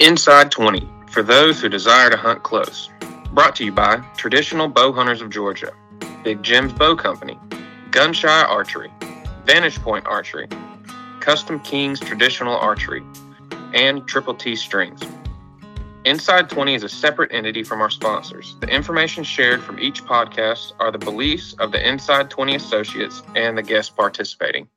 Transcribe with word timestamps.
Inside 0.00 0.50
20 0.50 0.88
for 1.08 1.22
those 1.22 1.60
who 1.60 1.68
desire 1.68 2.10
to 2.10 2.16
hunt 2.16 2.42
close. 2.42 2.90
Brought 3.32 3.54
to 3.56 3.64
you 3.64 3.70
by 3.70 3.98
Traditional 4.16 4.66
Bow 4.66 4.92
Hunters 4.92 5.22
of 5.22 5.30
Georgia, 5.30 5.72
Big 6.24 6.42
Jim's 6.42 6.72
Bow 6.72 6.96
Company, 6.96 7.38
Gunshy 7.90 8.28
Archery, 8.28 8.90
Vantage 9.46 9.80
Point 9.80 10.04
Archery, 10.08 10.48
Custom 11.20 11.60
Kings 11.60 12.00
Traditional 12.00 12.56
Archery, 12.56 13.04
and 13.72 14.04
Triple 14.08 14.34
T 14.34 14.56
Strings. 14.56 15.00
Inside 16.04 16.50
20 16.50 16.74
is 16.74 16.82
a 16.82 16.88
separate 16.88 17.32
entity 17.32 17.62
from 17.62 17.80
our 17.80 17.88
sponsors. 17.88 18.56
The 18.58 18.68
information 18.68 19.22
shared 19.22 19.62
from 19.62 19.78
each 19.78 20.02
podcast 20.02 20.72
are 20.80 20.90
the 20.90 20.98
beliefs 20.98 21.54
of 21.60 21.70
the 21.70 21.88
Inside 21.88 22.30
20 22.30 22.56
associates 22.56 23.22
and 23.36 23.56
the 23.56 23.62
guests 23.62 23.92
participating. 23.96 24.68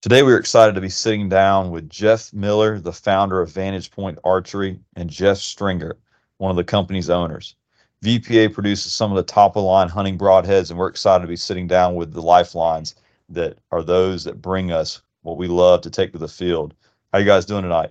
Today, 0.00 0.22
we're 0.22 0.38
excited 0.38 0.76
to 0.76 0.80
be 0.80 0.88
sitting 0.88 1.28
down 1.28 1.72
with 1.72 1.90
Jeff 1.90 2.32
Miller, 2.32 2.78
the 2.78 2.92
founder 2.92 3.40
of 3.40 3.50
Vantage 3.50 3.90
Point 3.90 4.16
Archery, 4.22 4.78
and 4.94 5.10
Jeff 5.10 5.38
Stringer, 5.38 5.96
one 6.36 6.52
of 6.52 6.56
the 6.56 6.62
company's 6.62 7.10
owners. 7.10 7.56
VPA 8.04 8.54
produces 8.54 8.92
some 8.92 9.10
of 9.10 9.16
the 9.16 9.24
top 9.24 9.56
of 9.56 9.62
the 9.62 9.68
line 9.68 9.88
hunting 9.88 10.16
broadheads, 10.16 10.70
and 10.70 10.78
we're 10.78 10.86
excited 10.86 11.22
to 11.22 11.28
be 11.28 11.34
sitting 11.34 11.66
down 11.66 11.96
with 11.96 12.12
the 12.12 12.22
lifelines 12.22 12.94
that 13.28 13.58
are 13.72 13.82
those 13.82 14.22
that 14.22 14.40
bring 14.40 14.70
us 14.70 15.02
what 15.22 15.36
we 15.36 15.48
love 15.48 15.80
to 15.80 15.90
take 15.90 16.12
to 16.12 16.18
the 16.18 16.28
field. 16.28 16.74
How 17.12 17.18
you 17.18 17.24
guys 17.24 17.44
doing 17.44 17.62
tonight? 17.62 17.90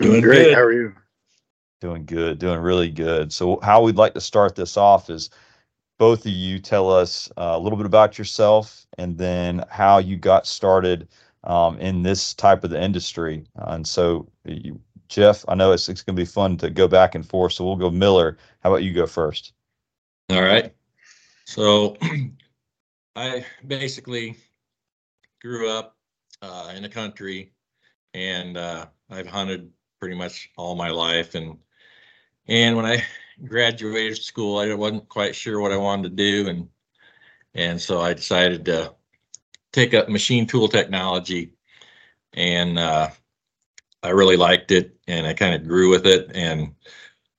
Doing 0.00 0.20
great. 0.20 0.46
Good. 0.46 0.54
How 0.54 0.62
are 0.62 0.72
you? 0.72 0.94
Doing 1.80 2.04
good. 2.06 2.40
Doing 2.40 2.58
really 2.58 2.90
good. 2.90 3.32
So, 3.32 3.60
how 3.62 3.82
we'd 3.82 3.94
like 3.94 4.14
to 4.14 4.20
start 4.20 4.56
this 4.56 4.76
off 4.76 5.10
is 5.10 5.30
both 5.98 6.26
of 6.26 6.32
you 6.32 6.58
tell 6.58 6.90
us 6.90 7.30
uh, 7.36 7.52
a 7.54 7.58
little 7.58 7.76
bit 7.76 7.86
about 7.86 8.18
yourself 8.18 8.86
and 8.98 9.16
then 9.16 9.64
how 9.70 9.98
you 9.98 10.16
got 10.16 10.46
started 10.46 11.08
um, 11.44 11.78
in 11.78 12.02
this 12.02 12.34
type 12.34 12.64
of 12.64 12.70
the 12.70 12.82
industry. 12.82 13.44
Uh, 13.58 13.72
and 13.72 13.86
so, 13.86 14.28
you, 14.44 14.80
Jeff, 15.08 15.44
I 15.48 15.54
know 15.54 15.72
it's, 15.72 15.88
it's 15.88 16.02
going 16.02 16.16
to 16.16 16.20
be 16.20 16.26
fun 16.26 16.56
to 16.58 16.70
go 16.70 16.88
back 16.88 17.14
and 17.14 17.26
forth. 17.26 17.52
So, 17.52 17.64
we'll 17.64 17.76
go 17.76 17.90
Miller. 17.90 18.38
How 18.62 18.70
about 18.70 18.82
you 18.82 18.92
go 18.92 19.06
first? 19.06 19.52
All 20.30 20.42
right. 20.42 20.74
So, 21.44 21.96
I 23.16 23.44
basically 23.66 24.36
grew 25.40 25.70
up 25.70 25.96
uh, 26.42 26.72
in 26.74 26.82
the 26.82 26.88
country 26.88 27.52
and 28.14 28.56
uh, 28.56 28.86
I've 29.10 29.26
hunted 29.26 29.70
pretty 30.00 30.16
much 30.16 30.50
all 30.56 30.74
my 30.74 30.90
life. 30.90 31.34
And 31.34 31.58
and 32.48 32.76
when 32.76 32.86
I 32.86 33.02
graduated 33.46 34.22
school, 34.22 34.58
I 34.58 34.72
wasn't 34.74 35.08
quite 35.08 35.34
sure 35.34 35.60
what 35.60 35.72
I 35.72 35.76
wanted 35.76 36.04
to 36.04 36.16
do, 36.16 36.48
and 36.48 36.68
and 37.54 37.80
so 37.80 38.00
I 38.00 38.14
decided 38.14 38.64
to 38.66 38.94
take 39.72 39.94
up 39.94 40.08
machine 40.08 40.46
tool 40.46 40.68
technology, 40.68 41.52
and 42.32 42.78
uh, 42.78 43.10
I 44.02 44.10
really 44.10 44.36
liked 44.36 44.70
it, 44.70 44.96
and 45.06 45.26
I 45.26 45.34
kind 45.34 45.54
of 45.54 45.68
grew 45.68 45.90
with 45.90 46.06
it, 46.06 46.30
and 46.34 46.74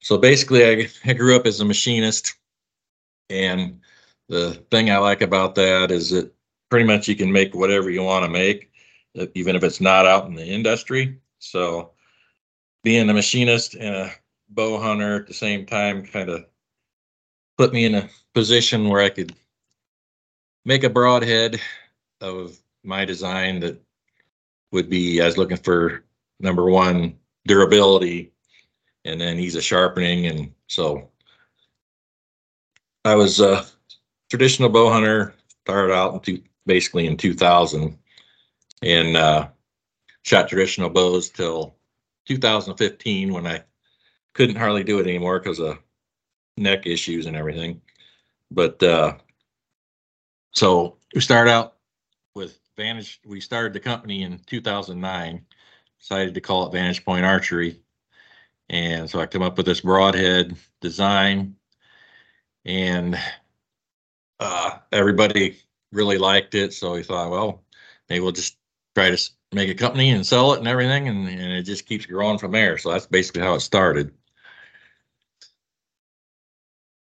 so 0.01 0.19
basically, 0.19 0.63
I, 0.65 0.87
I 1.05 1.13
grew 1.13 1.35
up 1.35 1.47
as 1.47 1.59
a 1.61 1.65
machinist, 1.65 2.35
and 3.29 3.81
the 4.29 4.53
thing 4.69 4.91
I 4.91 4.97
like 4.97 5.21
about 5.21 5.55
that 5.55 5.91
is 5.91 6.11
that 6.11 6.31
pretty 6.69 6.85
much 6.85 7.07
you 7.07 7.15
can 7.15 7.31
make 7.31 7.55
whatever 7.55 7.89
you 7.89 8.03
want 8.03 8.23
to 8.23 8.29
make, 8.29 8.69
even 9.33 9.55
if 9.55 9.63
it's 9.63 9.81
not 9.81 10.05
out 10.05 10.27
in 10.27 10.35
the 10.35 10.45
industry. 10.45 11.19
So 11.39 11.91
being 12.83 13.09
a 13.09 13.13
machinist 13.13 13.75
and 13.75 13.95
a 13.95 14.11
bow 14.49 14.79
hunter 14.79 15.17
at 15.17 15.27
the 15.27 15.33
same 15.33 15.65
time 15.65 16.05
kind 16.05 16.29
of 16.29 16.45
put 17.57 17.73
me 17.73 17.85
in 17.85 17.95
a 17.95 18.09
position 18.33 18.89
where 18.89 19.01
I 19.01 19.09
could 19.09 19.33
make 20.65 20.83
a 20.83 20.89
broadhead 20.89 21.59
of 22.21 22.57
my 22.83 23.05
design 23.05 23.59
that 23.61 23.81
would 24.71 24.89
be 24.89 25.21
I 25.21 25.25
was 25.25 25.37
looking 25.37 25.57
for 25.57 26.03
number 26.39 26.65
one 26.65 27.17
durability 27.47 28.31
and 29.05 29.21
then 29.21 29.39
ease 29.39 29.55
of 29.55 29.63
sharpening 29.63 30.27
and 30.27 30.51
so. 30.67 31.09
I 33.03 33.13
was 33.13 33.39
a 33.39 33.63
traditional 34.29 34.69
bow 34.69 34.89
hunter 34.89 35.35
started 35.63 35.93
out 35.93 36.13
in 36.15 36.19
two, 36.21 36.41
basically 36.65 37.05
in 37.05 37.17
2000 37.17 37.97
and 38.81 39.17
uh, 39.17 39.47
shot 40.23 40.49
traditional 40.49 40.89
bows 40.89 41.29
till 41.29 41.75
2015 42.25 43.31
when 43.31 43.45
I 43.45 43.63
couldn't 44.35 44.57
hardly 44.57 44.83
do 44.83 44.99
it 44.99 45.07
anymore 45.07 45.39
because 45.39 45.59
of 45.59 45.79
neck 46.57 46.85
issues 46.85 47.25
and 47.25 47.35
everything. 47.35 47.81
But 48.51 48.81
uh, 48.83 49.15
so 50.51 50.97
we 51.15 51.21
started 51.21 51.49
out 51.51 51.75
with 52.35 52.59
Vantage. 52.77 53.19
We 53.25 53.41
started 53.41 53.73
the 53.73 53.79
company 53.79 54.21
in 54.21 54.39
2009. 54.45 55.45
Decided 55.99 56.35
to 56.35 56.41
call 56.41 56.67
it 56.67 56.71
Vantage 56.71 57.03
Point 57.03 57.25
Archery, 57.25 57.79
and 58.69 59.09
so 59.09 59.19
I 59.19 59.25
come 59.25 59.41
up 59.41 59.57
with 59.57 59.65
this 59.65 59.81
broadhead 59.81 60.55
design, 60.81 61.55
and 62.63 63.17
uh, 64.39 64.77
everybody 64.91 65.57
really 65.91 66.19
liked 66.19 66.53
it. 66.53 66.73
So 66.73 66.93
we 66.93 67.01
thought, 67.01 67.31
well, 67.31 67.63
maybe 68.09 68.19
we'll 68.19 68.33
just 68.33 68.57
try 68.93 69.09
to 69.09 69.29
make 69.51 69.69
a 69.69 69.73
company 69.73 70.11
and 70.11 70.27
sell 70.27 70.53
it 70.53 70.59
and 70.59 70.67
everything, 70.67 71.07
and, 71.07 71.27
and 71.27 71.53
it 71.53 71.63
just 71.63 71.87
keeps 71.87 72.05
growing 72.05 72.37
from 72.37 72.51
there. 72.51 72.77
So 72.77 72.91
that's 72.91 73.07
basically 73.07 73.41
how 73.41 73.55
it 73.55 73.61
started. 73.61 74.11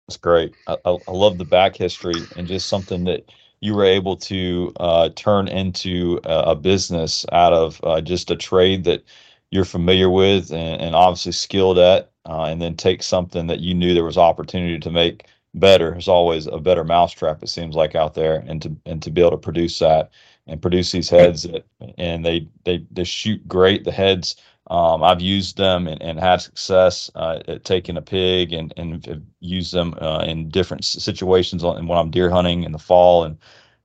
That's 0.07 0.17
great. 0.17 0.53
I, 0.67 0.77
I, 0.85 1.11
love 1.11 1.39
the 1.39 1.45
back 1.45 1.75
history 1.75 2.21
and 2.35 2.47
just 2.47 2.67
something 2.67 3.05
that 3.05 3.31
you 3.59 3.73
were 3.73 3.85
able 3.85 4.15
to 4.17 4.71
uh, 4.79 5.09
turn 5.15 5.47
into 5.47 6.19
a, 6.25 6.51
a, 6.51 6.55
business 6.55 7.25
out 7.31 7.53
of 7.53 7.81
uh, 7.83 8.01
just 8.01 8.29
a 8.29 8.35
trade 8.35 8.83
that 8.83 9.03
you're 9.49 9.65
familiar 9.65 10.09
with 10.09 10.51
and, 10.51 10.79
and 10.79 10.95
obviously 10.95 11.31
skilled 11.31 11.79
at, 11.79 12.11
uh, 12.27 12.43
and 12.43 12.61
then 12.61 12.75
take 12.75 13.01
something 13.01 13.47
that 13.47 13.61
you 13.61 13.73
knew 13.73 13.95
there 13.95 14.03
was 14.03 14.17
opportunity 14.17 14.77
to 14.77 14.91
make 14.91 15.25
better. 15.55 15.91
There's 15.91 16.07
always 16.07 16.45
a 16.45 16.59
better 16.59 16.83
mousetrap, 16.83 17.41
it 17.41 17.49
seems 17.49 17.75
like, 17.75 17.95
out 17.95 18.13
there, 18.13 18.43
and 18.47 18.61
to 18.61 18.75
and 18.85 19.01
to 19.01 19.09
be 19.09 19.21
able 19.21 19.31
to 19.31 19.37
produce 19.37 19.79
that 19.79 20.11
and 20.45 20.61
produce 20.61 20.91
these 20.91 21.09
heads 21.09 21.43
that, 21.43 21.65
and 21.97 22.23
they 22.23 22.47
they 22.63 22.85
they 22.91 23.05
shoot 23.05 23.47
great. 23.47 23.85
The 23.85 23.91
heads 23.91 24.35
um, 24.67 25.03
I've 25.03 25.21
used 25.21 25.57
them 25.57 25.87
and, 25.87 26.01
and 26.01 26.19
had 26.19 26.41
success 26.41 27.11
uh, 27.15 27.39
at 27.47 27.63
taking 27.63 27.97
a 27.97 28.01
pig 28.01 28.51
and 28.51 28.73
and 28.77 29.25
used 29.39 29.73
them 29.73 29.95
uh, 30.01 30.23
in 30.25 30.49
different 30.49 30.83
situations 30.85 31.63
on, 31.63 31.87
when 31.87 31.97
I'm 31.97 32.09
deer 32.09 32.29
hunting 32.29 32.63
in 32.63 32.71
the 32.71 32.79
fall 32.79 33.23
and 33.23 33.37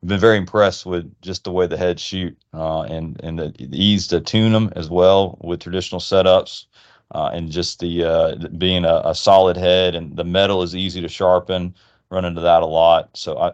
I've 0.03 0.09
been 0.09 0.21
very 0.21 0.39
impressed 0.39 0.87
with 0.87 1.13
just 1.21 1.45
the 1.45 1.53
way 1.53 1.67
the 1.67 1.77
heads 1.77 2.01
shoot 2.01 2.37
uh, 2.55 2.83
and 2.83 3.21
and 3.23 3.39
the, 3.39 3.55
the, 3.59 3.83
ease 3.83 4.07
to 4.09 4.21
tune 4.21 4.53
them 4.53 4.73
as 4.75 4.89
well 4.89 5.39
with 5.43 5.61
traditional 5.61 6.01
setups 6.01 6.67
uh, 7.15 7.31
and 7.33 7.51
just 7.51 7.81
the 7.81 8.05
uh, 8.05 8.37
being 8.57 8.85
a, 8.85 9.03
a 9.05 9.15
solid 9.15 9.57
head 9.57 9.95
and 9.95 10.17
the 10.17 10.25
metal 10.25 10.63
is 10.63 10.75
easy 10.75 11.01
to 11.03 11.09
sharpen. 11.09 11.75
Run 12.11 12.25
into 12.25 12.41
that 12.41 12.63
a 12.63 12.67
lot, 12.67 13.11
so 13.15 13.39
I 13.39 13.53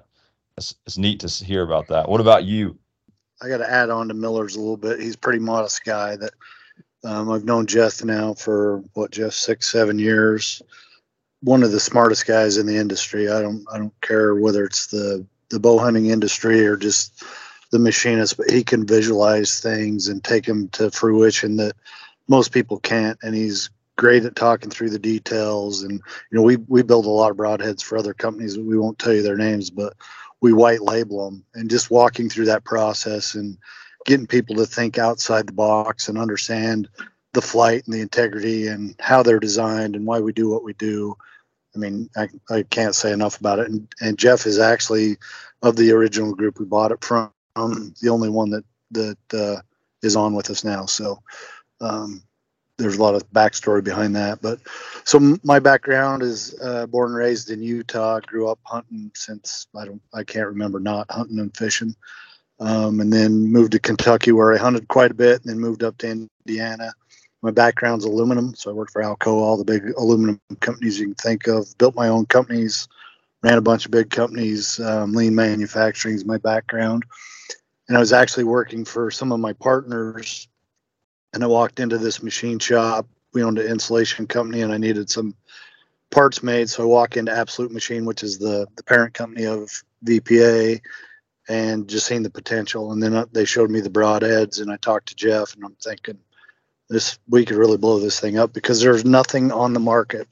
it's, 0.56 0.75
it's 0.87 0.97
neat 0.97 1.20
to 1.20 1.44
hear 1.44 1.62
about 1.62 1.88
that. 1.88 2.08
What 2.08 2.20
about 2.20 2.44
you? 2.44 2.78
I 3.43 3.48
got 3.48 3.58
to 3.58 3.70
add 3.70 3.91
on 3.91 4.08
to 4.08 4.14
Miller's 4.14 4.56
a 4.56 4.60
little 4.60 4.78
bit. 4.78 4.98
He's 5.00 5.14
a 5.14 5.19
pretty 5.19 5.41
modest 5.41 5.84
guy 5.84 6.16
that 6.16 6.32
um, 7.06 7.31
I've 7.31 7.44
known 7.44 7.67
Jeff 7.67 8.03
now 8.03 8.34
for 8.34 8.83
what 8.94 9.12
Jeff 9.12 9.33
six 9.33 9.71
seven 9.71 9.99
years. 9.99 10.61
One 11.43 11.62
of 11.62 11.71
the 11.71 11.81
smartest 11.81 12.27
guys 12.27 12.56
in 12.56 12.67
the 12.67 12.77
industry. 12.77 13.31
I 13.31 13.41
don't 13.41 13.65
I 13.72 13.78
don't 13.78 14.00
care 14.00 14.34
whether 14.34 14.65
it's 14.65 14.89
the 14.89 15.25
the 15.50 15.61
bow 15.61 15.78
hunting 15.78 16.06
industry 16.06 16.67
or 16.67 16.77
just 16.77 17.22
the 17.71 17.78
machinist, 17.78 18.37
but 18.37 18.50
he 18.50 18.65
can 18.65 18.87
visualize 18.87 19.61
things 19.61 20.09
and 20.09 20.22
take 20.25 20.47
them 20.47 20.69
to 20.71 20.91
fruition 20.91 21.56
that 21.56 21.77
most 22.28 22.53
people 22.53 22.81
can't. 22.81 23.19
And 23.23 23.34
he's 23.34 23.71
great 23.97 24.25
at 24.25 24.34
talking 24.34 24.71
through 24.71 24.91
the 24.91 24.99
details. 24.99 25.83
And 25.83 25.93
you 25.93 26.37
know, 26.37 26.43
we 26.43 26.56
we 26.56 26.83
build 26.83 27.06
a 27.06 27.11
lot 27.11 27.31
of 27.31 27.37
broadheads 27.37 27.83
for 27.83 27.97
other 27.97 28.15
companies. 28.15 28.59
We 28.59 28.78
won't 28.78 28.99
tell 28.99 29.12
you 29.12 29.23
their 29.23 29.37
names, 29.37 29.71
but 29.71 29.94
we 30.41 30.53
white 30.53 30.83
label 30.83 31.25
them 31.25 31.44
and 31.55 31.71
just 31.71 31.91
walking 31.91 32.28
through 32.28 32.47
that 32.47 32.65
process 32.65 33.34
and 33.34 33.56
getting 34.06 34.27
people 34.27 34.56
to 34.56 34.65
think 34.65 34.99
outside 34.99 35.47
the 35.47 35.53
box 35.53 36.09
and 36.09 36.17
understand 36.17 36.89
the 37.35 37.43
flight 37.43 37.85
and 37.85 37.93
the 37.93 38.00
integrity 38.00 38.69
and 38.69 38.94
how 38.99 39.23
they're 39.23 39.38
designed 39.38 39.94
and 39.94 40.06
why 40.06 40.19
we 40.20 40.32
do 40.32 40.49
what 40.49 40.64
we 40.64 40.73
do. 40.75 41.14
I 41.75 41.79
mean, 41.79 42.08
I, 42.17 42.29
I 42.49 42.62
can't 42.62 42.94
say 42.94 43.12
enough 43.12 43.38
about 43.38 43.58
it. 43.58 43.69
And, 43.69 43.87
and 44.00 44.19
Jeff 44.19 44.47
is 44.47 44.58
actually 44.58 45.19
of 45.62 45.76
the 45.76 45.91
original 45.93 46.35
group 46.35 46.58
we 46.58 46.64
bought 46.64 46.93
it 46.93 47.05
from, 47.05 47.31
the 47.55 48.08
only 48.11 48.29
one 48.29 48.50
that 48.50 48.64
that 48.93 49.19
uh, 49.35 49.61
is 50.03 50.14
on 50.17 50.35
with 50.35 50.50
us 50.50 50.62
now. 50.62 50.87
So 50.87 51.23
um, 51.81 52.23
there's 52.79 52.97
a 52.97 53.03
lot 53.03 53.14
of 53.14 53.29
backstory 53.32 53.82
behind 53.82 54.14
that. 54.17 54.41
But 54.43 54.61
so 55.05 55.37
my 55.43 55.58
background 55.58 56.23
is 56.23 56.55
uh, 56.62 56.87
born 56.87 57.08
and 57.08 57.17
raised 57.17 57.50
in 57.50 57.62
Utah. 57.62 58.20
Grew 58.20 58.49
up 58.49 58.58
hunting 58.64 59.11
since 59.14 59.67
I 59.75 59.87
don't 59.87 60.03
I 60.14 60.23
can't 60.23 60.49
remember 60.49 60.81
not 60.81 61.11
hunting 61.11 61.38
and 61.38 61.55
fishing. 61.56 61.94
Um, 62.58 63.00
and 63.00 63.12
then 63.12 63.53
moved 63.53 63.73
to 63.73 63.79
Kentucky 63.79 64.32
where 64.32 64.55
I 64.55 64.56
hunted 64.56 64.88
quite 64.88 65.11
a 65.11 65.14
bit, 65.14 65.43
and 65.43 65.50
then 65.50 65.61
moved 65.61 65.82
up 65.82 65.99
to 65.99 66.29
Indiana. 66.47 66.93
My 67.43 67.50
background's 67.50 68.05
aluminum, 68.06 68.55
so 68.55 68.70
I 68.70 68.75
worked 68.75 68.93
for 68.93 69.03
Alcoa, 69.03 69.26
all 69.26 69.58
the 69.58 69.64
big 69.64 69.93
aluminum 69.99 70.41
companies 70.61 70.99
you 70.99 71.06
can 71.06 71.14
think 71.17 71.47
of. 71.47 71.76
Built 71.79 71.94
my 71.94 72.08
own 72.08 72.26
companies, 72.26 72.88
ran 73.43 73.58
a 73.58 73.62
bunch 73.62 73.85
of 73.85 73.91
big 73.91 74.11
companies. 74.11 74.81
Um, 74.81 75.12
lean 75.12 75.35
manufacturing 75.35 76.14
is 76.14 76.25
my 76.25 76.38
background, 76.38 77.05
and 77.88 77.97
I 77.97 78.00
was 78.00 78.12
actually 78.12 78.44
working 78.44 78.85
for 78.85 79.11
some 79.11 79.32
of 79.32 79.41
my 79.41 79.53
partners 79.53 80.49
and 81.37 81.44
I 81.44 81.49
walked 81.49 81.81
into 81.81 81.99
this 81.99 82.23
machine 82.23 82.58
shop. 82.58 83.06
We 83.35 83.43
owned 83.43 83.58
an 83.58 83.67
insulation 83.67 84.26
company, 84.26 84.62
and 84.62 84.73
I 84.73 84.79
needed 84.79 85.11
some 85.11 85.35
parts 86.11 86.43
made. 86.43 86.70
So 86.70 86.82
I 86.82 86.87
walk 86.87 87.19
into 87.19 87.31
Absolute 87.31 87.73
Machine, 87.73 88.06
which 88.06 88.23
is 88.23 88.38
the 88.38 88.67
the 88.76 88.82
parent 88.82 89.12
company 89.12 89.44
of 89.44 89.70
VPA, 90.05 90.81
and 91.48 91.88
just 91.88 92.06
seen 92.06 92.22
the 92.22 92.31
potential. 92.31 92.93
And 92.93 93.02
then 93.02 93.14
uh, 93.14 93.26
they 93.32 93.44
showed 93.44 93.70
me 93.70 93.81
the 93.81 93.90
broadheads, 93.90 94.60
and 94.60 94.70
I 94.70 94.76
talked 94.76 95.08
to 95.08 95.14
Jeff, 95.14 95.54
and 95.54 95.64
I'm 95.64 95.76
thinking 95.82 96.19
this 96.88 97.19
we 97.28 97.44
could 97.44 97.56
really 97.56 97.76
blow 97.76 97.98
this 97.98 98.20
thing 98.20 98.38
up 98.38 98.52
because 98.52 98.81
there's 98.81 99.04
nothing 99.04 99.50
on 99.50 99.72
the 99.72 99.81
market 99.81 100.28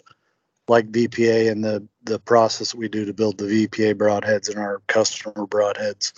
like 0.68 0.90
VPA 0.90 1.50
and 1.50 1.64
the 1.64 1.86
the 2.04 2.18
process 2.18 2.74
we 2.74 2.88
do 2.88 3.04
to 3.04 3.12
build 3.12 3.38
the 3.38 3.66
VPA 3.66 3.94
broadheads 3.94 4.48
and 4.48 4.58
our 4.58 4.80
customer 4.86 5.46
broadheads. 5.46 6.12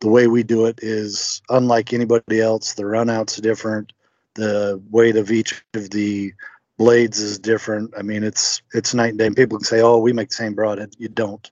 The 0.00 0.08
way 0.08 0.26
we 0.26 0.42
do 0.42 0.66
it 0.66 0.80
is 0.82 1.42
unlike 1.48 1.92
anybody 1.92 2.40
else. 2.40 2.74
The 2.74 2.84
runout's 2.84 3.38
are 3.38 3.42
different. 3.42 3.92
The 4.34 4.80
weight 4.90 5.16
of 5.16 5.30
each 5.30 5.62
of 5.74 5.90
the 5.90 6.32
blades 6.78 7.18
is 7.18 7.38
different. 7.38 7.92
I 7.98 8.02
mean, 8.02 8.22
it's 8.22 8.62
it's 8.74 8.94
night 8.94 9.10
and 9.10 9.18
day. 9.18 9.26
And 9.26 9.36
people 9.36 9.58
can 9.58 9.64
say, 9.64 9.80
"Oh, 9.80 9.98
we 9.98 10.12
make 10.12 10.28
the 10.28 10.34
same 10.36 10.54
broadhead." 10.54 10.94
You 10.98 11.08
don't. 11.08 11.50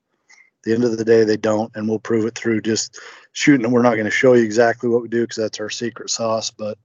The 0.69 0.75
end 0.75 0.85
of 0.85 0.99
the 0.99 1.05
day, 1.05 1.25
they 1.25 1.39
don't, 1.39 1.75
and 1.75 1.89
we'll 1.89 1.99
prove 1.99 2.27
it 2.27 2.35
through 2.35 2.61
just 2.61 3.01
shooting. 3.33 3.65
And 3.65 3.73
We're 3.73 3.81
not 3.81 3.95
going 3.95 4.05
to 4.05 4.11
show 4.11 4.35
you 4.35 4.45
exactly 4.45 4.91
what 4.91 5.01
we 5.01 5.09
do 5.09 5.23
because 5.23 5.39
that's 5.39 5.61
our 5.61 5.71
secret 5.71 6.11
sauce, 6.11 6.51
but 6.51 6.77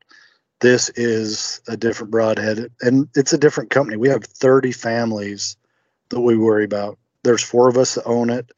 this 0.62 0.88
is 0.92 1.60
a 1.68 1.76
different 1.76 2.10
broadhead 2.10 2.72
and 2.80 3.10
it's 3.14 3.34
a 3.34 3.38
different 3.38 3.72
company. 3.72 3.98
We 3.98 4.08
have 4.08 4.24
30 4.24 4.72
families 4.72 5.58
that 6.12 6.22
we 6.22 6.38
worry 6.38 6.64
about. 6.64 6.98
There's 7.26 7.44
four 7.44 7.68
of 7.68 7.76
us 7.76 7.96
that 7.96 8.06
own 8.06 8.30
it. 8.30 8.50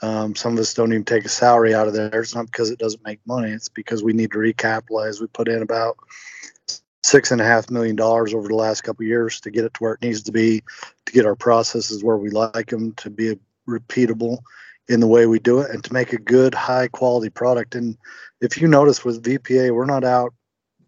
Um, 0.00 0.36
some 0.36 0.52
of 0.52 0.60
us 0.60 0.74
don't 0.74 0.92
even 0.92 1.04
take 1.04 1.24
a 1.24 1.28
salary 1.28 1.74
out 1.74 1.88
of 1.88 1.94
there. 1.94 2.20
It's 2.20 2.36
not 2.36 2.46
because 2.46 2.70
it 2.70 2.78
doesn't 2.78 3.04
make 3.04 3.18
money. 3.26 3.50
It's 3.50 3.68
because 3.68 4.04
we 4.04 4.12
need 4.12 4.30
to 4.30 4.38
recapitalize. 4.38 5.20
We 5.20 5.26
put 5.26 5.48
in 5.48 5.60
about 5.60 5.96
six 7.02 7.32
and 7.32 7.40
a 7.40 7.44
half 7.44 7.68
million 7.68 7.96
dollars 7.96 8.32
over 8.32 8.46
the 8.46 8.54
last 8.54 8.82
couple 8.82 9.04
years 9.04 9.40
to 9.40 9.50
get 9.50 9.64
it 9.64 9.74
to 9.74 9.82
where 9.82 9.94
it 9.94 10.02
needs 10.02 10.22
to 10.22 10.30
be 10.30 10.62
to 11.06 11.12
get 11.12 11.26
our 11.26 11.34
processes 11.34 12.04
where 12.04 12.16
we 12.16 12.30
like 12.30 12.70
them 12.70 12.92
to 12.92 13.10
be 13.10 13.36
repeatable 13.68 14.38
in 14.88 15.00
the 15.00 15.06
way 15.06 15.26
we 15.26 15.38
do 15.38 15.60
it 15.60 15.70
and 15.70 15.84
to 15.84 15.92
make 15.92 16.12
a 16.12 16.18
good 16.18 16.54
high 16.54 16.88
quality 16.88 17.28
product 17.28 17.74
and 17.74 17.96
if 18.40 18.60
you 18.60 18.66
notice 18.68 19.04
with 19.04 19.22
vpa 19.22 19.70
we're 19.70 19.84
not 19.84 20.04
out 20.04 20.32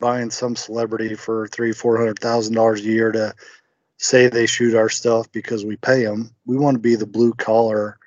buying 0.00 0.31
some 0.31 0.56
celebrity 0.56 1.14
for 1.14 1.47
three, 1.49 1.73
four 1.73 1.97
hundred 1.97 2.19
thousand 2.19 2.55
dollars 2.55 2.81
a 2.81 2.85
year 2.85 3.12
to 3.12 3.32
say 3.99 4.26
they 4.26 4.47
shoot 4.47 4.75
our 4.75 4.88
stuff 4.88 5.31
because 5.31 5.64
we 5.64 5.76
pay 5.76 6.05
them. 6.05 6.35
We 6.47 6.56
want 6.56 6.75
to 6.75 6.81
be 6.81 6.97
the 6.97 7.06
blue 7.06 7.35
collar 7.35 7.99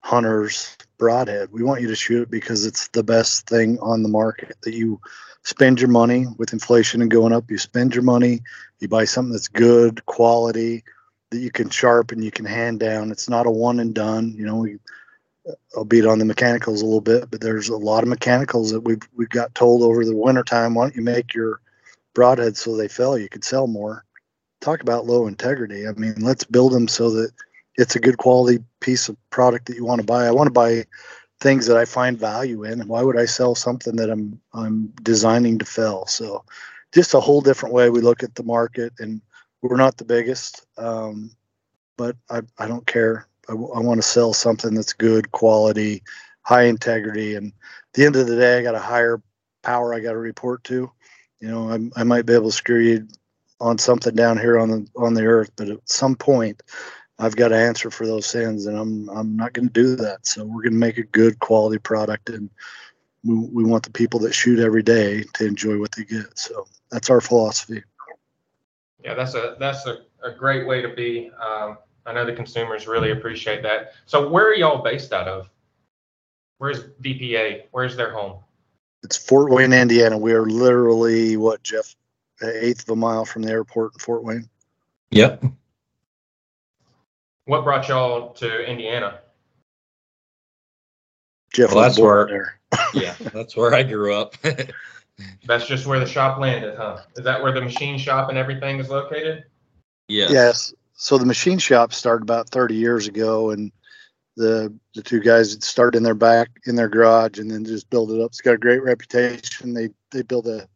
hunters 0.00 0.76
broadhead. 0.96 1.50
We 1.52 1.64
want 1.64 1.82
you 1.82 1.88
to 1.88 1.96
shoot 1.96 2.22
it 2.22 2.30
because 2.30 2.64
it's 2.64 2.88
the 2.88 3.02
best 3.02 3.48
thing 3.48 3.78
on 3.80 4.02
the 4.02 4.08
market. 4.08 4.56
That 4.62 4.74
you 4.74 5.00
spend 5.42 5.80
your 5.80 5.90
money 5.90 6.26
with 6.38 6.52
inflation 6.52 7.02
and 7.02 7.10
going 7.10 7.32
up. 7.32 7.50
You 7.50 7.58
spend 7.58 7.94
your 7.94 8.04
money. 8.04 8.40
You 8.78 8.88
buy 8.88 9.04
something 9.04 9.32
that's 9.32 9.48
good 9.48 10.06
quality 10.06 10.84
that 11.30 11.38
you 11.38 11.50
can 11.50 11.68
sharpen, 11.68 12.22
you 12.22 12.30
can 12.30 12.46
hand 12.46 12.80
down. 12.80 13.10
It's 13.10 13.28
not 13.28 13.46
a 13.46 13.50
one 13.50 13.80
and 13.80 13.94
done. 13.94 14.32
You 14.34 14.46
know, 14.46 14.56
we 14.56 14.78
I'll 15.76 15.84
beat 15.84 16.06
on 16.06 16.18
the 16.18 16.24
mechanicals 16.24 16.82
a 16.82 16.84
little 16.84 17.00
bit, 17.00 17.30
but 17.30 17.40
there's 17.40 17.68
a 17.68 17.76
lot 17.76 18.02
of 18.02 18.08
mechanicals 18.08 18.70
that 18.72 18.80
we've 18.80 19.02
we've 19.14 19.28
got 19.28 19.54
told 19.54 19.82
over 19.82 20.04
the 20.04 20.16
wintertime, 20.16 20.74
why 20.74 20.84
don't 20.84 20.96
you 20.96 21.02
make 21.02 21.34
your 21.34 21.60
broadheads 22.14 22.56
so 22.56 22.76
they 22.76 22.88
fail? 22.88 23.18
You 23.18 23.28
could 23.28 23.44
sell 23.44 23.66
more. 23.66 24.04
Talk 24.60 24.80
about 24.80 25.06
low 25.06 25.26
integrity. 25.26 25.86
I 25.86 25.92
mean, 25.92 26.14
let's 26.18 26.44
build 26.44 26.72
them 26.72 26.88
so 26.88 27.10
that 27.10 27.32
it's 27.76 27.96
a 27.96 28.00
good 28.00 28.18
quality 28.18 28.62
piece 28.80 29.08
of 29.08 29.16
product 29.30 29.66
that 29.66 29.76
you 29.76 29.84
want 29.84 30.00
to 30.00 30.06
buy. 30.06 30.26
I 30.26 30.32
want 30.32 30.48
to 30.48 30.52
buy 30.52 30.84
things 31.40 31.66
that 31.66 31.76
I 31.76 31.84
find 31.84 32.18
value 32.18 32.64
in. 32.64 32.88
Why 32.88 33.02
would 33.02 33.18
I 33.18 33.26
sell 33.26 33.54
something 33.54 33.96
that 33.96 34.10
I'm 34.10 34.40
I'm 34.52 34.88
designing 35.02 35.58
to 35.60 35.64
fail? 35.64 36.06
So 36.06 36.44
just 36.92 37.14
a 37.14 37.20
whole 37.20 37.40
different 37.40 37.74
way 37.74 37.90
we 37.90 38.00
look 38.00 38.22
at 38.22 38.34
the 38.34 38.42
market 38.42 38.92
and 38.98 39.20
we're 39.62 39.76
not 39.76 39.96
the 39.96 40.04
biggest. 40.04 40.66
Um, 40.76 41.30
but 41.96 42.16
I, 42.30 42.42
I 42.58 42.66
don't 42.66 42.86
care. 42.86 43.26
I, 43.48 43.52
I 43.52 43.80
want 43.80 43.98
to 43.98 44.06
sell 44.06 44.32
something 44.32 44.74
that's 44.74 44.92
good 44.92 45.30
quality, 45.32 46.02
high 46.42 46.64
integrity, 46.64 47.34
and 47.34 47.48
at 47.48 47.92
the 47.94 48.04
end 48.04 48.16
of 48.16 48.26
the 48.26 48.36
day, 48.36 48.58
I 48.58 48.62
got 48.62 48.74
a 48.74 48.80
higher 48.80 49.22
power 49.62 49.94
I 49.94 50.00
got 50.00 50.12
to 50.12 50.18
report 50.18 50.64
to. 50.64 50.90
You 51.40 51.48
know, 51.48 51.70
I, 51.70 52.00
I 52.00 52.04
might 52.04 52.26
be 52.26 52.34
able 52.34 52.50
to 52.50 52.56
screw 52.56 52.80
you 52.80 53.08
on 53.60 53.78
something 53.78 54.14
down 54.14 54.38
here 54.38 54.58
on 54.58 54.70
the 54.70 54.86
on 54.96 55.14
the 55.14 55.24
earth, 55.24 55.50
but 55.56 55.68
at 55.68 55.88
some 55.88 56.14
point, 56.14 56.62
I've 57.18 57.36
got 57.36 57.48
to 57.48 57.56
answer 57.56 57.90
for 57.90 58.06
those 58.06 58.26
sins, 58.26 58.66
and 58.66 58.76
I'm 58.76 59.08
I'm 59.10 59.36
not 59.36 59.52
going 59.52 59.68
to 59.68 59.72
do 59.72 59.96
that. 59.96 60.26
So 60.26 60.44
we're 60.44 60.62
going 60.62 60.72
to 60.72 60.78
make 60.78 60.98
a 60.98 61.02
good 61.02 61.38
quality 61.40 61.78
product, 61.78 62.28
and 62.30 62.50
we, 63.24 63.34
we 63.34 63.64
want 63.64 63.84
the 63.84 63.90
people 63.90 64.20
that 64.20 64.34
shoot 64.34 64.58
every 64.58 64.82
day 64.82 65.24
to 65.34 65.46
enjoy 65.46 65.78
what 65.78 65.92
they 65.92 66.04
get. 66.04 66.38
So 66.38 66.66
that's 66.90 67.10
our 67.10 67.20
philosophy. 67.20 67.82
Yeah, 69.02 69.14
that's 69.14 69.34
a 69.34 69.56
that's 69.58 69.86
a, 69.86 69.98
a 70.22 70.32
great 70.32 70.66
way 70.66 70.82
to 70.82 70.88
be. 70.88 71.30
Um, 71.40 71.78
I 72.08 72.12
know 72.14 72.24
the 72.24 72.32
consumers 72.32 72.86
really 72.88 73.10
appreciate 73.10 73.62
that. 73.64 73.92
So 74.06 74.28
where 74.30 74.48
are 74.48 74.54
y'all 74.54 74.82
based 74.82 75.12
out 75.12 75.28
of? 75.28 75.50
Where's 76.56 76.84
VPA? 77.02 77.64
Where's 77.70 77.96
their 77.96 78.12
home? 78.12 78.38
It's 79.02 79.16
Fort 79.16 79.50
Wayne, 79.52 79.72
Indiana. 79.74 80.16
We 80.16 80.32
are 80.32 80.46
literally 80.46 81.36
what, 81.36 81.62
Jeff, 81.62 81.94
an 82.40 82.52
eighth 82.60 82.84
of 82.84 82.88
a 82.90 82.96
mile 82.96 83.24
from 83.26 83.42
the 83.42 83.50
airport 83.52 83.92
in 83.94 83.98
Fort 84.00 84.24
Wayne. 84.24 84.48
Yep. 85.10 85.44
What 87.44 87.62
brought 87.62 87.86
y'all 87.88 88.32
to 88.34 88.64
Indiana? 88.68 89.20
Jeff 91.52 91.68
Well, 91.74 91.84
was 91.84 91.96
that's 91.96 92.02
where- 92.02 92.26
there. 92.26 92.54
Yeah, 92.94 93.14
that's 93.34 93.54
where 93.56 93.74
I 93.74 93.82
grew 93.82 94.14
up. 94.14 94.34
That's 95.46 95.66
just 95.66 95.86
where 95.86 95.98
the 96.00 96.06
shop 96.06 96.38
landed, 96.38 96.76
huh? 96.76 97.00
Is 97.16 97.24
that 97.24 97.42
where 97.42 97.52
the 97.52 97.60
machine 97.60 97.98
shop 97.98 98.28
and 98.30 98.38
everything 98.38 98.78
is 98.78 98.88
located? 98.88 99.44
yes. 100.08 100.30
Yes. 100.30 100.74
So 101.00 101.16
the 101.16 101.24
machine 101.24 101.58
shop 101.58 101.92
started 101.92 102.24
about 102.24 102.50
30 102.50 102.74
years 102.74 103.06
ago, 103.06 103.50
and 103.50 103.70
the 104.36 104.76
the 104.96 105.02
two 105.02 105.20
guys 105.20 105.56
started 105.64 105.96
in 105.96 106.02
their 106.02 106.14
back 106.14 106.50
in 106.66 106.74
their 106.74 106.88
garage, 106.88 107.38
and 107.38 107.48
then 107.48 107.64
just 107.64 107.88
built 107.88 108.10
it 108.10 108.20
up. 108.20 108.32
It's 108.32 108.40
got 108.40 108.54
a 108.54 108.58
great 108.58 108.82
reputation. 108.82 109.74
They 109.74 109.90
they 110.10 110.22
built 110.22 110.48
a 110.48 110.68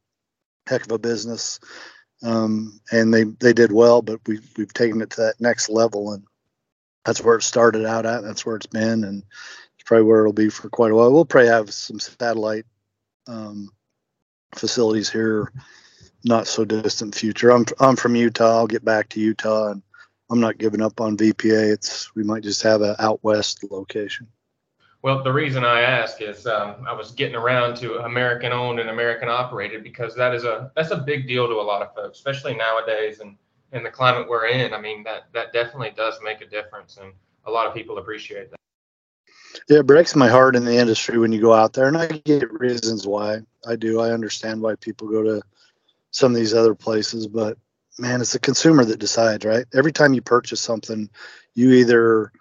heck 0.69 0.85
of 0.85 0.93
a 0.93 0.99
business, 0.99 1.59
um, 2.23 2.81
and 2.93 3.13
they 3.13 3.25
they 3.25 3.53
did 3.53 3.73
well. 3.73 4.01
But 4.01 4.21
we 4.29 4.39
we've 4.57 4.73
taken 4.73 5.03
it 5.03 5.11
to 5.11 5.23
that 5.23 5.41
next 5.41 5.69
level, 5.69 6.13
and 6.13 6.23
that's 7.05 7.21
where 7.21 7.37
it 7.37 7.43
started 7.43 7.85
out 7.85 8.07
at. 8.07 8.23
That's 8.23 8.47
where 8.47 8.55
it's 8.55 8.67
been, 8.67 9.03
and 9.03 9.25
it's 9.75 9.85
probably 9.85 10.05
where 10.05 10.21
it'll 10.21 10.33
be 10.33 10.51
for 10.51 10.71
quite 10.71 10.93
a 10.93 10.95
while. 10.95 11.13
We'll 11.13 11.25
probably 11.25 11.51
have 11.51 11.75
some 11.75 11.99
satellite 11.99 12.67
um, 13.27 13.71
facilities 14.55 15.11
here, 15.11 15.53
not 16.25 16.47
so 16.47 16.65
distant 16.65 17.13
future. 17.13 17.51
I'm 17.51 17.67
I'm 17.81 17.97
from 17.97 18.15
Utah. 18.15 18.59
I'll 18.59 18.69
get 18.69 18.85
back 18.85 19.09
to 19.11 19.21
Utah, 19.21 19.73
and 19.73 19.83
I'm 20.31 20.41
not 20.41 20.59
giving 20.59 20.81
up 20.81 21.01
on 21.01 21.17
VPA. 21.17 21.73
It's 21.73 22.15
we 22.15 22.23
might 22.25 22.43
just 22.43 22.63
have 22.63 22.81
a 22.83 23.01
out 23.03 23.23
west 23.23 23.65
location. 23.71 24.27
Well, 25.03 25.25
the 25.25 25.33
reason 25.33 25.65
I 25.65 25.81
ask 25.81 26.23
is 26.23 26.47
um, 26.47 26.87
I 26.87 26.93
was 26.93 27.11
getting 27.11 27.35
around 27.35 27.77
to 27.79 27.99
American 28.05 28.53
owned 28.53 28.79
and 28.79 28.89
American 28.89 29.29
operated 29.29 29.83
because 29.83 30.15
that 30.15 30.33
is 30.33 30.45
a 30.45 30.71
that's 30.77 30.93
a 30.93 30.99
big 30.99 31.27
deal 31.27 31.49
to 31.49 31.55
a 31.55 31.63
lot 31.63 31.83
of 31.83 31.95
folks, 31.95 32.19
especially 32.19 32.55
nowadays 32.55 33.21
and 33.21 33.37
in 33.73 33.83
the 33.83 33.91
climate 33.91 34.29
we're 34.29 34.47
in. 34.47 34.73
I 34.73 34.81
mean 34.81 35.03
that 35.05 35.25
that 35.33 35.53
definitely 35.53 35.93
does 35.97 36.15
make 36.23 36.41
a 36.41 36.47
difference, 36.47 36.99
and 37.03 37.13
a 37.47 37.51
lot 37.51 37.67
of 37.67 37.75
people 37.75 37.99
appreciate 37.99 38.51
that. 38.51 38.57
Yeah, 39.69 39.81
it 39.81 39.87
breaks 39.87 40.15
my 40.15 40.29
heart 40.29 40.57
in 40.57 40.65
the 40.65 40.77
industry 40.77 41.19
when 41.19 41.33
you 41.33 41.41
go 41.41 41.53
out 41.53 41.73
there, 41.73 41.89
and 41.89 41.97
I 41.97 42.07
get 42.07 42.53
reasons 42.53 43.07
why. 43.07 43.41
I 43.67 43.77
do. 43.77 44.01
I 44.01 44.13
understand 44.13 44.61
why 44.61 44.77
people 44.77 45.09
go 45.09 45.23
to 45.23 45.43
some 46.11 46.33
of 46.33 46.37
these 46.37 46.55
other 46.55 46.75
places, 46.75 47.27
but 47.27 47.59
man, 47.99 48.21
it's 48.21 48.33
the 48.33 48.39
consumer 48.39 48.85
that 48.85 48.99
decides, 48.99 49.45
right? 49.45 49.67
Every 49.75 49.93
time 49.93 50.15
you 50.15 50.23
purchase 50.23 50.61
something, 50.61 51.09
you 51.55 51.73
either 51.73 52.33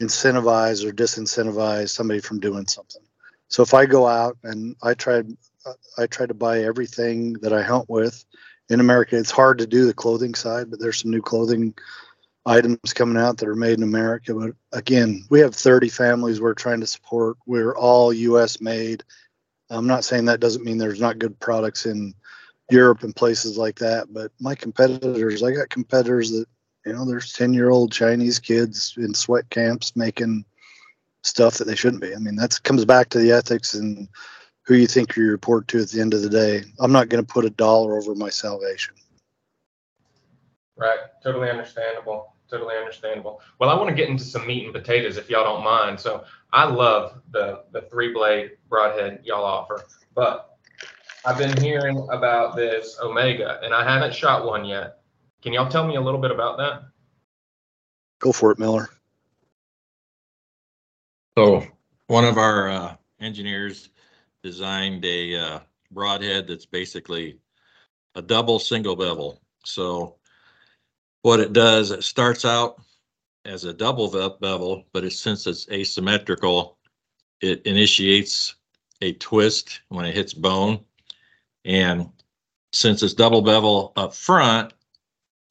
incentivize 0.00 0.84
or 0.84 0.92
disincentivize 0.92 1.90
somebody 1.90 2.20
from 2.20 2.40
doing 2.40 2.66
something. 2.66 3.02
So 3.48 3.62
if 3.62 3.74
I 3.74 3.86
go 3.86 4.06
out 4.06 4.38
and 4.44 4.76
I 4.82 4.94
try, 4.94 5.22
I 5.98 6.06
try 6.06 6.26
to 6.26 6.34
buy 6.34 6.62
everything 6.62 7.34
that 7.34 7.52
I 7.52 7.62
hunt 7.62 7.88
with 7.90 8.24
in 8.68 8.80
America. 8.80 9.16
It's 9.18 9.30
hard 9.30 9.58
to 9.58 9.66
do 9.66 9.86
the 9.86 9.94
clothing 9.94 10.34
side, 10.34 10.70
but 10.70 10.80
there's 10.80 10.98
some 10.98 11.10
new 11.10 11.20
clothing 11.20 11.74
items 12.46 12.94
coming 12.94 13.20
out 13.20 13.36
that 13.38 13.48
are 13.48 13.56
made 13.56 13.78
in 13.78 13.82
America. 13.82 14.34
But 14.34 14.52
again, 14.72 15.24
we 15.30 15.40
have 15.40 15.54
30 15.54 15.88
families 15.88 16.40
we're 16.40 16.54
trying 16.54 16.80
to 16.80 16.86
support. 16.86 17.36
We're 17.46 17.76
all 17.76 18.12
U.S. 18.12 18.60
made. 18.60 19.02
I'm 19.68 19.86
not 19.86 20.04
saying 20.04 20.24
that 20.26 20.40
doesn't 20.40 20.64
mean 20.64 20.78
there's 20.78 21.00
not 21.00 21.18
good 21.18 21.38
products 21.40 21.86
in 21.86 22.14
Europe 22.70 23.02
and 23.02 23.14
places 23.14 23.56
like 23.56 23.76
that, 23.78 24.12
but 24.12 24.32
my 24.40 24.54
competitors, 24.54 25.42
I 25.42 25.52
got 25.52 25.68
competitors 25.70 26.30
that, 26.30 26.46
you 26.86 26.92
know, 26.92 27.04
there's 27.04 27.32
10 27.32 27.52
year 27.52 27.70
old 27.70 27.92
Chinese 27.92 28.38
kids 28.38 28.94
in 28.96 29.14
sweat 29.14 29.48
camps 29.50 29.94
making 29.96 30.44
stuff 31.22 31.58
that 31.58 31.66
they 31.66 31.76
shouldn't 31.76 32.02
be. 32.02 32.14
I 32.14 32.18
mean, 32.18 32.36
that 32.36 32.62
comes 32.62 32.84
back 32.84 33.10
to 33.10 33.18
the 33.18 33.32
ethics 33.32 33.74
and 33.74 34.08
who 34.64 34.74
you 34.74 34.86
think 34.86 35.16
you 35.16 35.30
report 35.30 35.68
to 35.68 35.80
at 35.80 35.88
the 35.88 36.00
end 36.00 36.14
of 36.14 36.22
the 36.22 36.28
day. 36.28 36.62
I'm 36.78 36.92
not 36.92 37.08
going 37.08 37.24
to 37.24 37.32
put 37.32 37.44
a 37.44 37.50
dollar 37.50 37.98
over 37.98 38.14
my 38.14 38.30
salvation. 38.30 38.94
Right. 40.76 40.98
Totally 41.22 41.50
understandable. 41.50 42.34
Totally 42.48 42.76
understandable. 42.76 43.40
Well, 43.58 43.70
I 43.70 43.74
want 43.74 43.90
to 43.90 43.94
get 43.94 44.08
into 44.08 44.24
some 44.24 44.46
meat 44.46 44.64
and 44.64 44.72
potatoes 44.72 45.16
if 45.16 45.28
y'all 45.28 45.44
don't 45.44 45.62
mind. 45.64 46.00
So 46.00 46.24
I 46.52 46.64
love 46.64 47.20
the 47.30 47.64
the 47.70 47.82
three 47.82 48.12
blade 48.12 48.52
broadhead 48.68 49.20
y'all 49.24 49.44
offer, 49.44 49.84
but 50.14 50.49
I've 51.24 51.36
been 51.36 51.60
hearing 51.62 52.06
about 52.10 52.56
this 52.56 52.98
Omega, 53.02 53.60
and 53.62 53.74
I 53.74 53.84
haven't 53.84 54.14
shot 54.14 54.46
one 54.46 54.64
yet. 54.64 55.00
Can 55.42 55.52
y'all 55.52 55.68
tell 55.68 55.86
me 55.86 55.96
a 55.96 56.00
little 56.00 56.20
bit 56.20 56.30
about 56.30 56.56
that? 56.58 56.82
Go 58.20 58.32
for 58.32 58.52
it, 58.52 58.58
Miller. 58.58 58.88
So 61.36 61.64
one 62.06 62.24
of 62.24 62.38
our 62.38 62.68
uh, 62.68 62.96
engineers 63.20 63.90
designed 64.42 65.04
a 65.04 65.36
uh, 65.36 65.60
broadhead 65.90 66.46
that's 66.48 66.66
basically 66.66 67.38
a 68.14 68.22
double 68.22 68.58
single 68.58 68.96
bevel. 68.96 69.40
So 69.64 70.16
what 71.22 71.40
it 71.40 71.52
does, 71.52 71.90
it 71.90 72.02
starts 72.02 72.44
out 72.44 72.80
as 73.44 73.64
a 73.64 73.74
double 73.74 74.08
ve- 74.08 74.36
bevel, 74.40 74.84
but 74.92 75.04
it's, 75.04 75.18
since 75.18 75.46
it's 75.46 75.68
asymmetrical, 75.70 76.78
it 77.40 77.62
initiates 77.66 78.54
a 79.02 79.12
twist 79.14 79.80
when 79.88 80.04
it 80.04 80.14
hits 80.14 80.34
bone. 80.34 80.84
And 81.64 82.08
since 82.72 83.02
it's 83.02 83.14
double 83.14 83.42
bevel 83.42 83.92
up 83.96 84.14
front, 84.14 84.72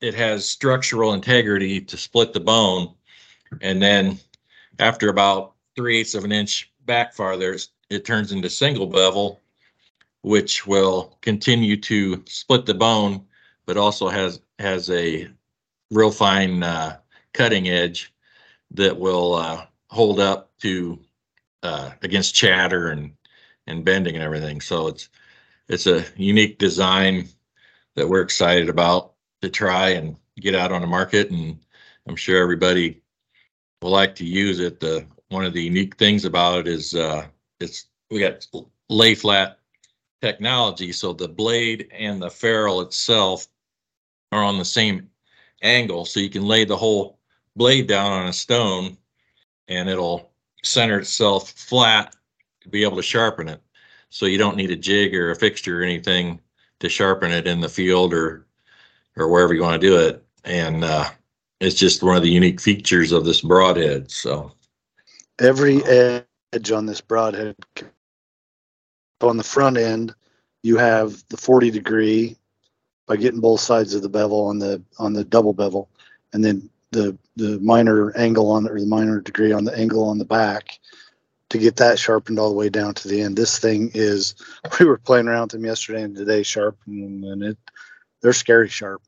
it 0.02 0.14
has 0.16 0.50
structural 0.50 1.14
integrity 1.14 1.82
to 1.82 1.98
split 1.98 2.34
the 2.34 2.40
bone. 2.40 2.94
And 3.62 3.82
then 3.82 4.20
after 4.80 5.10
about 5.10 5.54
three 5.76 6.00
eighths 6.00 6.16
of 6.16 6.24
an 6.24 6.32
inch 6.32 6.72
back 6.86 7.14
farther, 7.14 7.58
it 7.90 8.06
turns 8.06 8.32
into 8.32 8.50
single 8.50 8.88
bevel, 8.88 9.42
which 10.22 10.66
will 10.66 11.18
continue 11.22 11.76
to 11.78 12.24
split 12.28 12.66
the 12.66 12.74
bone, 12.74 13.26
but 13.66 13.78
also 13.78 14.08
has 14.08 14.42
has 14.60 14.90
a 14.90 15.28
real 15.92 16.12
fine 16.12 16.64
uh, 16.64 16.98
cutting 17.34 17.70
edge 17.70 18.14
that 18.72 18.98
will 18.98 19.36
uh, 19.36 19.66
hold 19.88 20.20
up 20.20 20.52
to 20.60 21.00
uh, 21.64 21.92
against 22.02 22.36
chatter 22.36 22.90
and 22.90 23.12
and 23.68 23.86
bending 23.86 24.16
and 24.16 24.24
everything. 24.24 24.62
So 24.62 24.88
it's 24.88 25.10
it's 25.70 25.88
a 25.88 26.04
unique 26.18 26.58
design 26.58 27.30
that 27.96 28.10
we're 28.10 28.22
excited 28.22 28.70
about 28.70 29.14
to 29.42 29.50
try 29.50 29.90
and 29.90 30.18
get 30.40 30.56
out 30.56 30.72
on 30.72 30.82
the 30.82 30.88
market, 30.88 31.30
and 31.32 31.60
I'm 32.08 32.16
sure 32.16 32.42
everybody 32.42 33.02
will 33.82 33.92
like 33.92 34.16
to 34.16 34.26
use 34.26 34.60
it. 34.60 34.80
The 34.80 35.06
one 35.30 35.46
of 35.46 35.54
the 35.54 35.62
unique 35.62 35.96
things 35.98 36.26
about 36.26 36.60
it 36.60 36.68
is 36.68 36.96
uh, 36.96 37.28
it's 37.60 37.86
we 38.10 38.20
got 38.20 38.46
lay 38.90 39.16
flat 39.16 39.60
technology, 40.22 40.92
so 40.92 41.14
the 41.14 41.28
blade 41.28 41.88
and 41.94 42.22
the 42.22 42.30
ferrule 42.30 42.82
itself 42.82 43.48
are 44.32 44.44
on 44.44 44.58
the 44.58 44.66
same 44.66 45.10
angle, 45.62 46.06
so 46.06 46.20
you 46.20 46.30
can 46.30 46.46
lay 46.46 46.66
the 46.66 46.78
whole 46.78 47.20
blade 47.56 47.88
down 47.88 48.12
on 48.12 48.28
a 48.28 48.34
stone, 48.34 48.98
and 49.68 49.88
it'll 49.88 50.32
center 50.64 51.00
itself 51.00 51.52
flat 51.52 52.16
to 52.62 52.70
be 52.70 52.84
able 52.84 52.98
to 52.98 53.04
sharpen 53.04 53.48
it. 53.48 53.62
So 54.10 54.26
you 54.26 54.38
don't 54.38 54.58
need 54.58 54.72
a 54.72 54.76
jig 54.76 55.16
or 55.16 55.32
a 55.32 55.36
fixture 55.36 55.82
or 55.82 55.84
anything 55.84 56.40
to 56.80 56.90
sharpen 56.90 57.32
it 57.32 57.48
in 57.48 57.60
the 57.60 57.70
field 57.70 58.14
or 58.14 58.46
or 59.16 59.28
wherever 59.28 59.54
you 59.54 59.62
want 59.62 59.80
to 59.80 59.88
do 59.88 59.98
it. 59.98 60.24
And 60.46 60.84
uh, 60.84 61.10
it's 61.60 61.76
just 61.76 62.04
one 62.04 62.16
of 62.16 62.24
the 62.24 62.30
unique 62.30 62.62
features 62.62 63.12
of 63.12 63.26
this 63.26 63.42
broadhead. 63.42 64.10
So 64.12 64.54
Every 65.40 65.84
edge 65.86 66.72
on 66.72 66.86
this 66.86 67.02
broadhead, 67.02 67.56
on 69.22 69.38
the 69.38 69.44
front 69.44 69.78
end, 69.78 70.14
you 70.64 70.78
have 70.78 71.24
the 71.30 71.38
40 71.38 71.72
degree 71.72 72.38
by 73.08 73.18
getting 73.18 73.40
both 73.40 73.60
sides 73.60 73.94
of 73.94 74.02
the 74.02 74.10
bevel 74.10 74.46
on 74.48 74.60
the 74.60 74.82
on 74.98 75.14
the 75.14 75.24
double 75.24 75.54
bevel, 75.54 75.90
and 76.34 76.44
then 76.44 76.70
the 76.92 77.18
the 77.36 77.60
minor 77.60 78.16
angle 78.18 78.52
on 78.52 78.68
or 78.68 78.80
the 78.80 78.86
minor 78.86 79.22
degree 79.22 79.52
on 79.52 79.64
the 79.64 79.78
angle 79.78 80.08
on 80.08 80.18
the 80.18 80.26
back 80.26 80.80
to 81.50 81.58
get 81.58 81.78
that 81.78 82.00
sharpened 82.00 82.40
all 82.40 82.50
the 82.50 82.56
way 82.56 82.70
down 82.70 82.94
to 82.94 83.08
the 83.08 83.22
end. 83.22 83.36
This 83.36 83.60
thing 83.60 83.92
is 83.94 84.36
we 84.80 84.86
were 84.86 84.98
playing 84.98 85.28
around 85.28 85.44
with 85.44 85.52
them 85.52 85.66
yesterday 85.66 86.04
and 86.04 86.16
today 86.16 86.44
sharpening 86.44 87.24
and 87.26 87.44
it 87.44 87.58
they're 88.22 88.34
scary 88.34 88.70
sharp. 88.70 89.02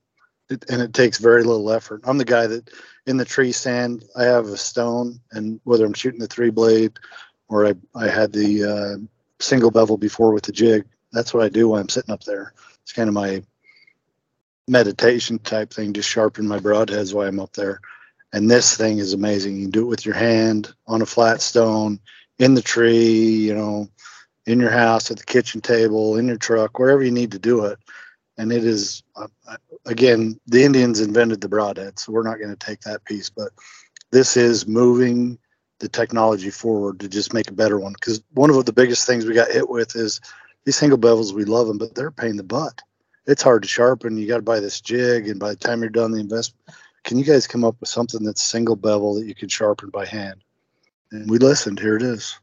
It, 0.50 0.66
and 0.70 0.82
it 0.82 0.94
takes 0.94 1.18
very 1.18 1.44
little 1.44 1.72
effort. 1.72 2.02
I'm 2.04 2.18
the 2.18 2.26
guy 2.26 2.48
that 2.48 2.70
in 3.06 3.18
the 3.18 3.26
tree 3.26 3.52
stand, 3.52 4.06
I 4.18 4.24
have 4.24 4.48
a 4.48 4.58
stone 4.58 5.20
and 5.32 5.60
whether 5.64 5.86
I'm 5.86 5.94
shooting 5.94 6.20
the 6.20 6.28
three 6.28 6.50
blade 6.50 6.94
or 7.48 7.68
I, 7.68 7.74
I 7.96 8.08
had 8.08 8.32
the 8.32 8.64
uh, 8.64 8.98
single 9.40 9.72
bevel 9.72 9.98
before 9.98 10.34
with 10.34 10.44
the 10.44 10.52
jig, 10.52 10.86
that's 11.12 11.34
what 11.34 11.44
I 11.44 11.50
do 11.50 11.70
when 11.70 11.82
I'm 11.82 11.90
sitting 11.90 12.14
up 12.14 12.24
there. 12.24 12.54
It's 12.84 12.94
kind 12.94 13.10
of 13.10 13.14
my 13.14 13.44
meditation 14.68 15.40
type 15.40 15.74
thing, 15.74 15.94
just 15.94 16.10
sharpen 16.10 16.48
my 16.48 16.60
broadheads 16.60 17.14
while 17.14 17.28
I'm 17.28 17.40
up 17.40 17.54
there. 17.54 17.82
And 18.34 18.50
this 18.50 18.78
thing 18.78 19.00
is 19.00 19.14
amazing. 19.14 19.58
You 19.58 19.64
can 19.64 19.72
do 19.72 19.82
it 19.82 19.90
with 19.90 20.06
your 20.06 20.16
hand 20.16 20.74
on 20.88 21.02
a 21.02 21.06
flat 21.06 21.42
stone, 21.42 22.00
in 22.40 22.54
the 22.54 22.62
tree, 22.62 23.26
you 23.26 23.54
know, 23.54 23.88
in 24.46 24.60
your 24.60 24.72
house, 24.72 25.12
at 25.12 25.18
the 25.18 25.26
kitchen 25.26 25.62
table, 25.62 26.18
in 26.18 26.28
your 26.28 26.38
truck, 26.38 26.80
wherever 26.80 27.04
you 27.04 27.12
need 27.12 27.32
to 27.32 27.40
do 27.40 27.66
it. 27.66 27.80
And 28.38 28.52
it 28.52 28.66
is, 28.66 29.04
uh, 29.16 29.28
again, 29.86 30.40
the 30.48 30.64
Indians 30.64 31.00
invented 31.00 31.42
the 31.42 31.50
broadhead, 31.50 32.00
so 32.00 32.12
we're 32.12 32.24
not 32.24 32.40
going 32.40 32.50
to 32.50 32.66
take 32.66 32.82
that 32.82 33.06
piece. 33.06 33.30
But 33.30 33.52
this 34.12 34.36
is 34.36 34.68
moving 34.68 35.38
the 35.80 35.90
technology 35.90 36.50
forward 36.50 37.00
to 37.00 37.10
just 37.10 37.34
make 37.34 37.50
a 37.50 37.54
better 37.54 37.80
one. 37.80 37.94
Because 37.94 38.24
one 38.34 38.50
of 38.50 38.66
the 38.66 38.74
biggest 38.74 39.06
things 39.06 39.26
we 39.26 39.34
got 39.34 39.52
hit 39.52 39.70
with 39.70 39.96
is 39.96 40.22
these 40.66 40.76
single 40.76 40.98
bevels. 40.98 41.34
We 41.34 41.46
love 41.46 41.68
them, 41.68 41.78
but 41.78 41.94
they're 41.94 42.12
pain 42.12 42.32
in 42.32 42.38
the 42.38 42.44
butt. 42.44 42.82
It's 43.28 43.44
hard 43.44 43.62
to 43.64 43.68
sharpen. 43.68 44.18
You 44.18 44.28
got 44.28 44.38
to 44.38 44.42
buy 44.42 44.60
this 44.60 44.82
jig, 44.82 45.28
and 45.28 45.40
by 45.40 45.50
the 45.50 45.56
time 45.56 45.82
you're 45.82 45.90
done 45.90 46.12
the 46.12 46.20
investment, 46.20 46.76
can 47.04 47.18
you 47.18 47.24
guys 47.24 47.48
come 47.48 47.64
up 47.64 47.76
with 47.80 47.90
something 47.90 48.24
that's 48.24 48.42
single 48.42 48.76
bevel 48.76 49.16
that 49.16 49.26
you 49.26 49.36
can 49.36 49.50
sharpen 49.50 49.90
by 49.90 50.06
hand? 50.06 50.44
And 51.12 51.30
we 51.30 51.38
listened. 51.38 51.80
Here 51.80 51.96
it 51.96 52.04
is. 52.04 52.38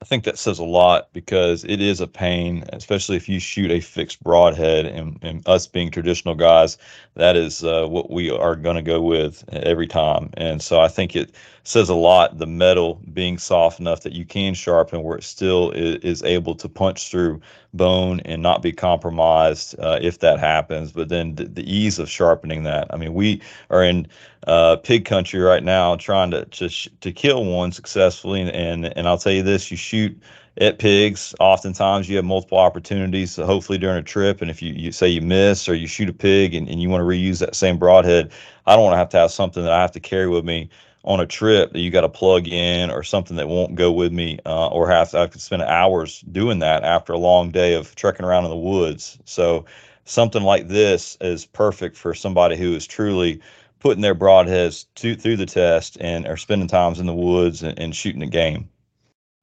I 0.00 0.04
think 0.04 0.24
that 0.24 0.36
says 0.36 0.58
a 0.58 0.64
lot 0.64 1.12
because 1.12 1.62
it 1.62 1.80
is 1.80 2.00
a 2.00 2.08
pain, 2.08 2.64
especially 2.72 3.16
if 3.16 3.28
you 3.28 3.38
shoot 3.38 3.70
a 3.70 3.78
fixed 3.78 4.20
broadhead. 4.24 4.84
And, 4.84 5.16
and 5.22 5.46
us 5.46 5.68
being 5.68 5.92
traditional 5.92 6.34
guys, 6.34 6.76
that 7.14 7.36
is 7.36 7.62
uh, 7.62 7.86
what 7.86 8.10
we 8.10 8.28
are 8.28 8.56
going 8.56 8.74
to 8.74 8.82
go 8.82 9.00
with 9.00 9.44
every 9.52 9.86
time. 9.86 10.30
And 10.34 10.60
so 10.60 10.80
I 10.80 10.88
think 10.88 11.14
it 11.14 11.32
says 11.62 11.88
a 11.88 11.94
lot 11.94 12.38
the 12.38 12.48
metal 12.48 13.00
being 13.12 13.38
soft 13.38 13.78
enough 13.78 14.00
that 14.02 14.12
you 14.12 14.24
can 14.24 14.54
sharpen 14.54 15.04
where 15.04 15.18
it 15.18 15.22
still 15.22 15.70
is, 15.70 15.96
is 15.98 16.22
able 16.24 16.56
to 16.56 16.68
punch 16.68 17.08
through 17.08 17.40
bone 17.74 18.20
and 18.24 18.42
not 18.42 18.62
be 18.62 18.72
compromised 18.72 19.78
uh, 19.78 19.98
if 20.02 20.18
that 20.20 20.38
happens. 20.38 20.92
But 20.92 21.08
then 21.08 21.34
the, 21.34 21.44
the 21.44 21.72
ease 21.72 21.98
of 21.98 22.08
sharpening 22.08 22.64
that. 22.64 22.86
I 22.90 22.96
mean, 22.96 23.14
we 23.14 23.40
are 23.70 23.82
in 23.84 24.06
uh, 24.46 24.76
pig 24.76 25.04
country 25.04 25.40
right 25.40 25.62
now 25.62 25.96
trying 25.96 26.30
to 26.32 26.44
to, 26.46 26.68
to 26.68 27.12
kill 27.12 27.44
one 27.44 27.72
successfully. 27.72 28.40
And, 28.40 28.50
and 28.50 28.96
and 28.96 29.08
I'll 29.08 29.18
tell 29.18 29.32
you 29.32 29.42
this: 29.42 29.70
you 29.70 29.76
shoot 29.76 30.16
at 30.58 30.78
pigs, 30.78 31.34
oftentimes 31.40 32.08
you 32.08 32.16
have 32.16 32.24
multiple 32.24 32.58
opportunities. 32.58 33.32
So 33.32 33.46
hopefully 33.46 33.78
during 33.78 33.96
a 33.96 34.02
trip, 34.02 34.42
and 34.42 34.50
if 34.50 34.60
you, 34.60 34.72
you 34.74 34.92
say 34.92 35.08
you 35.08 35.22
miss 35.22 35.68
or 35.68 35.74
you 35.74 35.86
shoot 35.86 36.08
a 36.08 36.12
pig 36.12 36.54
and, 36.54 36.68
and 36.68 36.82
you 36.82 36.90
want 36.90 37.00
to 37.00 37.06
reuse 37.06 37.38
that 37.38 37.54
same 37.54 37.78
broadhead, 37.78 38.30
I 38.66 38.74
don't 38.74 38.84
want 38.84 38.92
to 38.94 38.98
have 38.98 39.08
to 39.10 39.16
have 39.16 39.30
something 39.30 39.62
that 39.62 39.72
I 39.72 39.80
have 39.80 39.92
to 39.92 40.00
carry 40.00 40.28
with 40.28 40.44
me 40.44 40.68
on 41.04 41.20
a 41.20 41.26
trip 41.26 41.72
that 41.72 41.80
you 41.80 41.90
got 41.90 42.02
to 42.02 42.08
plug 42.08 42.46
in 42.46 42.90
or 42.90 43.02
something 43.02 43.36
that 43.36 43.48
won't 43.48 43.74
go 43.74 43.90
with 43.90 44.12
me 44.12 44.38
uh, 44.46 44.68
or 44.68 44.88
have 44.88 45.10
to, 45.10 45.18
I 45.18 45.26
could 45.26 45.40
spend 45.40 45.62
hours 45.62 46.20
doing 46.30 46.60
that 46.60 46.84
after 46.84 47.12
a 47.12 47.18
long 47.18 47.50
day 47.50 47.74
of 47.74 47.94
trekking 47.96 48.24
around 48.24 48.44
in 48.44 48.50
the 48.50 48.56
woods. 48.56 49.18
So 49.24 49.64
something 50.04 50.42
like 50.42 50.68
this 50.68 51.16
is 51.20 51.44
perfect 51.46 51.96
for 51.96 52.14
somebody 52.14 52.56
who 52.56 52.74
is 52.74 52.86
truly 52.86 53.40
putting 53.80 54.02
their 54.02 54.14
broadheads 54.14 54.86
to, 54.94 55.16
through 55.16 55.36
the 55.36 55.46
test 55.46 55.96
and 56.00 56.26
are 56.28 56.36
spending 56.36 56.68
times 56.68 57.00
in 57.00 57.06
the 57.06 57.14
woods 57.14 57.64
and, 57.64 57.76
and 57.78 57.96
shooting 57.96 58.22
a 58.22 58.28
game. 58.28 58.68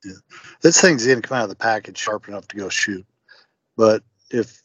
Yeah. 0.06 0.14
This 0.62 0.80
thing's 0.80 1.06
going 1.06 1.22
to 1.22 1.28
come 1.28 1.38
out 1.38 1.44
of 1.44 1.50
the 1.50 1.56
package 1.56 1.98
sharp 1.98 2.30
enough 2.30 2.48
to 2.50 2.56
go 2.56 2.70
shoot. 2.70 3.06
But 3.76 4.02
if 4.32 4.62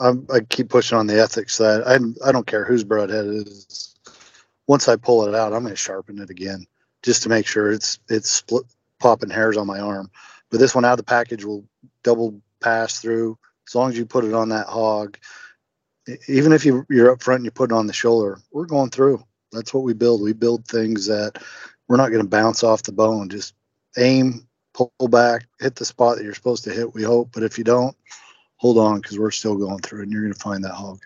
I, 0.00 0.14
I 0.32 0.40
keep 0.48 0.68
pushing 0.68 0.98
on 0.98 1.06
the 1.06 1.20
ethics 1.20 1.54
side, 1.54 1.82
I, 1.86 1.98
I 2.26 2.32
don't 2.32 2.46
care 2.46 2.64
whose 2.64 2.82
broadhead 2.82 3.26
it 3.26 3.46
is. 3.46 3.94
Once 4.68 4.86
I 4.86 4.94
pull 4.94 5.26
it 5.26 5.34
out, 5.34 5.52
I'm 5.52 5.62
going 5.62 5.72
to 5.74 5.76
sharpen 5.76 6.20
it 6.20 6.30
again 6.30 6.64
just 7.02 7.22
to 7.24 7.28
make 7.28 7.46
sure 7.46 7.72
it's 7.72 7.98
it's 8.08 8.30
split, 8.30 8.64
popping 9.00 9.30
hairs 9.30 9.56
on 9.56 9.66
my 9.66 9.80
arm. 9.80 10.10
But 10.50 10.60
this 10.60 10.74
one 10.74 10.84
out 10.84 10.92
of 10.92 10.98
the 10.98 11.04
package 11.04 11.44
will 11.44 11.64
double 12.02 12.40
pass 12.60 13.00
through 13.00 13.36
as 13.66 13.74
long 13.74 13.90
as 13.90 13.98
you 13.98 14.06
put 14.06 14.24
it 14.24 14.34
on 14.34 14.48
that 14.50 14.66
hog. 14.66 15.18
Even 16.26 16.52
if 16.52 16.64
you, 16.64 16.86
you're 16.88 17.10
up 17.10 17.22
front 17.22 17.40
and 17.40 17.44
you 17.44 17.50
put 17.50 17.70
it 17.70 17.74
on 17.74 17.86
the 17.86 17.92
shoulder, 17.92 18.40
we're 18.50 18.64
going 18.64 18.90
through. 18.90 19.22
That's 19.52 19.74
what 19.74 19.84
we 19.84 19.92
build. 19.92 20.22
We 20.22 20.32
build 20.32 20.66
things 20.66 21.06
that 21.06 21.42
we're 21.86 21.98
not 21.98 22.08
going 22.08 22.22
to 22.22 22.28
bounce 22.28 22.62
off 22.62 22.82
the 22.82 22.92
bone. 22.92 23.28
Just 23.28 23.54
aim, 23.98 24.46
pull 24.72 24.90
back, 25.08 25.46
hit 25.60 25.74
the 25.74 25.84
spot 25.84 26.16
that 26.16 26.24
you're 26.24 26.34
supposed 26.34 26.64
to 26.64 26.70
hit. 26.70 26.94
We 26.94 27.02
hope, 27.02 27.30
but 27.32 27.42
if 27.42 27.58
you 27.58 27.64
don't, 27.64 27.96
hold 28.56 28.78
on 28.78 29.00
because 29.00 29.18
we're 29.18 29.30
still 29.30 29.56
going 29.56 29.80
through, 29.80 30.02
and 30.02 30.12
you're 30.12 30.22
going 30.22 30.32
to 30.32 30.38
find 30.38 30.64
that 30.64 30.74
hog. 30.74 31.00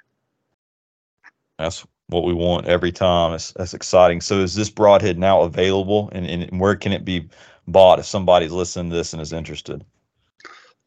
That's 1.59 1.85
what 2.09 2.25
we 2.25 2.35
want 2.35 2.67
every 2.67 2.93
time. 2.93 3.35
It's, 3.35 3.53
that's 3.53 3.75
exciting. 3.75 4.21
So, 4.21 4.41
is 4.41 4.55
this 4.55 4.71
broadhead 4.71 5.19
now 5.19 5.43
available, 5.43 6.11
and, 6.13 6.27
and 6.27 6.61
where 6.61 6.77
can 6.77 6.93
it 6.93 7.05
be 7.05 7.29
bought 7.67 7.99
if 7.99 8.07
somebody's 8.07 8.53
listening 8.53 8.91
to 8.91 8.97
this 8.97 9.13
and 9.13 9.23
is 9.23 9.33
interested? 9.33 9.85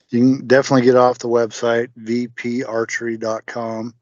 You 0.09 0.19
can 0.19 0.47
definitely 0.47 0.85
get 0.85 0.95
off 0.95 1.19
the 1.19 1.27
website 1.27 1.89
vparchery.com, 1.99 3.93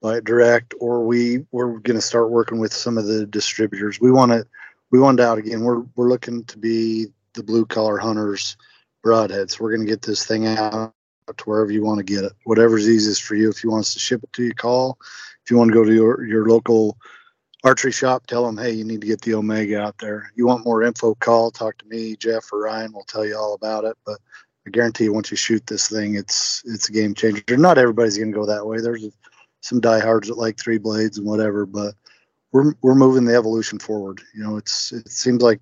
buy 0.00 0.16
it 0.16 0.24
direct, 0.24 0.74
or 0.80 1.04
we 1.04 1.44
we're 1.50 1.78
going 1.80 1.98
to 1.98 2.00
start 2.00 2.30
working 2.30 2.58
with 2.58 2.72
some 2.72 2.96
of 2.96 3.06
the 3.06 3.26
distributors. 3.26 4.00
We 4.00 4.12
want 4.12 4.32
to 4.32 4.46
we 4.90 5.00
want 5.00 5.20
out 5.20 5.38
again. 5.38 5.62
We're 5.62 5.80
we're 5.96 6.08
looking 6.08 6.44
to 6.44 6.58
be 6.58 7.08
the 7.34 7.42
blue 7.42 7.66
collar 7.66 7.98
hunters 7.98 8.56
broadheads. 9.04 9.58
We're 9.58 9.70
going 9.70 9.86
to 9.86 9.90
get 9.90 10.02
this 10.02 10.24
thing 10.24 10.46
out 10.46 10.94
to 11.38 11.44
wherever 11.44 11.70
you 11.70 11.82
want 11.82 11.98
to 11.98 12.04
get 12.04 12.24
it. 12.24 12.32
Whatever's 12.44 12.88
easiest 12.88 13.22
for 13.22 13.34
you. 13.34 13.48
If 13.50 13.64
you 13.64 13.70
want 13.70 13.86
us 13.86 13.92
to 13.94 13.98
ship 13.98 14.22
it 14.22 14.32
to 14.34 14.44
you, 14.44 14.54
call. 14.54 14.98
If 15.44 15.50
you 15.50 15.56
want 15.56 15.70
to 15.70 15.74
go 15.74 15.84
to 15.84 15.92
your, 15.92 16.24
your 16.24 16.46
local 16.48 16.98
archery 17.64 17.92
shop, 17.92 18.26
tell 18.26 18.44
them, 18.44 18.56
hey, 18.56 18.72
you 18.72 18.84
need 18.84 19.00
to 19.00 19.06
get 19.06 19.20
the 19.20 19.34
Omega 19.34 19.80
out 19.80 19.98
there. 19.98 20.32
You 20.34 20.46
want 20.46 20.64
more 20.64 20.82
info, 20.82 21.14
call, 21.16 21.50
talk 21.50 21.78
to 21.78 21.86
me, 21.86 22.16
Jeff 22.16 22.52
or 22.52 22.62
Ryan. 22.62 22.92
We'll 22.92 23.04
tell 23.04 23.24
you 23.24 23.36
all 23.36 23.54
about 23.54 23.84
it. 23.84 23.96
But 24.04 24.18
I 24.66 24.70
guarantee 24.70 25.04
you, 25.04 25.12
once 25.12 25.30
you 25.30 25.36
shoot 25.36 25.66
this 25.66 25.88
thing, 25.88 26.16
it's 26.16 26.62
it's 26.66 26.88
a 26.88 26.92
game 26.92 27.14
changer. 27.14 27.56
Not 27.56 27.78
everybody's 27.78 28.18
going 28.18 28.32
to 28.32 28.38
go 28.38 28.46
that 28.46 28.66
way. 28.66 28.80
There's 28.80 29.06
some 29.60 29.80
diehards 29.80 30.28
that 30.28 30.38
like 30.38 30.58
three 30.58 30.78
blades 30.78 31.18
and 31.18 31.26
whatever, 31.26 31.66
but 31.66 31.94
we're 32.52 32.74
we're 32.82 32.94
moving 32.94 33.24
the 33.24 33.34
evolution 33.34 33.78
forward. 33.78 34.20
You 34.34 34.42
know, 34.42 34.56
it's 34.56 34.92
it 34.92 35.08
seems 35.08 35.42
like 35.42 35.60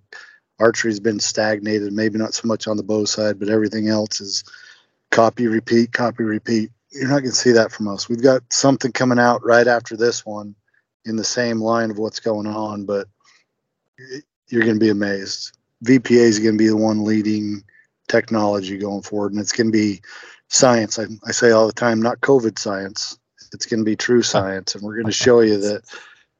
archery's 0.58 1.00
been 1.00 1.20
stagnated, 1.20 1.92
maybe 1.92 2.18
not 2.18 2.34
so 2.34 2.48
much 2.48 2.66
on 2.66 2.76
the 2.76 2.82
bow 2.82 3.04
side, 3.04 3.38
but 3.38 3.48
everything 3.48 3.88
else 3.88 4.20
is 4.20 4.44
copy, 5.10 5.46
repeat, 5.46 5.92
copy, 5.92 6.24
repeat. 6.24 6.70
You're 6.90 7.08
not 7.08 7.20
going 7.20 7.30
to 7.30 7.36
see 7.36 7.52
that 7.52 7.72
from 7.72 7.88
us. 7.88 8.08
We've 8.08 8.22
got 8.22 8.42
something 8.52 8.92
coming 8.92 9.18
out 9.18 9.44
right 9.44 9.66
after 9.66 9.96
this 9.96 10.24
one 10.24 10.54
in 11.04 11.16
the 11.16 11.24
same 11.24 11.60
line 11.60 11.90
of 11.90 11.98
what's 11.98 12.20
going 12.20 12.46
on, 12.46 12.84
but 12.84 13.08
you're 14.48 14.62
going 14.62 14.76
to 14.76 14.80
be 14.80 14.90
amazed. 14.90 15.56
VPA 15.84 16.10
is 16.10 16.38
going 16.38 16.54
to 16.54 16.58
be 16.58 16.68
the 16.68 16.76
one 16.76 17.04
leading 17.04 17.62
technology 18.08 18.78
going 18.78 19.02
forward, 19.02 19.32
and 19.32 19.40
it's 19.40 19.52
going 19.52 19.68
to 19.68 19.72
be 19.72 20.00
science. 20.48 20.98
I, 20.98 21.04
I 21.26 21.32
say 21.32 21.50
all 21.50 21.66
the 21.66 21.72
time, 21.72 22.00
not 22.00 22.20
COVID 22.20 22.58
science. 22.58 23.18
It's 23.52 23.66
going 23.66 23.80
to 23.80 23.84
be 23.84 23.96
true 23.96 24.22
science, 24.22 24.74
and 24.74 24.82
we're 24.82 24.94
going 24.94 25.06
to 25.06 25.12
show 25.12 25.40
you 25.40 25.58
that 25.58 25.82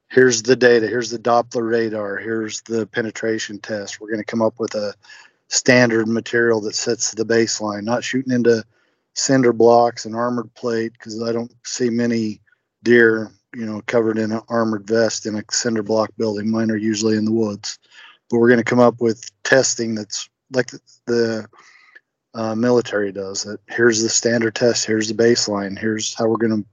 here's 0.08 0.42
the 0.42 0.56
data, 0.56 0.87
here's 0.87 1.10
the 1.10 1.18
Doppler 1.18 1.68
radar, 1.70 2.16
here's 2.16 2.62
the 2.62 2.87
penetration 2.87 3.60
test. 3.60 4.00
We're 4.00 4.08
going 4.10 4.18
to 4.18 4.25
come 4.25 4.42
up 4.42 4.58
with 4.58 4.75
a 4.75 4.94
standard 5.49 6.09
material 6.09 6.61
that 6.61 6.75
sets 6.75 7.12
the 7.12 7.25
baseline, 7.25 7.83
not 7.83 8.05
shooting 8.05 8.33
into 8.33 8.64
cinder 9.14 9.52
blocks 9.52 10.05
and 10.05 10.14
armored 10.14 10.52
plate 10.55 10.93
because 10.93 11.23
I 11.23 11.33
don't 11.33 11.52
see 11.64 11.90
many 11.90 12.40
deer, 12.83 13.31
you 13.55 13.67
know, 13.67 13.83
covered 13.87 14.19
in 14.19 14.33
an 14.33 14.43
armored 14.49 14.87
vest 14.87 15.26
in 15.26 15.37
a 15.37 15.45
cinder 15.50 15.83
block 15.83 16.11
building. 16.17 16.50
Mine 16.50 16.71
are 16.71 16.76
usually 16.76 17.17
in 17.17 17.25
the 17.25 17.33
woods. 17.33 17.78
But 18.31 18.38
we're 18.38 18.49
going 18.49 18.59
to 18.59 18.64
come 18.64 18.78
up 18.78 19.00
with 19.00 19.31
testing 19.43 19.95
that's 19.95 20.28
like 20.52 20.71
the 21.07 21.49
uh, 22.35 22.55
military 22.55 23.11
does. 23.11 23.43
That 23.45 23.61
here's 23.69 24.02
the 24.02 24.09
standard 24.09 24.55
test, 24.55 24.85
here's 24.85 25.09
the 25.09 25.14
baseline, 25.14 25.78
here's 25.78 26.14
how 26.14 26.28
we're 26.28 26.37
going 26.37 26.62
to 26.62 26.69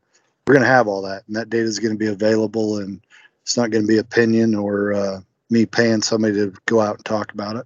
we're 0.46 0.54
going 0.54 0.64
to 0.64 0.70
have 0.70 0.88
all 0.88 1.02
that, 1.02 1.24
and 1.26 1.36
that 1.36 1.50
data 1.50 1.66
is 1.66 1.80
going 1.80 1.94
to 1.94 1.98
be 1.98 2.08
available 2.08 2.78
and 2.78 3.04
it's 3.42 3.58
not 3.58 3.72
going 3.72 3.84
to 3.84 3.88
be 3.88 3.98
opinion 3.98 4.54
or 4.54 4.94
uh, 4.94 5.22
me 5.50 5.66
paying 5.66 6.02
somebody 6.02 6.34
to 6.36 6.54
go 6.66 6.82
out 6.82 6.98
and 6.98 7.06
talk 7.06 7.32
about 7.34 7.56
it. 7.56 7.66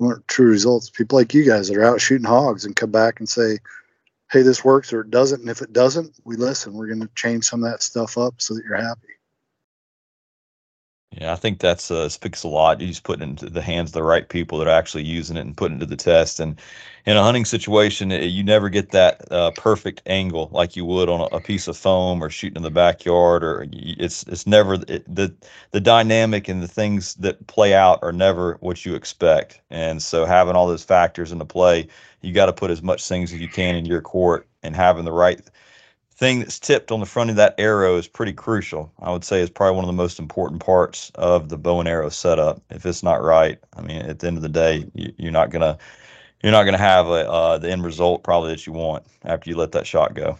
We 0.00 0.06
want 0.06 0.26
true 0.28 0.50
results. 0.50 0.88
People 0.88 1.18
like 1.18 1.34
you 1.34 1.44
guys 1.44 1.68
that 1.68 1.76
are 1.76 1.84
out 1.84 2.00
shooting 2.00 2.26
hogs 2.26 2.64
and 2.64 2.74
come 2.74 2.90
back 2.90 3.20
and 3.20 3.28
say, 3.28 3.58
hey, 4.32 4.40
this 4.40 4.64
works 4.64 4.94
or 4.94 5.02
it 5.02 5.10
doesn't. 5.10 5.42
And 5.42 5.50
if 5.50 5.60
it 5.60 5.74
doesn't, 5.74 6.18
we 6.24 6.36
listen. 6.36 6.72
We're 6.72 6.86
going 6.86 7.02
to 7.02 7.10
change 7.14 7.44
some 7.44 7.62
of 7.62 7.70
that 7.70 7.82
stuff 7.82 8.16
up 8.16 8.34
so 8.38 8.54
that 8.54 8.64
you're 8.64 8.76
happy. 8.76 9.19
Yeah, 11.12 11.32
I 11.32 11.36
think 11.36 11.58
that's 11.58 11.90
uh, 11.90 12.08
speaks 12.08 12.44
a 12.44 12.48
lot. 12.48 12.80
You 12.80 12.86
just 12.86 13.02
put 13.02 13.20
into 13.20 13.50
the 13.50 13.60
hands 13.62 13.90
of 13.90 13.94
the 13.94 14.02
right 14.04 14.28
people 14.28 14.58
that 14.58 14.68
are 14.68 14.70
actually 14.70 15.02
using 15.02 15.36
it 15.36 15.40
and 15.40 15.56
putting 15.56 15.78
it 15.78 15.80
to 15.80 15.86
the 15.86 15.96
test. 15.96 16.38
And 16.38 16.60
in 17.04 17.16
a 17.16 17.22
hunting 17.22 17.44
situation, 17.44 18.12
it, 18.12 18.26
you 18.26 18.44
never 18.44 18.68
get 18.68 18.92
that 18.92 19.30
uh, 19.32 19.50
perfect 19.56 20.02
angle 20.06 20.48
like 20.52 20.76
you 20.76 20.84
would 20.84 21.08
on 21.08 21.20
a, 21.22 21.36
a, 21.36 21.40
piece 21.40 21.66
of 21.66 21.76
foam 21.76 22.22
or 22.22 22.30
shooting 22.30 22.58
in 22.58 22.62
the 22.62 22.70
backyard. 22.70 23.42
Or 23.42 23.66
it's 23.72 24.22
it's 24.28 24.46
never 24.46 24.74
it, 24.86 25.04
the 25.12 25.34
the 25.72 25.80
dynamic 25.80 26.46
and 26.46 26.62
the 26.62 26.68
things 26.68 27.14
that 27.16 27.44
play 27.48 27.74
out 27.74 27.98
are 28.02 28.12
never 28.12 28.56
what 28.60 28.86
you 28.86 28.94
expect. 28.94 29.60
And 29.70 30.00
so 30.00 30.24
having 30.24 30.54
all 30.54 30.68
those 30.68 30.84
factors 30.84 31.32
into 31.32 31.44
play, 31.44 31.88
you 32.20 32.32
got 32.32 32.46
to 32.46 32.52
put 32.52 32.70
as 32.70 32.82
much 32.82 33.06
things 33.08 33.32
as 33.32 33.40
you 33.40 33.48
can 33.48 33.74
in 33.74 33.84
your 33.84 34.00
court 34.00 34.46
and 34.62 34.76
having 34.76 35.04
the 35.04 35.12
right 35.12 35.40
thing 36.20 36.40
that's 36.40 36.58
tipped 36.58 36.92
on 36.92 37.00
the 37.00 37.06
front 37.06 37.30
of 37.30 37.36
that 37.36 37.54
arrow 37.56 37.96
is 37.96 38.06
pretty 38.06 38.34
crucial. 38.34 38.92
I 39.00 39.10
would 39.10 39.24
say 39.24 39.40
it's 39.40 39.50
probably 39.50 39.76
one 39.76 39.84
of 39.84 39.88
the 39.88 39.94
most 39.94 40.18
important 40.18 40.60
parts 40.62 41.10
of 41.14 41.48
the 41.48 41.56
bow 41.56 41.80
and 41.80 41.88
arrow 41.88 42.10
setup. 42.10 42.60
If 42.68 42.84
it's 42.84 43.02
not 43.02 43.22
right, 43.22 43.58
I 43.74 43.80
mean, 43.80 43.96
at 43.96 44.18
the 44.18 44.26
end 44.26 44.36
of 44.36 44.42
the 44.42 44.50
day, 44.50 44.84
you, 44.94 45.28
are 45.28 45.32
not 45.32 45.48
gonna 45.48 45.78
you're 46.42 46.52
not 46.52 46.64
gonna 46.64 46.76
have 46.76 47.06
a, 47.06 47.28
uh, 47.28 47.58
the 47.58 47.70
end 47.70 47.84
result 47.84 48.22
probably 48.22 48.50
that 48.50 48.66
you 48.66 48.74
want 48.74 49.06
after 49.24 49.48
you 49.48 49.56
let 49.56 49.72
that 49.72 49.86
shot 49.86 50.12
go. 50.12 50.38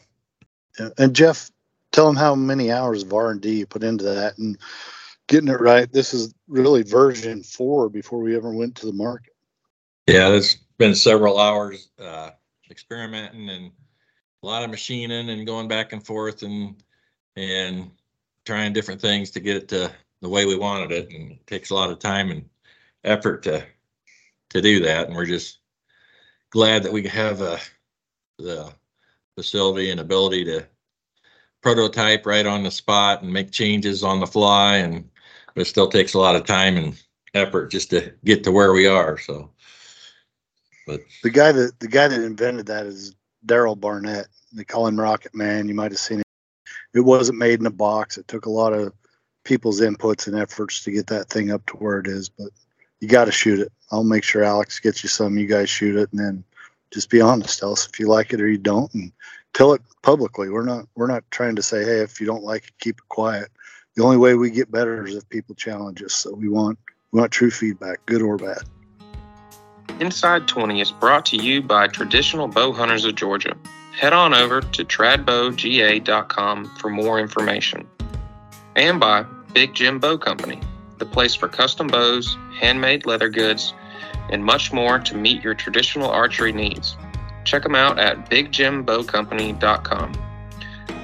Yeah. 0.78 0.90
And 0.98 1.16
Jeff, 1.16 1.50
tell 1.92 2.06
them 2.06 2.16
how 2.16 2.34
many 2.34 2.70
hours 2.70 3.02
of 3.02 3.14
R 3.14 3.30
and 3.30 3.40
D 3.40 3.60
you 3.60 3.66
put 3.66 3.82
into 3.82 4.04
that 4.04 4.36
and 4.36 4.58
getting 5.28 5.48
it 5.48 5.60
right. 5.60 5.90
This 5.90 6.12
is 6.12 6.34
really 6.46 6.82
version 6.82 7.42
four 7.42 7.88
before 7.88 8.20
we 8.20 8.36
ever 8.36 8.52
went 8.52 8.76
to 8.76 8.86
the 8.86 8.92
market. 8.92 9.32
Yeah, 10.06 10.28
it's 10.28 10.56
been 10.76 10.94
several 10.94 11.38
hours 11.38 11.88
uh, 11.98 12.32
experimenting 12.70 13.48
and 13.48 13.70
a 14.42 14.46
lot 14.46 14.64
of 14.64 14.70
machining 14.70 15.30
and 15.30 15.46
going 15.46 15.68
back 15.68 15.92
and 15.92 16.04
forth 16.04 16.42
and 16.42 16.82
and 17.36 17.90
trying 18.44 18.72
different 18.72 19.00
things 19.00 19.30
to 19.30 19.40
get 19.40 19.56
it 19.56 19.68
to 19.68 19.90
the 20.22 20.28
way 20.28 20.46
we 20.46 20.56
wanted 20.56 20.92
it. 20.92 21.12
And 21.12 21.32
it 21.32 21.46
takes 21.46 21.70
a 21.70 21.74
lot 21.74 21.90
of 21.90 21.98
time 21.98 22.30
and 22.30 22.48
effort 23.04 23.42
to 23.44 23.64
to 24.50 24.60
do 24.60 24.80
that. 24.80 25.06
And 25.06 25.16
we're 25.16 25.26
just 25.26 25.58
glad 26.50 26.82
that 26.82 26.92
we 26.92 27.06
have 27.06 27.40
uh, 27.40 27.58
the 28.38 28.72
facility 29.36 29.90
and 29.90 30.00
ability 30.00 30.44
to 30.44 30.66
prototype 31.62 32.26
right 32.26 32.46
on 32.46 32.62
the 32.62 32.70
spot 32.70 33.22
and 33.22 33.32
make 33.32 33.50
changes 33.50 34.02
on 34.02 34.18
the 34.18 34.26
fly. 34.26 34.76
And 34.76 35.08
it 35.54 35.66
still 35.66 35.88
takes 35.88 36.14
a 36.14 36.18
lot 36.18 36.36
of 36.36 36.44
time 36.44 36.76
and 36.76 37.00
effort 37.34 37.70
just 37.70 37.90
to 37.90 38.12
get 38.24 38.42
to 38.44 38.52
where 38.52 38.72
we 38.72 38.86
are. 38.86 39.18
So 39.18 39.50
but 40.86 41.02
the 41.22 41.30
guy 41.30 41.52
that 41.52 41.78
the 41.78 41.88
guy 41.88 42.08
that 42.08 42.20
invented 42.20 42.66
that 42.66 42.86
is 42.86 43.14
Daryl 43.46 43.78
Barnett. 43.78 44.28
They 44.52 44.64
call 44.64 44.86
him 44.86 44.98
Rocket 44.98 45.34
Man. 45.34 45.68
You 45.68 45.74
might 45.74 45.92
have 45.92 46.00
seen 46.00 46.20
it. 46.20 46.26
It 46.94 47.00
wasn't 47.00 47.38
made 47.38 47.60
in 47.60 47.66
a 47.66 47.70
box. 47.70 48.18
It 48.18 48.26
took 48.28 48.46
a 48.46 48.50
lot 48.50 48.72
of 48.72 48.92
people's 49.44 49.80
inputs 49.80 50.26
and 50.26 50.36
efforts 50.36 50.82
to 50.84 50.90
get 50.90 51.06
that 51.08 51.28
thing 51.28 51.50
up 51.50 51.64
to 51.66 51.76
where 51.76 51.98
it 51.98 52.06
is. 52.06 52.28
But 52.28 52.48
you 53.00 53.08
got 53.08 53.26
to 53.26 53.32
shoot 53.32 53.60
it. 53.60 53.72
I'll 53.90 54.04
make 54.04 54.24
sure 54.24 54.42
Alex 54.42 54.80
gets 54.80 55.02
you 55.02 55.08
some. 55.08 55.38
You 55.38 55.46
guys 55.46 55.70
shoot 55.70 55.96
it, 55.96 56.10
and 56.12 56.20
then 56.20 56.44
just 56.90 57.10
be 57.10 57.20
honest. 57.20 57.62
Us 57.62 57.88
if 57.88 57.98
you 57.98 58.08
like 58.08 58.32
it 58.32 58.40
or 58.40 58.48
you 58.48 58.58
don't, 58.58 58.92
and 58.94 59.12
tell 59.54 59.72
it 59.72 59.82
publicly. 60.02 60.50
We're 60.50 60.64
not 60.64 60.86
we're 60.94 61.06
not 61.06 61.24
trying 61.30 61.56
to 61.56 61.62
say, 61.62 61.84
hey, 61.84 62.00
if 62.00 62.20
you 62.20 62.26
don't 62.26 62.44
like 62.44 62.64
it, 62.64 62.78
keep 62.80 62.98
it 62.98 63.08
quiet. 63.08 63.48
The 63.96 64.04
only 64.04 64.16
way 64.16 64.34
we 64.34 64.50
get 64.50 64.70
better 64.70 65.04
is 65.04 65.16
if 65.16 65.28
people 65.28 65.54
challenge 65.54 66.02
us. 66.02 66.14
So 66.14 66.34
we 66.34 66.48
want 66.48 66.78
we 67.12 67.20
want 67.20 67.32
true 67.32 67.50
feedback, 67.50 68.04
good 68.06 68.22
or 68.22 68.36
bad. 68.36 68.62
Inside 69.98 70.46
20 70.46 70.80
is 70.80 70.92
brought 70.92 71.26
to 71.26 71.36
you 71.36 71.60
by 71.62 71.88
Traditional 71.88 72.48
Bow 72.48 72.72
Hunters 72.72 73.04
of 73.04 73.16
Georgia. 73.16 73.56
Head 73.92 74.12
on 74.12 74.32
over 74.32 74.60
to 74.60 74.84
tradbowga.com 74.84 76.76
for 76.76 76.88
more 76.88 77.18
information. 77.18 77.86
And 78.76 79.00
by 79.00 79.24
Big 79.52 79.74
Jim 79.74 79.98
Bow 79.98 80.16
Company, 80.16 80.60
the 80.98 81.06
place 81.06 81.34
for 81.34 81.48
custom 81.48 81.88
bows, 81.88 82.36
handmade 82.58 83.04
leather 83.04 83.28
goods, 83.28 83.74
and 84.30 84.44
much 84.44 84.72
more 84.72 84.98
to 85.00 85.16
meet 85.16 85.42
your 85.42 85.54
traditional 85.54 86.08
archery 86.08 86.52
needs. 86.52 86.96
Check 87.44 87.62
them 87.62 87.74
out 87.74 87.98
at 87.98 88.30
bigjimbowcompany.com. 88.30 90.12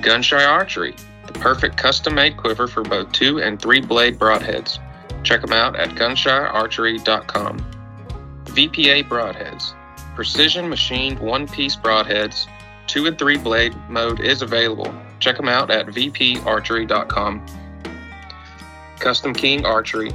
Gunshy 0.01 0.46
Archery, 0.49 0.94
the 1.27 1.33
perfect 1.33 1.77
custom 1.77 2.14
made 2.14 2.37
quiver 2.37 2.68
for 2.68 2.83
both 2.83 3.11
two 3.12 3.40
and 3.40 3.61
three 3.61 3.81
blade 3.81 4.18
broadheads. 4.18 4.79
Check 5.25 5.40
them 5.40 5.53
out 5.53 5.75
at 5.77 5.90
gunshyarchery.com. 5.90 7.76
VPA 8.57 9.07
broadheads. 9.07 9.75
Precision 10.14 10.66
machined 10.71 11.19
one 11.19 11.47
piece 11.47 11.77
broadheads, 11.77 12.47
two 12.87 13.05
and 13.05 13.19
three 13.19 13.37
blade 13.37 13.77
mode 13.90 14.21
is 14.21 14.40
available. 14.40 14.90
Check 15.21 15.37
them 15.37 15.49
out 15.49 15.71
at 15.71 15.88
vparchery.com. 15.88 17.45
Custom 18.99 19.35
King 19.35 19.66
Archery. 19.66 20.11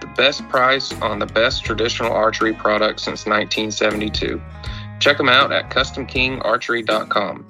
The 0.00 0.06
best 0.16 0.48
price 0.48 0.98
on 1.02 1.18
the 1.18 1.26
best 1.26 1.66
traditional 1.66 2.12
archery 2.12 2.54
products 2.54 3.02
since 3.02 3.26
1972. 3.26 4.40
Check 4.98 5.18
them 5.18 5.28
out 5.28 5.52
at 5.52 5.68
customkingarchery.com. 5.68 7.46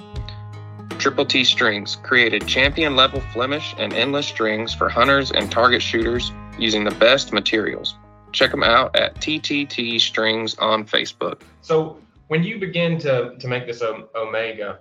Triple 0.98 1.24
T 1.24 1.44
Strings 1.44 1.96
created 2.02 2.48
champion 2.48 2.96
level 2.96 3.20
Flemish 3.32 3.76
and 3.78 3.92
endless 3.92 4.26
strings 4.26 4.74
for 4.74 4.88
hunters 4.88 5.30
and 5.30 5.52
target 5.52 5.82
shooters 5.82 6.32
using 6.58 6.82
the 6.82 6.90
best 6.96 7.32
materials 7.32 7.94
check 8.32 8.50
them 8.50 8.62
out 8.62 8.94
at 8.96 9.14
TTT 9.16 10.00
Strings 10.00 10.54
on 10.56 10.84
Facebook. 10.84 11.42
So 11.60 11.98
when 12.28 12.42
you 12.42 12.58
begin 12.58 12.98
to, 13.00 13.36
to 13.38 13.48
make 13.48 13.66
this 13.66 13.82
Omega, 13.82 14.80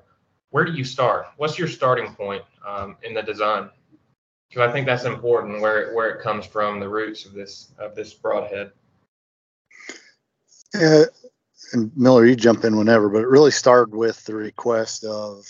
where 0.49 0.65
do 0.65 0.73
you 0.73 0.83
start? 0.83 1.27
What's 1.37 1.57
your 1.57 1.67
starting 1.67 2.13
point 2.13 2.43
um, 2.65 2.97
in 3.03 3.13
the 3.13 3.21
design? 3.21 3.69
Because 4.49 4.69
I 4.69 4.71
think 4.71 4.85
that's 4.85 5.05
important 5.05 5.61
where 5.61 5.93
where 5.93 6.09
it 6.09 6.21
comes 6.21 6.45
from, 6.45 6.81
the 6.81 6.89
roots 6.89 7.25
of 7.25 7.31
this 7.31 7.71
of 7.79 7.95
this 7.95 8.13
broadhead. 8.13 8.71
Yeah, 10.73 11.05
and 11.73 11.91
Miller, 11.95 12.25
you 12.25 12.35
jump 12.35 12.63
in 12.65 12.77
whenever, 12.77 13.09
but 13.09 13.21
it 13.21 13.27
really 13.27 13.51
started 13.51 13.95
with 13.95 14.23
the 14.25 14.35
request 14.35 15.03
of, 15.03 15.45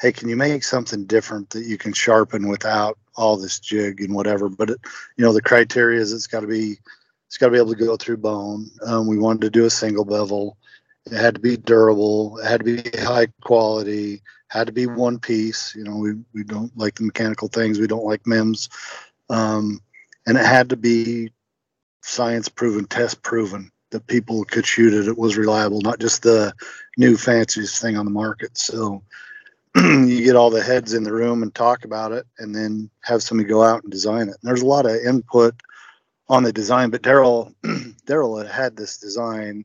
hey, 0.00 0.12
can 0.12 0.28
you 0.28 0.36
make 0.36 0.64
something 0.64 1.04
different 1.06 1.50
that 1.50 1.66
you 1.66 1.76
can 1.76 1.92
sharpen 1.92 2.48
without 2.48 2.98
all 3.16 3.36
this 3.36 3.60
jig 3.60 4.00
and 4.00 4.14
whatever? 4.14 4.48
But 4.48 4.70
it, 4.70 4.80
you 5.16 5.24
know, 5.24 5.32
the 5.32 5.42
criteria 5.42 6.00
is 6.00 6.12
it's 6.12 6.26
got 6.26 6.40
to 6.40 6.46
be 6.46 6.78
it's 7.34 7.38
got 7.40 7.46
to 7.46 7.52
be 7.52 7.58
able 7.58 7.74
to 7.74 7.84
go 7.84 7.96
through 7.96 8.18
bone. 8.18 8.70
Um, 8.86 9.08
we 9.08 9.18
wanted 9.18 9.40
to 9.40 9.50
do 9.50 9.64
a 9.64 9.70
single 9.70 10.04
bevel, 10.04 10.56
It 11.04 11.16
had 11.16 11.34
to 11.34 11.40
be 11.40 11.56
durable. 11.56 12.38
It 12.38 12.46
had 12.46 12.64
to 12.64 12.64
be 12.64 12.96
high 13.00 13.26
quality. 13.42 14.22
Had 14.46 14.68
to 14.68 14.72
be 14.72 14.86
one 14.86 15.18
piece. 15.18 15.74
You 15.74 15.82
know, 15.82 15.96
we 15.96 16.12
we 16.32 16.44
don't 16.44 16.70
like 16.78 16.94
the 16.94 17.02
mechanical 17.02 17.48
things. 17.48 17.80
We 17.80 17.88
don't 17.88 18.04
like 18.04 18.24
MEMS. 18.24 18.68
Um, 19.30 19.80
and 20.28 20.38
it 20.38 20.44
had 20.44 20.68
to 20.68 20.76
be 20.76 21.32
science 22.02 22.48
proven, 22.48 22.84
test 22.84 23.20
proven 23.24 23.72
that 23.90 24.06
people 24.06 24.44
could 24.44 24.64
shoot 24.64 24.94
it. 24.94 25.08
It 25.08 25.18
was 25.18 25.36
reliable, 25.36 25.80
not 25.80 25.98
just 25.98 26.22
the 26.22 26.54
new 26.96 27.16
fanciest 27.16 27.82
thing 27.82 27.96
on 27.96 28.04
the 28.04 28.12
market. 28.12 28.56
So 28.56 29.02
you 29.74 30.22
get 30.22 30.36
all 30.36 30.50
the 30.50 30.62
heads 30.62 30.94
in 30.94 31.02
the 31.02 31.12
room 31.12 31.42
and 31.42 31.52
talk 31.52 31.84
about 31.84 32.12
it, 32.12 32.28
and 32.38 32.54
then 32.54 32.90
have 33.00 33.24
somebody 33.24 33.48
go 33.48 33.64
out 33.64 33.82
and 33.82 33.90
design 33.90 34.28
it. 34.28 34.36
And 34.40 34.44
there's 34.44 34.62
a 34.62 34.66
lot 34.66 34.86
of 34.86 34.94
input 35.04 35.60
on 36.28 36.42
the 36.42 36.52
design, 36.52 36.90
but 36.90 37.02
Daryl 37.02 37.54
Daryl 38.06 38.42
had 38.42 38.50
had 38.50 38.76
this 38.76 38.98
design 38.98 39.64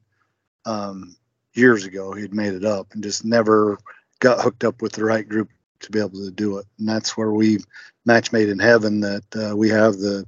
um, 0.66 1.16
years 1.54 1.86
ago. 1.86 2.14
He'd 2.14 2.34
made 2.34 2.54
it 2.54 2.66
up 2.66 2.88
and 2.94 3.04
just 3.04 3.26
never 3.26 3.78
got 4.20 4.42
hooked 4.42 4.64
up 4.64 4.82
with 4.82 4.94
the 4.94 5.06
right 5.06 5.28
group 5.28 5.50
to 5.82 5.92
be 5.92 6.00
able 6.00 6.26
to 6.26 6.32
do 6.32 6.58
it. 6.58 6.66
And 6.78 6.88
that's 6.88 7.16
where 7.16 7.32
we 7.32 7.60
match 8.06 8.32
made 8.32 8.50
in 8.50 8.60
heaven. 8.60 9.00
That 9.00 9.24
uh, 9.36 9.56
we 9.56 9.70
have 9.70 9.98
the 9.98 10.26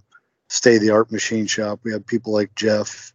state 0.50 0.78
of 0.78 0.82
the 0.82 0.92
art 0.92 1.12
machine 1.12 1.48
shop. 1.48 1.82
We 1.84 1.92
have 1.92 2.06
people 2.06 2.34
like 2.34 2.56
Jeff, 2.56 3.14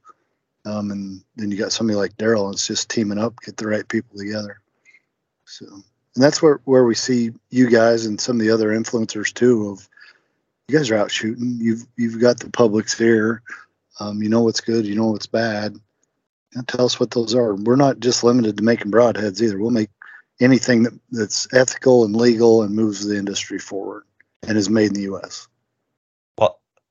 um, 0.65 0.91
and 0.91 1.25
then 1.37 1.51
you 1.51 1.57
got 1.57 1.73
somebody 1.73 1.97
like 1.97 2.17
Daryl. 2.17 2.53
It's 2.53 2.67
just 2.67 2.91
teaming 2.91 3.19
up, 3.19 3.41
get 3.41 3.57
the 3.57 3.69
right 3.69 3.87
people 3.89 4.19
together. 4.19 4.61
So, 5.45 5.67
and 5.67 6.25
that's 6.25 6.43
where 6.43 6.61
where 6.65 6.85
we 6.85 6.95
see 6.95 7.33
you 7.51 7.71
guys 7.71 8.07
and 8.07 8.21
some 8.21 8.37
of 8.37 8.41
the 8.41 8.51
other 8.51 8.71
influencers 8.71 9.33
too. 9.33 9.71
Of 9.71 9.89
you 10.69 10.77
guys 10.77 10.91
are 10.91 10.97
out 10.97 11.11
shooting. 11.11 11.59
You've 11.61 11.87
you've 11.97 12.21
got 12.21 12.41
the 12.41 12.51
public's 12.51 13.01
ear. 13.01 13.43
Um, 14.01 14.23
you 14.23 14.29
know 14.29 14.43
what's 14.43 14.61
good. 14.61 14.85
You 14.85 14.97
know 14.97 15.07
what's 15.07 15.27
bad. 15.27 15.77
Tell 16.67 16.87
us 16.87 16.99
what 16.99 17.11
those 17.11 17.35
are. 17.35 17.55
We're 17.55 17.77
not 17.77 18.01
just 18.01 18.25
limited 18.25 18.57
to 18.57 18.63
making 18.65 18.91
broadheads 18.91 19.43
either. 19.43 19.59
We'll 19.59 19.71
make 19.71 19.91
anything 20.41 20.85
that, 20.85 20.99
that's 21.11 21.47
ethical 21.53 22.05
and 22.05 22.17
legal 22.17 22.63
and 22.63 22.75
moves 22.75 23.07
the 23.07 23.17
industry 23.17 23.59
forward 23.59 24.05
and 24.43 24.57
is 24.57 24.71
made 24.71 24.89
in 24.89 24.95
the 24.95 25.03
U.S. 25.03 25.49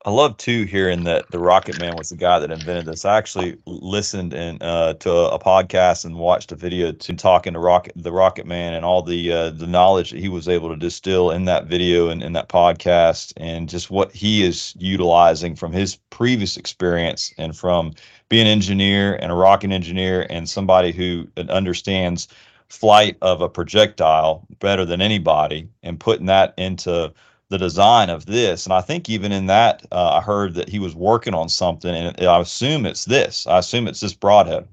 I 0.08 0.12
love 0.12 0.38
too 0.38 0.66
hearing 0.66 1.04
that 1.06 1.32
the 1.32 1.40
Rocket 1.40 1.80
Man 1.80 1.98
was 1.98 2.10
the 2.12 2.16
guy 2.16 2.38
that 2.38 2.52
invented 2.52 2.86
this. 2.86 3.06
I 3.06 3.18
actually 3.18 3.58
listened 3.66 4.36
and 4.36 4.62
uh, 4.62 4.94
to 5.00 5.12
a, 5.12 5.40
podcast 5.40 6.06
and 6.06 6.20
watched 6.20 6.52
a 6.52 6.56
video 6.56 6.92
to 6.92 7.14
talking 7.16 7.54
to 7.54 7.60
Rocket, 7.60 7.94
the 7.96 8.12
Rocket 8.12 8.46
Man, 8.46 8.76
and 8.76 8.86
all 8.86 9.02
the 9.02 9.32
uh, 9.32 9.50
the 9.50 9.66
knowledge 9.66 10.12
that 10.12 10.20
he 10.20 10.30
was 10.30 10.48
able 10.48 10.70
to 10.70 10.76
distill 10.76 11.32
in 11.32 11.46
that 11.46 11.66
video 11.66 12.10
and 12.10 12.22
in 12.22 12.34
that 12.34 12.50
podcast, 12.50 13.34
and 13.38 13.68
just 13.68 13.90
what 13.90 14.12
he 14.12 14.44
is 14.44 14.76
utilizing 14.78 15.56
from 15.56 15.72
his 15.72 15.96
previous 16.12 16.56
experience 16.56 17.34
and 17.40 17.58
from 17.58 17.92
being 18.30 18.46
an 18.46 18.52
engineer 18.54 19.16
and 19.16 19.32
a 19.32 19.36
rocket 19.36 19.72
engineer 19.72 20.28
and 20.30 20.48
somebody 20.48 20.92
who 20.92 21.28
understands 21.50 22.28
flight 22.70 23.18
of 23.24 23.42
a 23.42 23.50
projectile 23.50 24.46
better 24.60 24.86
than 24.86 25.02
anybody, 25.02 25.68
and 25.82 26.00
putting 26.00 26.28
that 26.28 26.54
into 26.60 27.12
the 27.50 27.58
design 27.58 28.10
of 28.10 28.26
this. 28.26 28.66
And 28.66 28.74
I 28.74 28.82
think 28.82 29.10
even 29.10 29.32
in 29.32 29.48
that, 29.48 29.86
uh, 29.92 30.20
I 30.20 30.22
heard 30.22 30.56
that 30.56 30.70
he 30.70 30.80
was 30.80 30.96
working 30.96 31.34
on 31.34 31.50
something, 31.50 31.94
and 31.94 32.20
I 32.26 32.40
assume 32.40 32.86
it's 32.86 33.06
this. 33.06 33.46
I 33.48 33.60
assume 33.60 33.88
it's 33.88 34.00
this 34.00 34.14
broadhead. 34.14 34.68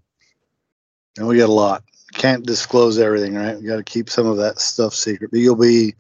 And 1.18 1.26
we 1.26 1.38
got 1.38 1.48
a 1.48 1.52
lot. 1.52 1.84
Can't 2.14 2.46
disclose 2.46 2.98
everything, 2.98 3.34
right? 3.34 3.58
We 3.58 3.66
got 3.66 3.76
to 3.76 3.82
keep 3.82 4.08
some 4.08 4.26
of 4.26 4.38
that 4.38 4.58
stuff 4.58 4.94
secret. 4.94 5.30
But 5.30 5.40
you'll 5.40 5.56
be 5.56 5.94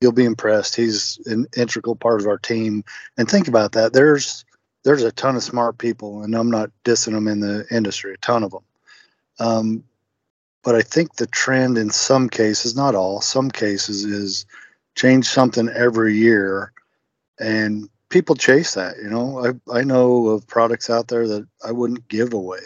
you'll 0.00 0.12
be 0.12 0.24
impressed. 0.24 0.76
He's 0.76 1.18
an 1.26 1.46
integral 1.56 1.96
part 1.96 2.20
of 2.20 2.26
our 2.26 2.38
team. 2.38 2.84
And 3.16 3.28
think 3.28 3.48
about 3.48 3.72
that. 3.72 3.92
There's 3.92 4.44
there's 4.84 5.02
a 5.02 5.12
ton 5.12 5.36
of 5.36 5.42
smart 5.42 5.78
people, 5.78 6.22
and 6.22 6.34
I'm 6.34 6.50
not 6.50 6.70
dissing 6.84 7.12
them 7.12 7.26
in 7.26 7.40
the 7.40 7.66
industry. 7.70 8.14
A 8.14 8.18
ton 8.18 8.42
of 8.42 8.50
them. 8.50 8.64
Um, 9.38 9.84
but 10.62 10.74
I 10.74 10.82
think 10.82 11.16
the 11.16 11.26
trend 11.26 11.78
in 11.78 11.90
some 11.90 12.28
cases, 12.28 12.74
not 12.74 12.94
all, 12.94 13.20
some 13.20 13.50
cases 13.50 14.04
is 14.04 14.46
change 14.94 15.26
something 15.26 15.68
every 15.68 16.16
year 16.16 16.72
and 17.40 17.88
people 18.10 18.34
chase 18.34 18.74
that 18.74 18.96
you 19.02 19.08
know? 19.08 19.44
I 19.44 19.78
i 19.78 19.82
know 19.82 20.28
of 20.28 20.46
products 20.46 20.88
out 20.90 21.08
there 21.08 21.26
that 21.28 21.46
i 21.64 21.72
wouldn't 21.72 22.08
give 22.08 22.32
away 22.32 22.60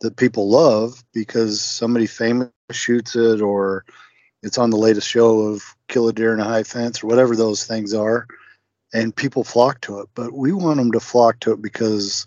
that 0.00 0.16
people 0.16 0.48
love 0.50 1.02
because 1.12 1.60
somebody 1.60 2.06
famous 2.06 2.50
shoots 2.70 3.16
it 3.16 3.40
or 3.40 3.84
it's 4.42 4.58
on 4.58 4.70
the 4.70 4.76
latest 4.76 5.08
show 5.08 5.40
of 5.40 5.62
kill 5.88 6.08
a 6.08 6.12
deer 6.12 6.34
in 6.34 6.40
a 6.40 6.44
high 6.44 6.62
fence 6.62 7.02
or 7.02 7.06
whatever 7.06 7.34
those 7.34 7.64
things 7.64 7.94
are 7.94 8.26
and 8.92 9.14
people 9.14 9.42
flock 9.44 9.80
to 9.82 10.00
it. 10.00 10.08
But 10.14 10.32
we 10.32 10.52
want 10.52 10.76
them 10.76 10.92
to 10.92 11.00
flock 11.00 11.40
to 11.40 11.52
it 11.52 11.62
because 11.62 12.26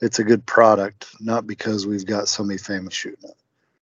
it's 0.00 0.18
a 0.18 0.24
good 0.24 0.44
product 0.46 1.08
not 1.20 1.46
because 1.46 1.86
we've 1.86 2.06
got 2.06 2.28
somebody 2.28 2.58
famous 2.58 2.94
shooting 2.94 3.30
it. 3.30 3.36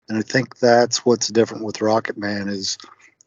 And 0.08 0.18
i 0.18 0.22
think 0.22 0.58
that's 0.58 1.06
what's 1.06 1.28
different 1.28 1.64
with 1.64 1.80
rocket 1.80 2.18
man 2.18 2.48
is 2.48 2.76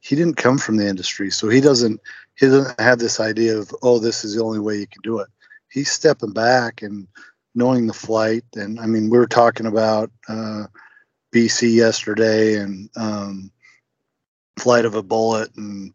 he 0.06 0.16
didn't 0.16 0.38
come 0.38 0.60
from 0.60 0.78
the 0.78 0.88
industry, 0.88 1.32
so 1.32 1.50
he 1.50 1.60
doesn't 1.60 2.00
he 2.36 2.46
doesn't 2.46 2.80
have 2.80 3.00
this 3.00 3.20
idea 3.20 3.58
of 3.58 3.74
oh 3.82 3.98
this 3.98 4.24
is 4.24 4.36
the 4.36 4.44
only 4.44 4.60
way 4.60 4.76
you 4.78 4.86
can 4.86 5.02
do 5.02 5.20
it. 5.20 5.28
He's 5.72 5.92
stepping 5.92 6.32
back 6.32 6.84
and 6.84 7.08
knowing 7.56 7.88
the 7.88 7.94
flight, 7.94 8.44
and 8.56 8.80
I 8.80 8.86
mean 8.86 9.10
we 9.10 9.18
were 9.18 9.26
talking 9.26 9.66
about 9.66 10.12
uh, 10.30 10.66
BC 11.34 11.74
yesterday 11.74 12.58
and 12.58 12.88
um, 12.96 13.52
flight 14.60 14.86
of 14.86 14.94
a 14.94 15.02
bullet 15.02 15.50
and 15.56 15.92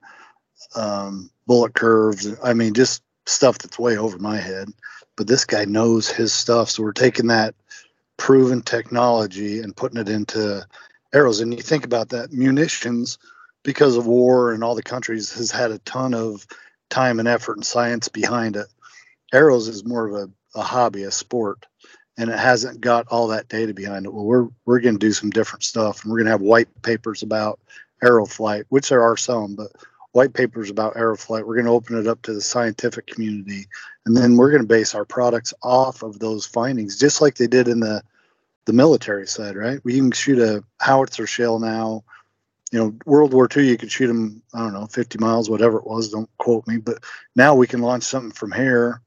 um, 0.75 1.31
bullet 1.47 1.75
curves. 1.75 2.37
I 2.43 2.53
mean 2.53 2.75
just 2.75 3.05
stuff 3.27 3.59
that's 3.59 3.79
way 3.79 3.97
over 3.97 4.19
my 4.19 4.39
head. 4.39 4.71
But 5.17 5.29
this 5.29 5.45
guy 5.45 5.67
knows 5.67 6.09
his 6.09 6.33
stuff, 6.33 6.69
so 6.69 6.83
we're 6.83 6.93
taking 6.93 7.29
that 7.29 7.55
proven 8.17 8.61
technology 8.63 9.61
and 9.61 9.77
putting 9.77 10.01
it 10.01 10.09
into 10.09 10.67
arrows. 11.15 11.41
And 11.41 11.55
you 11.55 11.63
think 11.63 11.85
about 11.85 12.09
that 12.09 12.33
munitions 12.33 13.17
because 13.63 13.97
of 13.97 14.07
war 14.07 14.53
and 14.53 14.65
all 14.65 14.75
the 14.75 14.83
countries 14.83 15.33
has 15.35 15.51
had 15.51 15.71
a 15.71 15.79
ton 15.81 16.15
of 16.15 16.47
time 16.89 17.19
and 17.19 17.29
effort 17.29 17.57
and 17.57 17.65
science 17.65 18.09
behind 18.09 18.57
it. 18.57 18.67
Arrows 19.33 19.69
is 19.69 19.85
more 19.85 20.09
of 20.09 20.15
a, 20.15 20.59
a 20.59 20.63
hobby, 20.63 21.05
a 21.05 21.11
sport, 21.11 21.67
and 22.19 22.31
it 22.31 22.39
hasn't 22.39 22.81
got 22.81 23.07
all 23.09 23.29
that 23.29 23.49
data 23.49 23.73
behind 23.73 24.07
it. 24.07 24.13
Well, 24.13 24.25
we're 24.25 24.49
we're 24.65 24.81
going 24.81 24.97
to 24.97 25.07
do 25.07 25.13
some 25.13 25.31
different 25.31 25.63
stuff, 25.63 26.03
and 26.03 26.11
we're 26.11 26.19
going 26.19 26.27
to 26.27 26.33
have 26.33 26.41
white 26.41 26.69
papers 26.83 27.23
about 27.23 27.61
arrow 28.03 28.27
flight, 28.27 28.65
which 28.71 28.89
there 28.89 29.03
are 29.03 29.17
some, 29.17 29.55
but 29.55 29.71
white 30.13 30.35
papers 30.35 30.71
about 30.71 30.97
arrow 30.97 31.17
flight. 31.17 31.47
We're 31.47 31.55
going 31.55 31.67
to 31.67 31.73
open 31.73 31.99
it 31.99 32.09
up 32.09 32.23
to 32.23 32.35
the 32.35 32.41
scientific 32.41 33.07
community, 33.07 33.67
and 34.05 34.17
then 34.17 34.37
we're 34.37 34.51
going 34.51 34.63
to 34.63 34.69
base 34.69 34.95
our 34.95 35.05
products 35.05 35.55
off 35.63 36.03
of 36.03 36.19
those 36.19 36.45
findings, 36.47 36.99
just 36.99 37.21
like 37.21 37.37
they 37.37 37.47
did 37.47 37.69
in 37.69 37.81
the 37.81 38.03
the 38.67 38.73
military 38.73 39.27
side, 39.27 39.57
right? 39.57 39.81
We 39.85 39.97
can 39.97 40.13
shoot 40.13 40.39
a 40.39 40.63
howitzer 40.79 41.27
shell 41.27 41.59
now 41.59 42.05
you 42.71 42.79
know, 42.79 42.95
World 43.05 43.35
War 43.35 43.49
II, 43.55 43.69
you 43.69 43.77
could 43.77 43.91
shoot 43.91 44.07
them, 44.07 44.43
I 44.55 44.61
don't 44.61 44.73
know, 44.73 44.87
50 44.87 45.19
miles, 45.19 45.51
whatever 45.51 45.79
it 45.79 45.87
was. 45.87 46.11
Don't 46.11 46.31
quote 46.39 46.67
me. 46.67 46.79
But 46.79 47.03
now 47.35 47.55
we 47.55 47.67
can 47.67 47.81
launch 47.81 48.05
something 48.05 48.31
from 48.31 48.53
here 48.53 49.03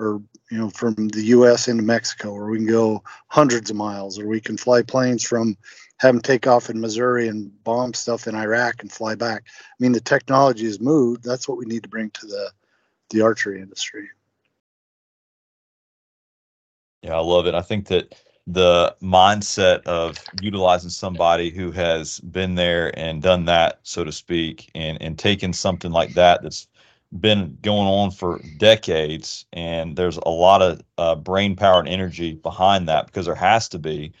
or, 0.00 0.20
you 0.50 0.58
know, 0.58 0.70
from 0.70 0.94
the 1.08 1.22
U.S. 1.26 1.68
into 1.68 1.84
Mexico, 1.84 2.32
or 2.32 2.50
we 2.50 2.58
can 2.58 2.66
go 2.66 3.04
hundreds 3.28 3.70
of 3.70 3.76
miles, 3.76 4.18
or 4.18 4.26
we 4.26 4.40
can 4.40 4.56
fly 4.56 4.82
planes 4.82 5.22
from, 5.22 5.56
have 5.98 6.14
them 6.14 6.22
take 6.22 6.48
off 6.48 6.68
in 6.68 6.80
Missouri 6.80 7.28
and 7.28 7.52
bomb 7.62 7.94
stuff 7.94 8.26
in 8.26 8.34
Iraq 8.34 8.82
and 8.82 8.90
fly 8.90 9.14
back. 9.14 9.44
I 9.46 9.74
mean, 9.78 9.92
the 9.92 10.00
technology 10.00 10.64
has 10.64 10.80
moved. 10.80 11.22
That's 11.22 11.48
what 11.48 11.58
we 11.58 11.66
need 11.66 11.84
to 11.84 11.88
bring 11.88 12.10
to 12.10 12.26
the, 12.26 12.50
the 13.10 13.20
archery 13.20 13.60
industry. 13.60 14.08
Yeah, 17.02 17.14
I 17.14 17.20
love 17.20 17.46
it. 17.46 17.54
I 17.54 17.62
think 17.62 17.86
that 17.88 18.12
the 18.46 18.94
mindset 19.02 19.82
of 19.84 20.18
utilizing 20.40 20.90
somebody 20.90 21.50
who 21.50 21.70
has 21.72 22.20
been 22.20 22.54
there 22.56 22.96
and 22.98 23.22
done 23.22 23.46
that, 23.46 23.80
so 23.84 24.04
to 24.04 24.12
speak, 24.12 24.70
and 24.74 25.00
and 25.02 25.18
taken 25.18 25.52
something 25.52 25.92
like 25.92 26.14
that 26.14 26.42
that's 26.42 26.68
been 27.20 27.56
going 27.62 27.88
on 27.88 28.10
for 28.10 28.40
decades, 28.58 29.46
and 29.52 29.96
there's 29.96 30.18
a 30.18 30.30
lot 30.30 30.62
of 30.62 30.82
uh, 30.98 31.14
brain 31.14 31.56
power 31.56 31.80
and 31.80 31.88
energy 31.88 32.34
behind 32.34 32.88
that 32.88 33.06
because 33.06 33.26
there 33.26 33.34
has 33.34 33.68
to 33.70 33.78
be, 33.78 34.12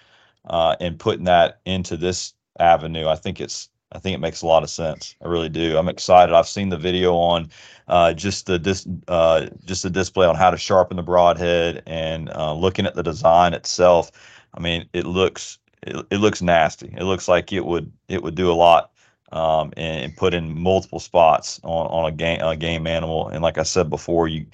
uh, 0.46 0.76
putting 0.98 1.24
that 1.24 1.60
into 1.66 1.96
this 1.96 2.34
avenue, 2.60 3.08
I 3.08 3.16
think 3.16 3.40
it's 3.40 3.68
I 3.94 3.98
think 3.98 4.14
it 4.14 4.20
makes 4.20 4.42
a 4.42 4.46
lot 4.46 4.62
of 4.62 4.70
sense. 4.70 5.14
I 5.24 5.28
really 5.28 5.48
do. 5.48 5.78
I'm 5.78 5.88
excited. 5.88 6.34
I've 6.34 6.48
seen 6.48 6.68
the 6.68 6.76
video 6.76 7.14
on 7.14 7.48
uh, 7.86 8.12
just 8.12 8.46
the 8.46 8.58
dis, 8.58 8.86
uh, 9.08 9.46
just 9.64 9.84
the 9.84 9.90
display 9.90 10.26
on 10.26 10.34
how 10.34 10.50
to 10.50 10.56
sharpen 10.56 10.96
the 10.96 11.02
broadhead 11.02 11.82
and 11.86 12.30
uh, 12.30 12.52
looking 12.52 12.86
at 12.86 12.94
the 12.94 13.02
design 13.02 13.54
itself. 13.54 14.10
I 14.54 14.60
mean, 14.60 14.88
it 14.92 15.06
looks 15.06 15.58
it, 15.82 16.04
it 16.10 16.18
looks 16.18 16.42
nasty. 16.42 16.92
It 16.96 17.04
looks 17.04 17.28
like 17.28 17.52
it 17.52 17.64
would 17.64 17.92
it 18.08 18.22
would 18.22 18.34
do 18.34 18.50
a 18.50 18.54
lot 18.54 18.90
um, 19.32 19.72
and, 19.76 20.04
and, 20.04 20.16
put 20.16 20.34
in 20.34 20.58
multiple 20.58 21.00
spots 21.00 21.60
on, 21.62 21.86
on 21.86 22.08
a 22.08 22.12
game 22.12 22.40
a 22.40 22.56
game 22.56 22.86
animal. 22.86 23.28
And 23.28 23.42
like 23.42 23.58
I 23.58 23.62
said 23.62 23.90
before, 23.90 24.26
you 24.26 24.46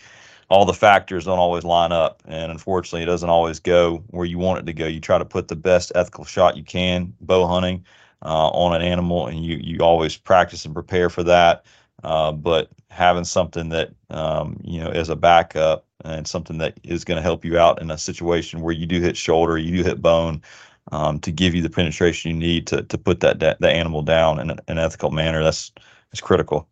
all 0.50 0.64
the 0.64 0.74
factors 0.74 1.26
don't 1.26 1.38
always 1.38 1.64
line 1.64 1.92
up, 1.92 2.22
and 2.26 2.50
unfortunately, 2.50 3.04
it 3.04 3.06
doesn't 3.06 3.30
always 3.30 3.60
go 3.60 4.02
where 4.08 4.26
you 4.26 4.38
want 4.38 4.58
it 4.58 4.66
to 4.66 4.72
go. 4.72 4.86
You 4.86 5.00
try 5.00 5.16
to 5.16 5.24
put 5.24 5.48
the 5.48 5.56
best 5.56 5.92
ethical 5.94 6.24
shot 6.24 6.56
you 6.56 6.64
can 6.64 7.14
bow 7.20 7.46
hunting 7.46 7.84
on 8.28 8.74
an 8.74 8.82
animal, 8.82 9.26
and 9.26 9.44
you 9.44 9.56
you 9.56 9.80
always 9.80 10.16
practice 10.16 10.64
and 10.64 10.74
prepare 10.74 11.10
for 11.10 11.22
that. 11.22 11.64
Uh, 12.02 12.32
but 12.32 12.70
having 12.88 13.24
something 13.24 13.68
that 13.70 13.90
um, 14.10 14.58
you 14.64 14.80
know 14.80 14.90
as 14.90 15.08
a 15.08 15.16
backup 15.16 15.86
and 16.04 16.26
something 16.26 16.58
that 16.58 16.78
is 16.82 17.04
going 17.04 17.16
to 17.16 17.22
help 17.22 17.44
you 17.44 17.58
out 17.58 17.80
in 17.80 17.90
a 17.90 17.98
situation 17.98 18.60
where 18.62 18.74
you 18.74 18.86
do 18.86 19.00
hit 19.00 19.16
shoulder, 19.16 19.58
you 19.58 19.76
do 19.76 19.84
hit 19.84 20.00
bone, 20.00 20.42
um, 20.92 21.18
to 21.20 21.30
give 21.30 21.54
you 21.54 21.62
the 21.62 21.70
penetration 21.70 22.30
you 22.30 22.36
need 22.36 22.66
to 22.66 22.82
to 22.82 22.98
put 22.98 23.20
that 23.20 23.38
that, 23.40 23.60
that 23.60 23.74
animal 23.74 24.02
down 24.02 24.40
in 24.40 24.50
an, 24.50 24.58
an 24.68 24.78
ethical 24.78 25.10
manner. 25.10 25.42
That's 25.42 25.72
that's 26.10 26.20
critical. 26.20 26.68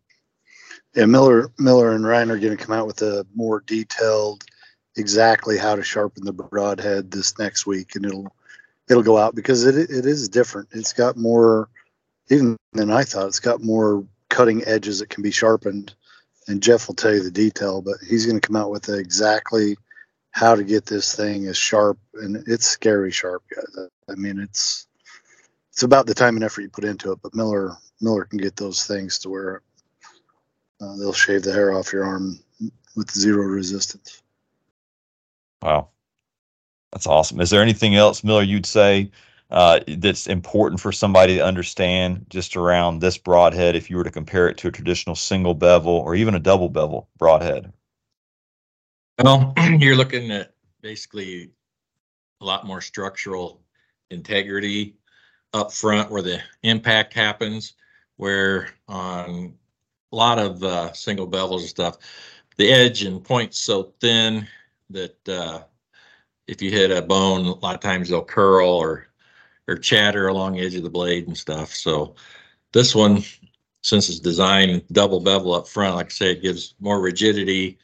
Yeah, 0.95 1.05
Miller, 1.05 1.51
Miller 1.59 1.91
and 1.91 2.05
Ryan 2.05 2.31
are 2.31 2.39
going 2.39 2.57
to 2.57 2.63
come 2.63 2.75
out 2.75 2.87
with 2.87 3.01
a 3.03 3.25
more 3.35 3.61
detailed, 3.61 4.43
exactly 4.97 5.57
how 5.57 5.75
to 5.75 5.83
sharpen 5.83 6.25
the 6.25 6.33
broadhead 6.33 7.11
this 7.11 7.37
next 7.37 7.67
week, 7.67 7.95
and 7.95 8.05
it'll 8.05 8.33
it'll 8.89 9.03
go 9.03 9.17
out 9.17 9.35
because 9.35 9.65
it 9.65 9.75
it 9.75 10.05
is 10.05 10.29
different. 10.29 10.69
It's 10.71 10.93
got 10.93 11.17
more, 11.17 11.69
even 12.29 12.57
than 12.73 12.91
I 12.91 13.03
thought. 13.03 13.27
It's 13.27 13.39
got 13.39 13.61
more 13.61 14.05
cutting 14.29 14.63
edges 14.65 14.99
that 14.99 15.09
can 15.09 15.23
be 15.23 15.31
sharpened, 15.31 15.93
and 16.47 16.61
Jeff 16.61 16.87
will 16.87 16.95
tell 16.95 17.13
you 17.13 17.23
the 17.23 17.31
detail. 17.31 17.81
But 17.81 17.97
he's 18.07 18.25
going 18.25 18.39
to 18.39 18.45
come 18.45 18.55
out 18.55 18.71
with 18.71 18.89
exactly 18.89 19.77
how 20.31 20.55
to 20.55 20.63
get 20.63 20.85
this 20.85 21.15
thing 21.15 21.47
as 21.47 21.57
sharp, 21.57 21.97
and 22.15 22.43
it's 22.47 22.67
scary 22.67 23.11
sharp, 23.11 23.43
guys. 23.53 23.87
I 24.09 24.15
mean, 24.15 24.39
it's 24.39 24.87
it's 25.71 25.83
about 25.83 26.07
the 26.07 26.13
time 26.13 26.35
and 26.35 26.43
effort 26.43 26.61
you 26.61 26.69
put 26.69 26.83
into 26.83 27.11
it. 27.11 27.19
But 27.21 27.35
Miller 27.35 27.77
Miller 28.01 28.25
can 28.25 28.39
get 28.39 28.55
those 28.55 28.85
things 28.85 29.19
to 29.19 29.29
where 29.29 29.61
uh, 30.81 30.95
they'll 30.97 31.13
shave 31.13 31.43
the 31.43 31.53
hair 31.53 31.73
off 31.73 31.93
your 31.93 32.05
arm 32.05 32.39
with 32.95 33.11
zero 33.11 33.43
resistance. 33.45 34.21
Wow, 35.61 35.89
that's 36.91 37.07
awesome. 37.07 37.39
Is 37.39 37.49
there 37.49 37.61
anything 37.61 37.95
else, 37.95 38.23
Miller, 38.23 38.41
you'd 38.41 38.65
say 38.65 39.11
uh, 39.51 39.79
that's 39.87 40.27
important 40.27 40.79
for 40.79 40.91
somebody 40.91 41.35
to 41.35 41.45
understand 41.45 42.25
just 42.29 42.55
around 42.55 42.99
this 42.99 43.17
broadhead 43.17 43.75
if 43.75 43.89
you 43.89 43.97
were 43.97 44.03
to 44.03 44.11
compare 44.11 44.47
it 44.47 44.57
to 44.59 44.67
a 44.67 44.71
traditional 44.71 45.15
single 45.15 45.53
bevel 45.53 45.93
or 45.93 46.15
even 46.15 46.35
a 46.35 46.39
double 46.39 46.69
bevel 46.69 47.09
broadhead? 47.17 47.71
Well, 49.23 49.53
you're 49.79 49.95
looking 49.95 50.31
at 50.31 50.53
basically 50.81 51.51
a 52.41 52.45
lot 52.45 52.65
more 52.65 52.81
structural 52.81 53.61
integrity 54.11 54.95
up 55.53 55.71
front 55.71 56.09
where 56.09 56.21
the 56.21 56.41
impact 56.63 57.13
happens, 57.13 57.73
where 58.17 58.69
on 58.87 59.53
a 60.11 60.15
lot 60.15 60.39
of 60.39 60.63
uh, 60.63 60.93
single 60.93 61.27
bevels 61.27 61.59
and 61.59 61.69
stuff, 61.69 61.97
the 62.57 62.71
edge 62.71 63.03
and 63.03 63.23
point's 63.23 63.59
so 63.59 63.93
thin 63.99 64.47
that 64.89 65.29
uh, 65.29 65.61
if 66.49 66.63
you 66.63 66.71
hit 66.71 66.89
a 66.89 67.01
bone, 67.01 67.45
a 67.45 67.53
lot 67.59 67.75
of 67.75 67.81
times 67.81 68.09
they'll 68.09 68.23
curl 68.23 68.67
or 68.67 69.07
or 69.67 69.77
chatter 69.77 70.29
along 70.29 70.53
the 70.53 70.61
edge 70.61 70.73
of 70.73 70.81
the 70.81 70.89
blade 70.89 71.27
and 71.27 71.37
stuff. 71.37 71.71
So 71.75 72.15
this 72.73 72.95
one, 72.95 73.23
since 73.83 74.09
it's 74.09 74.19
designed 74.19 74.83
double 74.91 75.19
bevel 75.19 75.53
up 75.53 75.67
front, 75.67 75.95
like 75.95 76.07
I 76.07 76.09
say, 76.09 76.31
it 76.31 76.41
gives 76.41 76.73
more 76.79 76.99
rigidity 76.99 77.77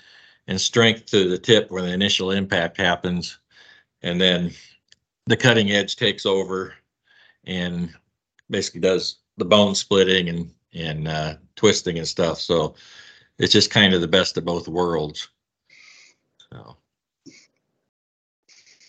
and 0.48 0.60
strength 0.60 1.06
to 1.08 1.30
the 1.30 1.38
tip 1.38 1.70
where 1.70 1.84
the 1.84 1.94
initial 1.94 2.32
impact 2.32 2.78
happens. 2.78 3.38
And 4.02 4.20
then 4.20 4.52
the 5.28 5.38
cutting 5.38 5.72
edge 5.72 5.96
takes 5.96 6.26
over 6.26 6.74
and 7.46 7.94
basically 8.50 8.82
does 8.82 9.18
the 9.38 9.46
bone 9.46 9.76
splitting 9.76 10.30
and 10.30 10.52
and 10.74 11.08
uh, 11.08 11.36
twisting 11.56 12.00
and 12.00 12.08
stuff. 12.08 12.42
So 12.42 12.76
it's 13.38 13.54
just 13.54 13.70
kind 13.70 13.94
of 13.94 14.02
the 14.02 14.08
best 14.08 14.38
of 14.38 14.46
both 14.46 14.68
worlds. 14.68 15.30
So 16.52 16.78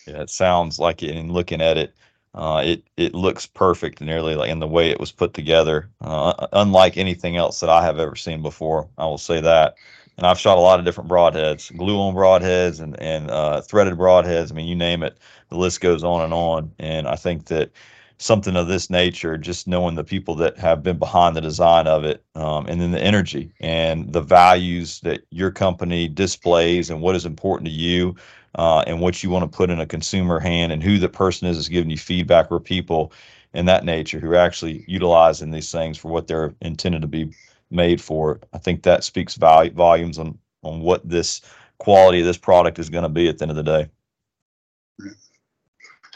Yeah, 0.07 0.23
it 0.23 0.31
sounds 0.31 0.79
like 0.79 1.03
it. 1.03 1.17
And 1.17 1.31
looking 1.33 1.61
at 1.61 1.77
it, 1.77 1.95
uh, 2.35 2.63
it 2.65 2.85
it 2.97 3.15
looks 3.15 3.47
perfect, 3.47 4.01
nearly 4.01 4.35
like 4.35 4.51
in 4.51 4.59
the 4.61 4.69
way 4.69 4.91
it 4.91 5.01
was 5.01 5.11
put 5.13 5.35
together. 5.35 5.89
Uh, 6.01 6.47
unlike 6.53 6.97
anything 6.97 7.37
else 7.37 7.61
that 7.61 7.71
I 7.71 7.83
have 7.85 7.99
ever 7.99 8.15
seen 8.17 8.43
before, 8.43 8.89
I 8.99 9.07
will 9.07 9.19
say 9.19 9.41
that. 9.41 9.75
And 10.19 10.27
I've 10.27 10.39
shot 10.39 10.57
a 10.59 10.61
lot 10.61 10.79
of 10.79 10.85
different 10.85 11.11
broadheads, 11.11 11.77
glue-on 11.77 12.15
broadheads, 12.15 12.81
and 12.81 12.99
and 13.01 13.31
uh, 13.31 13.61
threaded 13.63 13.95
broadheads. 13.95 14.53
I 14.53 14.55
mean, 14.55 14.69
you 14.69 14.77
name 14.77 15.03
it, 15.03 15.19
the 15.51 15.57
list 15.57 15.81
goes 15.81 16.05
on 16.05 16.23
and 16.23 16.33
on. 16.35 16.73
And 16.79 17.09
I 17.09 17.17
think 17.17 17.47
that 17.47 17.71
something 18.19 18.57
of 18.57 18.67
this 18.69 18.89
nature, 18.89 19.37
just 19.37 19.67
knowing 19.69 19.95
the 19.95 20.05
people 20.05 20.35
that 20.37 20.57
have 20.59 20.83
been 20.83 20.99
behind 20.99 21.37
the 21.37 21.41
design 21.41 21.87
of 21.87 22.05
it, 22.05 22.23
um, 22.35 22.67
and 22.67 22.81
then 22.81 22.91
the 22.93 23.03
energy 23.03 23.53
and 23.61 24.13
the 24.13 24.23
values 24.23 25.01
that 25.01 25.21
your 25.31 25.51
company 25.51 26.09
displays 26.09 26.89
and 26.89 27.01
what 27.03 27.15
is 27.17 27.27
important 27.27 27.67
to 27.69 27.75
you, 27.75 28.15
uh, 28.57 28.83
and 28.87 29.01
what 29.01 29.23
you 29.23 29.31
want 29.31 29.51
to 29.51 29.57
put 29.57 29.71
in 29.71 29.81
a 29.81 29.87
consumer 29.87 30.41
hand, 30.41 30.73
and 30.73 30.83
who 30.83 30.99
the 30.99 31.09
person 31.09 31.47
is 31.47 31.57
is 31.57 31.69
giving 31.69 31.91
you 31.91 31.99
feedback, 31.99 32.51
or 32.51 32.59
people 32.59 33.13
in 33.55 33.67
that 33.67 33.85
nature 33.85 34.19
who 34.21 34.31
are 34.31 34.37
actually 34.37 34.85
utilizing 34.89 35.51
these 35.51 35.71
things 35.71 35.97
for 35.97 36.11
what 36.11 36.27
they're 36.27 36.55
intended 36.61 37.03
to 37.03 37.09
be 37.09 37.31
made 37.71 38.01
for. 38.01 38.41
I 38.53 38.59
think 38.59 38.83
that 38.83 39.05
speaks 39.05 39.37
vol- 39.37 39.71
volumes 39.71 40.19
on 40.19 40.39
on 40.63 40.81
what 40.81 41.09
this 41.09 41.43
quality 41.79 42.21
of 42.21 42.27
this 42.27 42.39
product 42.39 42.79
is 42.79 42.91
going 42.91 43.05
to 43.05 43.09
be 43.09 43.29
at 43.29 43.39
the 43.39 43.45
end 43.45 43.51
of 43.51 43.57
the 43.57 43.63
day. 43.63 43.89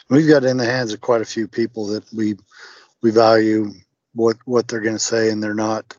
We've 0.08 0.28
got 0.28 0.44
in 0.44 0.56
the 0.56 0.64
hands 0.64 0.92
of 0.92 1.00
quite 1.00 1.20
a 1.20 1.26
few 1.26 1.46
people 1.46 1.86
that 1.88 2.04
we 2.12 2.36
we 3.02 3.10
value 3.10 3.72
what 4.14 4.36
what 4.44 4.68
they're 4.68 4.80
going 4.80 4.96
to 4.96 4.98
say, 4.98 5.30
and 5.30 5.42
they're 5.42 5.54
not. 5.54 5.96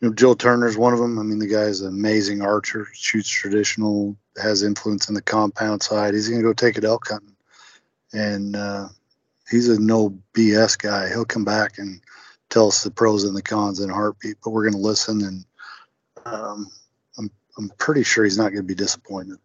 You 0.00 0.08
know, 0.08 0.14
Joe 0.14 0.34
Turner's 0.34 0.78
one 0.78 0.94
of 0.94 0.98
them. 0.98 1.18
I 1.18 1.22
mean, 1.22 1.40
the 1.40 1.46
guy's 1.46 1.82
an 1.82 1.88
amazing 1.88 2.40
archer, 2.40 2.88
shoots 2.92 3.28
traditional, 3.28 4.16
has 4.40 4.62
influence 4.62 5.08
in 5.08 5.14
the 5.14 5.22
compound 5.22 5.82
side. 5.82 6.14
He's 6.14 6.28
going 6.28 6.40
to 6.40 6.46
go 6.46 6.52
take 6.52 6.76
it 6.76 6.84
elk 6.84 7.08
hunting, 7.08 7.36
and 8.12 8.56
uh, 8.56 8.88
he's 9.50 9.68
a 9.68 9.80
no 9.80 10.18
BS 10.34 10.78
guy. 10.78 11.08
He'll 11.08 11.24
come 11.24 11.44
back 11.44 11.78
and 11.78 12.00
tell 12.48 12.68
us 12.68 12.82
the 12.82 12.90
pros 12.90 13.24
and 13.24 13.36
the 13.36 13.42
cons 13.42 13.80
in 13.80 13.90
a 13.90 13.94
heartbeat. 13.94 14.36
But 14.44 14.50
we're 14.50 14.64
going 14.64 14.80
to 14.80 14.88
listen, 14.88 15.22
and 15.22 15.44
um, 16.26 16.68
I'm 17.18 17.30
I'm 17.58 17.70
pretty 17.78 18.02
sure 18.02 18.24
he's 18.24 18.38
not 18.38 18.50
going 18.50 18.62
to 18.62 18.62
be 18.62 18.74
disappointed. 18.74 19.38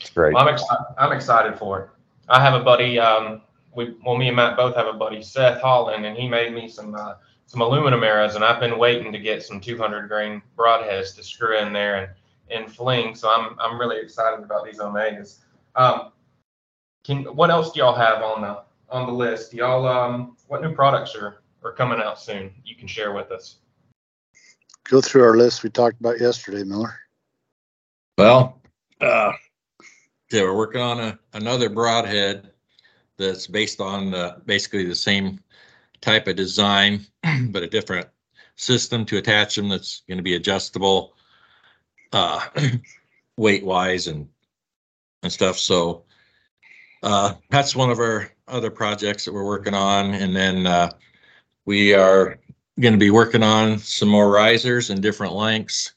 It's 0.00 0.10
great. 0.10 0.34
Well, 0.34 0.46
I'm 0.46 0.54
excited. 0.54 0.84
I'm 0.98 1.12
excited 1.12 1.58
for 1.58 1.80
it. 1.80 1.88
I 2.28 2.42
have 2.42 2.54
a 2.54 2.64
buddy. 2.64 2.98
Um, 2.98 3.42
we 3.74 3.96
well, 4.04 4.16
me 4.16 4.28
and 4.28 4.36
Matt 4.36 4.56
both 4.56 4.76
have 4.76 4.86
a 4.86 4.92
buddy, 4.92 5.22
Seth 5.22 5.60
Holland, 5.60 6.04
and 6.04 6.16
he 6.16 6.28
made 6.28 6.52
me 6.52 6.68
some 6.68 6.94
uh, 6.94 7.14
some 7.46 7.62
aluminum 7.62 8.04
arrows, 8.04 8.34
and 8.34 8.44
I've 8.44 8.60
been 8.60 8.78
waiting 8.78 9.10
to 9.10 9.18
get 9.18 9.42
some 9.42 9.58
200 9.58 10.08
grain 10.08 10.42
broadheads 10.56 11.16
to 11.16 11.22
screw 11.22 11.58
in 11.58 11.72
there 11.72 11.96
and 11.96 12.08
and 12.50 12.70
fling. 12.70 13.14
So 13.14 13.30
I'm 13.30 13.56
I'm 13.58 13.78
really 13.78 14.00
excited 14.00 14.44
about 14.44 14.64
these 14.64 14.78
Omegas. 14.78 15.38
Um, 15.74 16.12
can 17.04 17.24
what 17.24 17.50
else 17.50 17.72
do 17.72 17.80
y'all 17.80 17.94
have 17.94 18.22
on 18.22 18.42
the 18.42 18.62
on 18.90 19.06
the 19.06 19.12
list? 19.12 19.54
Y'all, 19.54 19.86
um, 19.86 20.36
what 20.46 20.62
new 20.62 20.74
products 20.74 21.14
are 21.14 21.42
are 21.64 21.72
coming 21.72 22.00
out 22.00 22.20
soon? 22.20 22.52
You 22.64 22.76
can 22.76 22.88
share 22.88 23.12
with 23.12 23.30
us. 23.30 23.56
Go 24.84 25.00
through 25.00 25.24
our 25.24 25.36
list 25.36 25.62
we 25.62 25.70
talked 25.70 26.00
about 26.00 26.20
yesterday, 26.20 26.64
Miller. 26.64 26.94
Well, 28.16 28.60
uh, 29.00 29.32
yeah, 30.32 30.42
we're 30.42 30.56
working 30.56 30.80
on 30.80 30.98
a, 30.98 31.18
another 31.34 31.68
broadhead 31.68 32.50
that's 33.16 33.46
based 33.46 33.80
on 33.80 34.14
uh, 34.14 34.38
basically 34.46 34.86
the 34.86 34.94
same 34.94 35.40
type 36.00 36.26
of 36.26 36.36
design, 36.36 37.06
but 37.50 37.62
a 37.62 37.68
different 37.68 38.08
system 38.56 39.04
to 39.06 39.18
attach 39.18 39.56
them 39.56 39.68
that's 39.68 40.02
going 40.08 40.18
to 40.18 40.22
be 40.22 40.34
adjustable 40.34 41.14
uh, 42.12 42.40
weight 43.36 43.64
wise 43.64 44.06
and 44.06 44.28
and 45.22 45.32
stuff. 45.32 45.58
So 45.58 46.04
uh, 47.02 47.34
that's 47.50 47.74
one 47.74 47.90
of 47.90 47.98
our 47.98 48.30
other 48.46 48.70
projects 48.70 49.24
that 49.24 49.34
we're 49.34 49.44
working 49.44 49.74
on, 49.74 50.14
and 50.14 50.34
then 50.34 50.66
uh, 50.66 50.90
we 51.64 51.94
are 51.94 52.38
going 52.80 52.94
to 52.94 52.98
be 52.98 53.10
working 53.10 53.42
on 53.42 53.78
some 53.78 54.08
more 54.08 54.30
risers 54.30 54.90
in 54.90 55.00
different 55.00 55.34
lengths. 55.34 55.94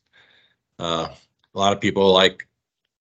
Uh, 0.80 1.08
a 1.54 1.60
lot 1.60 1.74
of 1.74 1.80
people 1.82 2.12
like 2.12 2.47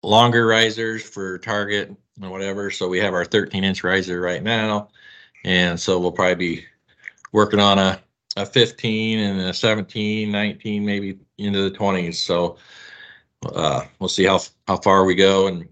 longer 0.02 0.46
risers 0.46 1.02
for 1.02 1.38
target 1.38 1.94
or 2.22 2.30
whatever. 2.30 2.70
So 2.70 2.88
we 2.88 2.98
have 2.98 3.14
our 3.14 3.24
13 3.24 3.64
inch 3.64 3.84
riser 3.84 4.20
right 4.20 4.42
now. 4.42 4.88
And 5.44 5.78
so 5.78 5.98
we'll 5.98 6.12
probably 6.12 6.34
be 6.34 6.64
working 7.32 7.60
on 7.60 7.78
a, 7.78 8.00
a 8.36 8.46
15 8.46 9.18
and 9.18 9.40
a 9.40 9.54
17, 9.54 10.30
19, 10.30 10.84
maybe 10.84 11.18
into 11.38 11.68
the 11.68 11.76
20s. 11.76 12.16
So 12.16 12.56
uh, 13.44 13.84
we'll 13.98 14.08
see 14.08 14.24
how, 14.24 14.40
how 14.66 14.76
far 14.76 15.04
we 15.04 15.14
go 15.14 15.46
and, 15.46 15.68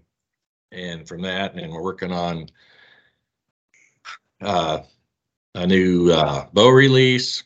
and 0.71 1.07
from 1.07 1.21
that, 1.21 1.55
and 1.55 1.71
we're 1.71 1.83
working 1.83 2.11
on 2.11 2.47
uh, 4.41 4.79
a 5.55 5.67
new 5.67 6.11
uh, 6.11 6.45
bow 6.53 6.69
release 6.69 7.43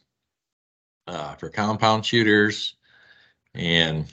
uh, 1.08 1.36
for 1.36 1.50
compound 1.50 2.06
shooters 2.06 2.76
and 3.54 4.12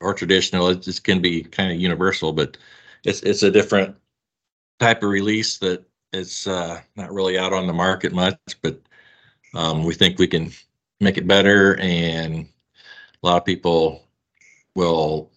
or 0.00 0.14
traditional. 0.14 0.68
It's, 0.68 0.88
it's 0.88 0.98
going 0.98 1.18
to 1.18 1.22
be 1.22 1.42
kind 1.42 1.72
of 1.72 1.80
universal, 1.80 2.32
but 2.32 2.56
it's 3.04 3.22
it's 3.22 3.42
a 3.42 3.50
different 3.50 3.94
type 4.78 5.02
of 5.02 5.10
release 5.10 5.58
that 5.58 5.84
it's 6.12 6.46
uh, 6.46 6.80
not 6.96 7.12
really 7.12 7.38
out 7.38 7.52
on 7.52 7.66
the 7.66 7.72
market 7.72 8.12
much. 8.12 8.38
But 8.62 8.80
um, 9.54 9.84
we 9.84 9.94
think 9.94 10.18
we 10.18 10.26
can 10.26 10.50
make 11.00 11.18
it 11.18 11.26
better, 11.26 11.76
and 11.78 12.46
a 13.22 13.26
lot 13.26 13.38
of 13.38 13.44
people 13.44 14.04
will 14.74 15.30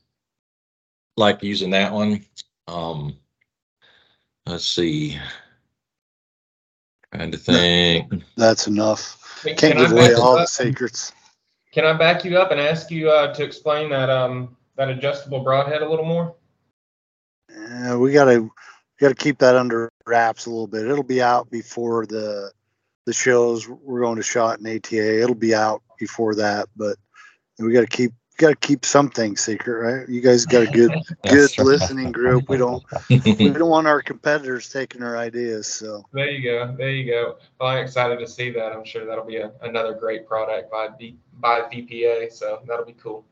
like 1.17 1.43
using 1.43 1.69
that 1.71 1.91
one. 1.91 2.25
Um, 2.67 3.15
let's 4.45 4.65
see. 4.65 5.19
Trying 7.13 7.31
to 7.31 7.37
think. 7.37 8.23
That's 8.35 8.67
enough. 8.67 9.41
Can 9.43 9.55
Can't 9.55 9.77
I 9.77 9.81
give 9.83 9.91
away 9.91 10.07
back 10.07 10.17
you 10.17 10.23
all 10.23 10.35
the 10.35 10.41
up? 10.43 10.47
secrets. 10.49 11.11
Can 11.71 11.85
I 11.85 11.93
back 11.93 12.23
you 12.23 12.37
up 12.37 12.51
and 12.51 12.59
ask 12.59 12.91
you 12.91 13.09
uh, 13.09 13.33
to 13.33 13.43
explain 13.43 13.89
that 13.89 14.09
um 14.09 14.55
that 14.75 14.89
adjustable 14.89 15.43
broadhead 15.43 15.81
a 15.81 15.89
little 15.89 16.05
more? 16.05 16.35
Uh, 17.49 17.97
we 17.99 18.11
gotta 18.11 18.41
we 18.41 18.49
gotta 18.99 19.15
keep 19.15 19.37
that 19.39 19.55
under 19.55 19.91
wraps 20.05 20.45
a 20.45 20.49
little 20.49 20.67
bit. 20.67 20.87
It'll 20.87 21.03
be 21.03 21.21
out 21.21 21.49
before 21.49 22.05
the 22.05 22.51
the 23.05 23.13
shows. 23.13 23.67
We're 23.67 24.01
going 24.01 24.17
to 24.17 24.23
shot 24.23 24.59
in 24.59 24.67
ATA. 24.67 25.21
It'll 25.21 25.35
be 25.35 25.53
out 25.53 25.81
before 25.99 26.35
that, 26.35 26.69
but 26.75 26.97
we 27.59 27.73
got 27.73 27.81
to 27.81 27.87
keep 27.87 28.13
got 28.37 28.49
to 28.49 28.55
keep 28.55 28.85
something 28.85 29.35
secret, 29.37 29.73
right? 29.73 30.09
You 30.09 30.21
guys 30.21 30.45
got 30.45 30.63
a 30.63 30.71
good 30.71 30.91
good 31.23 31.51
right. 31.57 31.59
listening 31.59 32.11
group. 32.11 32.49
We 32.49 32.57
don't 32.57 32.83
we 33.09 33.49
don't 33.51 33.69
want 33.69 33.87
our 33.87 34.01
competitors 34.01 34.69
taking 34.69 35.03
our 35.03 35.17
ideas. 35.17 35.67
So 35.67 36.03
There 36.13 36.29
you 36.29 36.43
go. 36.43 36.75
There 36.77 36.89
you 36.89 37.11
go. 37.11 37.37
Well, 37.59 37.69
I'm 37.69 37.83
excited 37.83 38.19
to 38.19 38.27
see 38.27 38.51
that. 38.51 38.73
I'm 38.73 38.85
sure 38.85 39.05
that'll 39.05 39.25
be 39.25 39.37
a, 39.37 39.51
another 39.61 39.93
great 39.93 40.27
product 40.27 40.71
by 40.71 40.89
V, 40.97 41.17
by 41.39 41.61
VPA. 41.61 42.31
So 42.31 42.61
that'll 42.67 42.85
be 42.85 42.93
cool. 42.93 43.25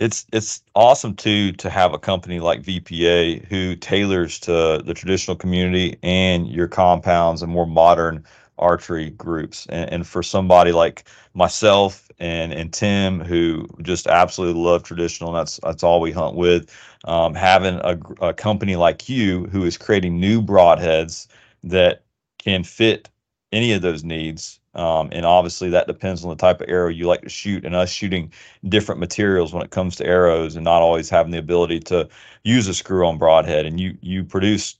it's 0.00 0.26
it's 0.32 0.62
awesome 0.74 1.14
too 1.14 1.52
to 1.52 1.68
have 1.68 1.92
a 1.92 1.98
company 1.98 2.40
like 2.40 2.62
VPA 2.62 3.44
who 3.46 3.76
tailors 3.76 4.40
to 4.40 4.82
the 4.84 4.94
traditional 4.94 5.36
community 5.36 5.98
and 6.02 6.48
your 6.48 6.66
compounds 6.66 7.42
and 7.42 7.52
more 7.52 7.66
modern 7.66 8.24
archery 8.60 9.10
groups. 9.10 9.66
And, 9.70 9.90
and 9.90 10.06
for 10.06 10.22
somebody 10.22 10.72
like 10.72 11.04
myself 11.34 12.10
and 12.18 12.52
and 12.52 12.72
Tim 12.72 13.20
who 13.20 13.66
just 13.82 14.06
absolutely 14.06 14.60
love 14.60 14.82
traditional, 14.82 15.32
that's 15.32 15.58
that's 15.62 15.82
all 15.82 16.00
we 16.00 16.12
hunt 16.12 16.36
with. 16.36 16.74
Um, 17.04 17.34
having 17.34 17.76
a, 17.76 17.98
a 18.20 18.34
company 18.34 18.76
like 18.76 19.08
you 19.08 19.46
who 19.46 19.64
is 19.64 19.78
creating 19.78 20.20
new 20.20 20.42
broadheads 20.42 21.26
that 21.64 22.02
can 22.38 22.64
fit 22.64 23.08
any 23.52 23.72
of 23.72 23.82
those 23.82 24.04
needs. 24.04 24.60
Um, 24.74 25.08
and 25.10 25.26
obviously 25.26 25.68
that 25.70 25.88
depends 25.88 26.22
on 26.22 26.30
the 26.30 26.36
type 26.36 26.60
of 26.60 26.68
arrow 26.68 26.88
you 26.88 27.06
like 27.06 27.22
to 27.22 27.28
shoot 27.28 27.64
and 27.64 27.74
us 27.74 27.90
shooting 27.90 28.32
different 28.68 29.00
materials 29.00 29.52
when 29.52 29.64
it 29.64 29.70
comes 29.70 29.96
to 29.96 30.06
arrows 30.06 30.54
and 30.54 30.64
not 30.64 30.80
always 30.80 31.10
having 31.10 31.32
the 31.32 31.38
ability 31.38 31.80
to 31.80 32.08
use 32.44 32.68
a 32.68 32.74
screw 32.74 33.04
on 33.04 33.18
broadhead 33.18 33.66
and 33.66 33.80
you 33.80 33.98
you 34.00 34.22
produce 34.22 34.76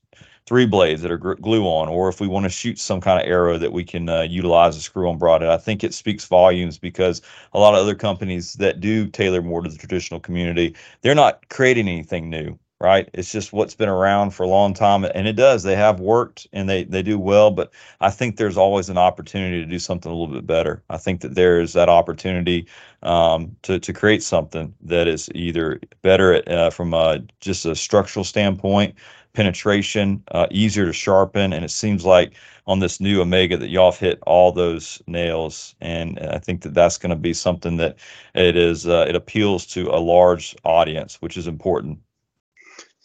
three 0.50 0.66
blades 0.66 1.00
that 1.00 1.12
are 1.12 1.16
glue 1.16 1.62
on 1.64 1.88
or 1.88 2.08
if 2.08 2.20
we 2.20 2.26
want 2.26 2.42
to 2.42 2.50
shoot 2.50 2.76
some 2.76 3.00
kind 3.00 3.22
of 3.22 3.24
arrow 3.24 3.56
that 3.56 3.72
we 3.72 3.84
can 3.84 4.08
uh, 4.08 4.22
utilize 4.22 4.76
a 4.76 4.80
screw 4.80 5.08
on 5.08 5.16
broadhead 5.16 5.48
i 5.48 5.56
think 5.56 5.84
it 5.84 5.94
speaks 5.94 6.24
volumes 6.24 6.76
because 6.76 7.22
a 7.52 7.58
lot 7.60 7.72
of 7.72 7.78
other 7.78 7.94
companies 7.94 8.54
that 8.54 8.80
do 8.80 9.06
tailor 9.06 9.42
more 9.42 9.62
to 9.62 9.70
the 9.70 9.78
traditional 9.78 10.18
community 10.18 10.74
they're 11.02 11.14
not 11.14 11.48
creating 11.50 11.86
anything 11.86 12.28
new 12.28 12.58
right? 12.80 13.10
It's 13.12 13.30
just 13.30 13.52
what's 13.52 13.74
been 13.74 13.90
around 13.90 14.30
for 14.30 14.42
a 14.42 14.48
long 14.48 14.72
time 14.72 15.04
and 15.04 15.28
it 15.28 15.34
does. 15.34 15.62
They 15.62 15.76
have 15.76 16.00
worked 16.00 16.46
and 16.52 16.68
they 16.68 16.84
they 16.84 17.02
do 17.02 17.18
well 17.18 17.50
but 17.50 17.70
i 18.00 18.10
think 18.10 18.36
there's 18.36 18.56
always 18.56 18.88
an 18.88 18.96
opportunity 18.96 19.60
to 19.60 19.66
do 19.66 19.78
something 19.78 20.10
a 20.10 20.14
little 20.14 20.34
bit 20.34 20.46
better. 20.46 20.82
I 20.88 20.96
think 20.96 21.20
that 21.20 21.34
there 21.34 21.60
is 21.60 21.74
that 21.74 21.88
opportunity 21.90 22.66
um, 23.02 23.54
to 23.62 23.78
to 23.78 23.92
create 23.92 24.22
something 24.22 24.74
that 24.82 25.08
is 25.08 25.28
either 25.34 25.80
better 26.02 26.34
at, 26.34 26.48
uh, 26.48 26.70
from 26.70 26.94
a, 26.94 27.20
just 27.40 27.66
a 27.66 27.74
structural 27.74 28.24
standpoint, 28.24 28.94
penetration, 29.32 30.22
uh, 30.32 30.46
easier 30.50 30.86
to 30.86 30.92
sharpen, 30.92 31.52
and 31.52 31.64
it 31.64 31.70
seems 31.70 32.04
like 32.04 32.34
on 32.66 32.80
this 32.80 33.00
new 33.00 33.20
Omega 33.20 33.56
that 33.56 33.68
y'all 33.68 33.90
have 33.90 34.00
hit 34.00 34.18
all 34.26 34.52
those 34.52 35.02
nails, 35.06 35.74
and 35.80 36.18
I 36.18 36.38
think 36.38 36.62
that 36.62 36.74
that's 36.74 36.98
going 36.98 37.10
to 37.10 37.16
be 37.16 37.32
something 37.34 37.76
that 37.78 37.96
it 38.34 38.56
is 38.56 38.86
uh, 38.86 39.06
it 39.08 39.16
appeals 39.16 39.66
to 39.68 39.88
a 39.88 39.98
large 39.98 40.56
audience, 40.64 41.20
which 41.20 41.36
is 41.36 41.46
important. 41.46 41.98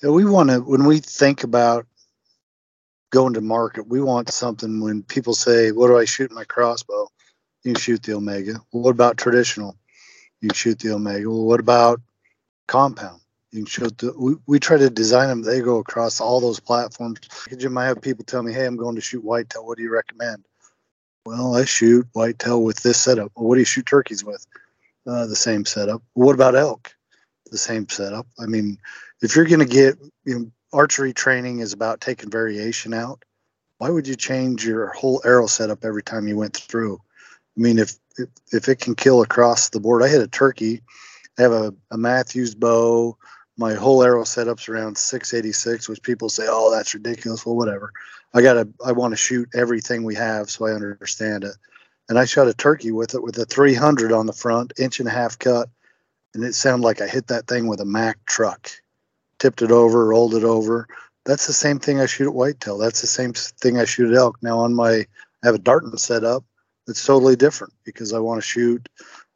yeah, 0.04 0.10
we 0.10 0.26
want 0.26 0.50
to 0.50 0.62
when 0.62 0.86
we 0.86 1.00
think 1.00 1.44
about 1.44 1.86
going 3.12 3.34
to 3.34 3.42
market, 3.42 3.88
we 3.88 4.02
want 4.02 4.30
something 4.30 4.82
when 4.82 5.04
people 5.04 5.34
say, 5.34 5.72
"What 5.72 5.88
do 5.88 5.98
I 5.98 6.06
shoot 6.06 6.32
my 6.32 6.44
crossbow?" 6.44 7.08
You 7.64 7.76
shoot 7.76 8.04
the 8.04 8.14
Omega. 8.14 8.62
Well, 8.72 8.84
what 8.84 8.92
about 8.92 9.18
traditional? 9.18 9.76
You 10.42 10.50
shoot 10.54 10.78
the 10.80 10.94
Omega. 10.94 11.28
Well, 11.28 11.46
what 11.46 11.60
about 11.60 12.02
compound? 12.68 13.22
Shoot 13.64 13.98
the. 14.00 14.14
We, 14.18 14.36
we 14.48 14.60
try 14.60 14.78
to 14.78 14.90
design 14.90 15.30
them. 15.30 15.44
They 15.44 15.62
go 15.62 15.78
across 15.78 16.20
all 16.20 16.42
those 16.42 16.60
platforms. 16.60 17.20
You 17.50 17.70
might 17.70 17.86
have 17.86 18.02
people 18.02 18.26
tell 18.26 18.44
me, 18.44 18.52
"Hey, 18.52 18.66
I'm 18.66 18.76
going 18.76 18.96
to 18.96 19.02
shoot 19.02 19.24
whitetail. 19.24 19.66
What 19.66 19.78
do 19.78 19.84
you 19.84 19.94
recommend?" 19.94 20.44
Well, 21.26 21.56
I 21.56 21.66
shoot 21.66 22.08
whitetail 22.14 22.64
with 22.64 22.84
this 22.84 23.00
setup. 23.00 23.32
Well, 23.36 23.48
what 23.48 23.56
do 23.56 23.62
you 23.62 23.66
shoot 23.66 23.86
turkeys 23.86 24.24
with? 24.24 24.46
Uh, 25.08 25.26
the 25.26 25.36
same 25.36 25.66
setup. 25.66 26.02
What 26.14 26.34
about 26.34 26.56
elk? 26.56 26.96
The 27.52 27.58
same 27.58 27.88
setup. 27.90 28.28
I 28.40 28.46
mean, 28.46 28.78
if 29.22 29.36
you're 29.36 29.46
going 29.46 29.60
to 29.60 29.66
get, 29.66 29.98
you 30.26 30.40
know, 30.40 30.52
archery 30.74 31.14
training 31.14 31.60
is 31.60 31.74
about 31.74 32.02
taking 32.02 32.30
variation 32.30 32.94
out. 32.94 33.24
Why 33.78 33.90
would 33.90 34.08
you 34.08 34.16
change 34.16 34.66
your 34.66 34.88
whole 34.88 35.22
arrow 35.26 35.48
setup 35.48 35.84
every 35.84 36.04
time 36.04 36.28
you 36.28 36.38
went 36.38 36.56
through? 36.58 37.00
I 37.58 37.62
mean, 37.62 37.80
if 37.80 37.94
if, 38.18 38.30
if 38.52 38.70
it 38.70 38.80
can 38.80 38.96
kill 38.96 39.22
across 39.22 39.70
the 39.70 39.80
board, 39.80 40.04
I 40.04 40.08
hit 40.08 40.22
a 40.22 40.28
turkey. 40.28 40.82
I 41.38 41.42
have 41.42 41.52
a, 41.52 41.74
a 41.92 41.98
Mathews 41.98 42.56
bow. 42.56 43.18
My 43.58 43.74
whole 43.74 44.04
arrow 44.04 44.24
setup's 44.24 44.68
around 44.68 44.98
686, 44.98 45.88
which 45.88 46.02
people 46.02 46.30
say, 46.30 46.46
"Oh, 46.48 46.72
that's 46.72 46.94
ridiculous." 46.94 47.46
Well, 47.46 47.56
whatever. 47.56 47.94
I 48.34 48.42
gotta. 48.42 48.68
I 48.86 48.92
want 48.92 49.14
to 49.14 49.18
shoot 49.18 49.50
everything 49.54 50.04
we 50.04 50.16
have, 50.16 50.50
so 50.50 50.66
I 50.66 50.72
understand 50.72 51.44
it. 51.46 51.56
And 52.10 52.20
I 52.20 52.26
shot 52.26 52.48
a 52.48 52.54
turkey 52.54 52.92
with 52.92 53.16
it 53.16 53.24
with 53.24 53.38
a 53.38 53.46
300 53.46 54.12
on 54.12 54.26
the 54.26 54.34
front, 54.34 54.74
inch 54.78 55.00
and 55.00 55.08
a 55.08 55.12
half 55.12 55.40
cut, 55.40 55.70
and 56.34 56.44
it 56.44 56.54
sounded 56.54 56.86
like 56.86 57.02
I 57.02 57.08
hit 57.08 57.28
that 57.28 57.48
thing 57.48 57.68
with 57.68 57.80
a 57.80 57.86
Mack 57.86 58.24
truck. 58.26 58.70
Tipped 59.40 59.62
it 59.62 59.72
over, 59.72 60.06
rolled 60.06 60.36
it 60.36 60.44
over. 60.44 60.88
That's 61.26 61.48
the 61.48 61.54
same 61.54 61.80
thing 61.80 62.00
I 62.00 62.06
shoot 62.06 62.28
at 62.28 62.34
whitetail. 62.34 62.78
That's 62.78 63.02
the 63.02 63.08
same 63.08 63.34
thing 63.34 63.80
I 63.80 63.86
shoot 63.86 64.12
at 64.12 64.18
elk. 64.18 64.38
Now 64.42 64.60
on 64.60 64.76
my, 64.76 64.92
I 64.92 65.08
have 65.44 65.56
a 65.56 65.60
Darton 65.60 65.98
set 65.98 66.24
up. 66.24 66.44
It's 66.88 67.04
totally 67.04 67.36
different 67.36 67.74
because 67.84 68.14
I 68.14 68.20
want 68.20 68.42
to 68.42 68.48
shoot 68.48 68.88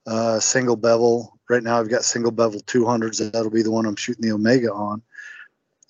uh, 0.10 0.39
single 0.39 0.76
bevel. 0.76 1.38
Right 1.50 1.63
now 1.63 1.80
I've 1.80 1.89
got 1.89 2.04
single 2.04 2.32
bevel 2.32 2.62
200s. 2.62 3.32
That'll 3.32 3.52
be 3.52 3.62
the 3.62 3.72
one 3.72 3.86
I'm 3.86 3.95
shooting 3.95 4.28
the 4.28 4.34
Omega 4.34 4.74
on. 4.74 5.02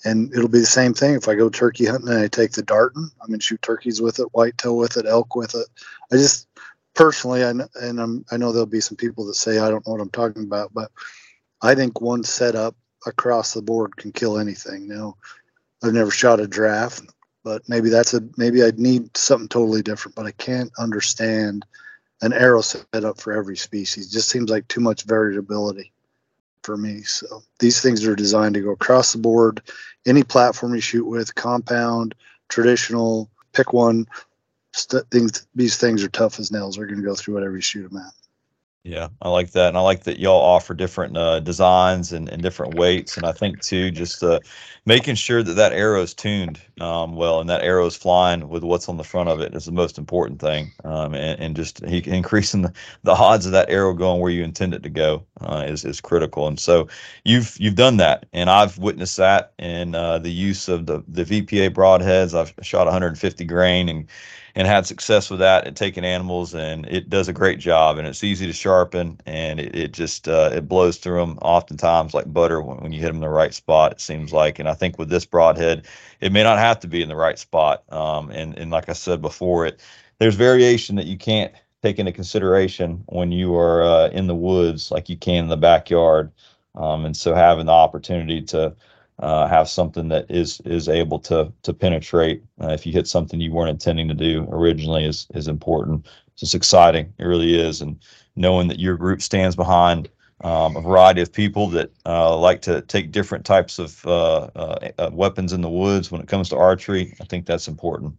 And 0.06 0.34
it'll 0.34 0.50
be 0.50 0.60
the 0.60 0.66
same 0.66 0.94
thing 0.94 1.16
if 1.16 1.28
I 1.28 1.36
go 1.36 1.50
turkey 1.50 1.86
hunting 1.86 2.10
and 2.10 2.20
I 2.20 2.28
take 2.28 2.52
the 2.52 2.62
Darton. 2.62 3.10
I'm 3.22 3.28
gonna 3.28 3.42
shoot 3.42 3.62
turkeys 3.62 4.02
with 4.02 4.20
it, 4.20 4.28
whitetail 4.32 4.78
with 4.78 4.98
it, 4.98 5.06
elk 5.06 5.36
with 5.36 5.56
it. 5.56 5.68
I 6.12 6.16
just 6.16 6.48
personally, 6.96 7.44
I 7.44 7.50
and 7.50 8.00
I'm, 8.00 8.26
I 8.32 8.38
know 8.38 8.52
there'll 8.52 8.66
be 8.66 8.82
some 8.82 8.98
people 8.98 9.26
that 9.26 9.36
say 9.36 9.60
I 9.60 9.70
don't 9.70 9.86
know 9.86 9.94
what 9.94 10.02
I'm 10.02 10.10
talking 10.10 10.44
about, 10.44 10.74
but 10.74 10.92
I 11.62 11.76
think 11.76 12.00
one 12.00 12.24
setup 12.24 12.76
across 13.06 13.54
the 13.54 13.62
board 13.62 13.98
can 13.98 14.12
kill 14.14 14.38
anything. 14.38 14.88
Now, 14.88 15.18
I've 15.84 15.94
never 15.94 16.12
shot 16.12 16.40
a 16.40 16.48
draft, 16.48 17.04
but 17.44 17.62
maybe 17.68 17.90
that's 17.90 18.14
a 18.14 18.22
maybe 18.38 18.64
I'd 18.64 18.80
need 18.80 19.16
something 19.18 19.50
totally 19.50 19.82
different. 19.82 20.16
But 20.16 20.28
I 20.28 20.32
can't 20.32 20.72
understand 20.80 21.66
an 22.22 22.34
arrow 22.34 22.62
set 22.62 22.86
up 22.94 23.20
for 23.20 23.34
every 23.34 23.58
species. 23.58 24.08
It 24.08 24.12
just 24.12 24.30
seems 24.30 24.50
like 24.50 24.68
too 24.68 24.82
much 24.82 25.04
variability 25.04 25.92
for 26.64 26.78
me. 26.78 27.02
So 27.04 27.44
these 27.60 27.82
things 27.82 28.06
are 28.06 28.16
designed 28.16 28.56
to 28.56 28.62
go 28.62 28.72
across 28.72 29.14
the 29.14 29.20
board. 29.20 29.62
Any 30.06 30.24
platform 30.24 30.76
you 30.76 30.82
shoot 30.82 31.06
with, 31.06 31.34
compound, 31.36 32.16
traditional, 32.50 33.30
pick 33.54 33.74
one. 33.74 34.08
St- 34.74 35.10
things 35.10 35.48
these 35.56 35.78
things 35.78 36.04
are 36.04 36.10
tough 36.10 36.40
as 36.40 36.52
nails. 36.52 36.76
They're 36.76 36.86
going 36.86 37.00
to 37.00 37.06
go 37.06 37.16
through 37.16 37.34
whatever 37.36 37.56
you 37.56 37.62
shoot 37.62 37.90
them 37.90 38.02
at. 38.02 38.14
Yeah, 38.86 39.10
I 39.22 39.28
like 39.30 39.52
that, 39.52 39.68
and 39.68 39.78
I 39.78 39.82
like 39.82 40.04
that 40.06 40.20
y'all 40.20 40.42
offer 40.42 40.74
different 40.74 41.18
uh, 41.18 41.42
designs 41.42 42.14
and, 42.14 42.30
and 42.30 42.42
different 42.42 42.74
weights, 42.74 43.18
and 43.18 43.26
I 43.26 43.34
think 43.34 43.60
too, 43.60 43.92
just 43.92 44.24
uh, 44.24 44.40
making 44.86 45.16
sure 45.16 45.44
that 45.44 45.56
that 45.56 45.74
arrow 45.74 46.02
is 46.02 46.14
tuned 46.14 46.62
um, 46.80 47.18
well 47.18 47.42
and 47.42 47.50
that 47.50 47.62
arrow 47.62 47.86
is 47.88 47.98
flying 47.98 48.48
with 48.48 48.64
what's 48.64 48.88
on 48.88 48.96
the 48.96 49.04
front 49.04 49.28
of 49.28 49.42
it 49.42 49.54
is 49.54 49.66
the 49.66 49.74
most 49.74 49.98
important 49.98 50.40
thing, 50.40 50.72
um, 50.86 51.14
and, 51.14 51.40
and 51.42 51.56
just 51.58 51.86
he, 51.86 52.02
increasing 52.10 52.62
the, 52.62 52.72
the 53.04 53.12
odds 53.12 53.46
of 53.46 53.52
that 53.52 53.70
arrow 53.70 53.94
going 53.94 54.22
where 54.22 54.32
you 54.32 54.46
intend 54.46 54.74
it 54.74 54.82
to 54.84 54.90
go 54.90 55.26
uh, 55.42 55.66
is 55.68 55.84
is 55.84 56.00
critical, 56.00 56.48
and 56.48 56.58
so 56.58 56.88
you've 57.26 57.58
you've 57.60 57.76
done 57.76 57.98
that, 57.98 58.28
and 58.32 58.50
I've 58.50 58.78
witnessed 58.78 59.18
that 59.18 59.52
in 59.60 59.94
uh, 59.94 60.20
the 60.20 60.32
use 60.32 60.70
of 60.70 60.86
the 60.86 61.04
the 61.10 61.26
VPA 61.26 61.70
broadheads. 61.72 62.34
I've 62.34 62.54
shot 62.66 62.86
150 62.86 63.44
grain 63.44 63.90
and 63.90 64.08
and 64.56 64.68
had 64.68 64.86
success 64.86 65.30
with 65.30 65.40
that 65.40 65.68
and 65.68 65.76
taking 65.76 66.06
animals 66.06 66.54
and 66.54 66.86
it 66.88 67.10
does 67.10 67.28
a 67.28 67.34
great 67.34 67.60
job 67.60 67.98
and 67.98 68.08
it's 68.08 68.24
easy 68.24 68.46
to 68.48 68.54
sharpen 68.54 69.20
and 69.26 69.60
it, 69.60 69.76
it 69.76 69.92
just 69.94 70.28
uh, 70.28 70.50
it 70.54 70.68
blows 70.68 70.98
through 70.98 71.20
them 71.20 71.38
oftentimes 71.42 72.14
like 72.14 72.32
butter 72.32 72.62
when, 72.62 72.78
when 72.78 72.92
you 72.92 73.00
hit 73.00 73.08
them 73.08 73.18
in 73.18 73.22
the 73.22 73.30
right 73.30 73.54
spot 73.54 73.92
it 73.92 74.02
seems 74.02 74.34
like 74.34 74.60
and 74.60 74.70
i 74.70 74.74
think 74.74 74.98
with 74.98 75.10
this 75.10 75.26
broadhead 75.26 75.86
it 76.22 76.32
may 76.32 76.44
not 76.44 76.58
have 76.58 76.80
to 76.80 76.88
be 76.88 77.02
in 77.02 77.10
the 77.10 77.16
right 77.16 77.40
spot 77.40 77.84
um, 77.92 78.30
and, 78.32 78.58
and 78.58 78.72
like 78.72 78.90
i 78.90 78.94
said 78.94 79.22
before 79.22 79.66
it 79.66 79.80
there's 80.20 80.36
variation 80.36 80.96
that 80.96 81.08
you 81.08 81.18
can't 81.18 81.54
take 81.82 82.00
into 82.00 82.12
consideration 82.12 83.04
when 83.08 83.32
you 83.32 83.56
are 83.56 83.84
uh, 83.84 84.10
in 84.10 84.28
the 84.28 84.36
woods 84.36 84.92
like 84.92 85.10
you 85.10 85.18
can 85.18 85.46
in 85.46 85.50
the 85.50 85.58
backyard 85.58 86.32
um, 86.76 87.06
and 87.06 87.18
so 87.18 87.34
having 87.34 87.66
the 87.66 87.72
opportunity 87.72 88.42
to 88.42 88.76
uh, 89.20 89.48
have 89.48 89.70
something 89.70 90.08
that 90.10 90.26
is 90.30 90.62
is 90.62 90.88
able 90.88 91.20
to 91.20 91.52
to 91.64 91.74
penetrate 91.74 92.44
uh, 92.62 92.70
if 92.70 92.86
you 92.86 92.94
hit 92.94 93.08
something 93.08 93.40
you 93.40 93.52
weren't 93.52 93.70
intending 93.70 94.08
to 94.08 94.14
do 94.14 94.48
originally 94.52 95.06
is 95.06 95.28
is 95.34 95.48
important. 95.48 96.08
It's 96.42 96.54
exciting. 96.54 97.14
It 97.18 97.26
really 97.26 97.60
is, 97.60 97.82
and 97.82 98.00
knowing 98.36 98.70
that 98.70 98.80
your 98.80 98.96
group 98.96 99.22
stands 99.22 99.56
behind 99.56 100.10
um, 100.42 100.78
a 100.78 100.82
variety 100.82 101.22
of 101.22 101.34
people 101.34 101.68
that 101.70 101.92
uh, 102.06 102.38
like 102.38 102.62
to 102.62 102.82
take 102.84 103.12
different 103.12 103.46
types 103.46 103.78
of 103.78 104.06
uh, 104.06 104.50
uh, 104.56 104.92
uh, 104.98 105.10
weapons 105.12 105.52
in 105.52 105.62
the 105.62 105.70
woods 105.70 106.12
when 106.12 106.22
it 106.22 106.30
comes 106.30 106.48
to 106.50 106.58
archery, 106.58 107.14
I 107.20 107.26
think 107.26 107.46
that's 107.46 107.68
important. 107.68 108.16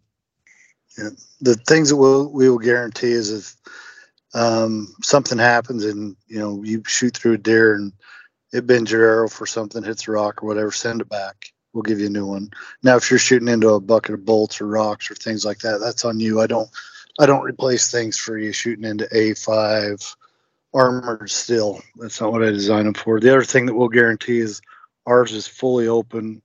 Yeah. 0.98 1.11
the 1.40 1.55
things 1.55 1.88
that 1.88 1.96
we'll 1.96 2.30
we 2.30 2.51
will 2.51 2.59
guarantee 2.59 3.12
is 3.12 3.32
if 3.32 3.57
um, 4.34 4.94
something 5.03 5.38
happens 5.38 5.84
and 5.84 6.14
you 6.26 6.38
know 6.38 6.62
you 6.62 6.82
shoot 6.86 7.16
through 7.16 7.34
a 7.34 7.38
deer 7.38 7.74
and 7.74 7.92
it 8.53 8.66
bends 8.66 8.90
your 8.90 9.05
arrow 9.05 9.28
for 9.28 9.46
something 9.46 9.82
hits 9.82 10.09
a 10.09 10.12
rock 10.12 10.42
or 10.42 10.46
whatever, 10.46 10.72
send 10.72 11.01
it 11.01 11.09
back. 11.09 11.53
we'll 11.72 11.82
give 11.82 12.01
you 12.01 12.07
a 12.07 12.11
new 12.11 12.26
one. 12.26 12.51
Now, 12.82 12.96
if 12.96 13.11
you're 13.11 13.18
shooting 13.18 13.48
into 13.48 13.70
a 13.70 13.80
bucket 13.80 14.14
of 14.14 14.24
bolts 14.24 14.61
or 14.61 14.66
rocks 14.66 15.11
or 15.11 15.14
things 15.14 15.44
like 15.44 15.59
that, 15.61 15.78
that's 15.78 16.05
on 16.05 16.18
you. 16.18 16.40
I 16.40 16.46
don't, 16.46 16.68
I 17.20 17.26
don't 17.26 17.44
replace 17.44 17.90
things 17.90 18.16
for 18.18 18.38
you 18.38 18.53
shooting 18.53 18.84
into 18.84 19.07
A5 19.07 20.16
armored 20.74 21.30
steel. 21.30 21.80
That's 21.96 22.20
not 22.20 22.32
what 22.32 22.42
I 22.42 22.51
design 22.51 22.84
them 22.84 22.94
for. 22.94 23.20
The 23.20 23.30
other 23.30 23.44
thing 23.44 23.66
that 23.66 23.74
we'll 23.74 23.88
guarantee 23.88 24.40
is 24.40 24.61
ours 25.07 25.32
is 25.32 25.46
fully 25.46 25.86
open, 25.86 26.42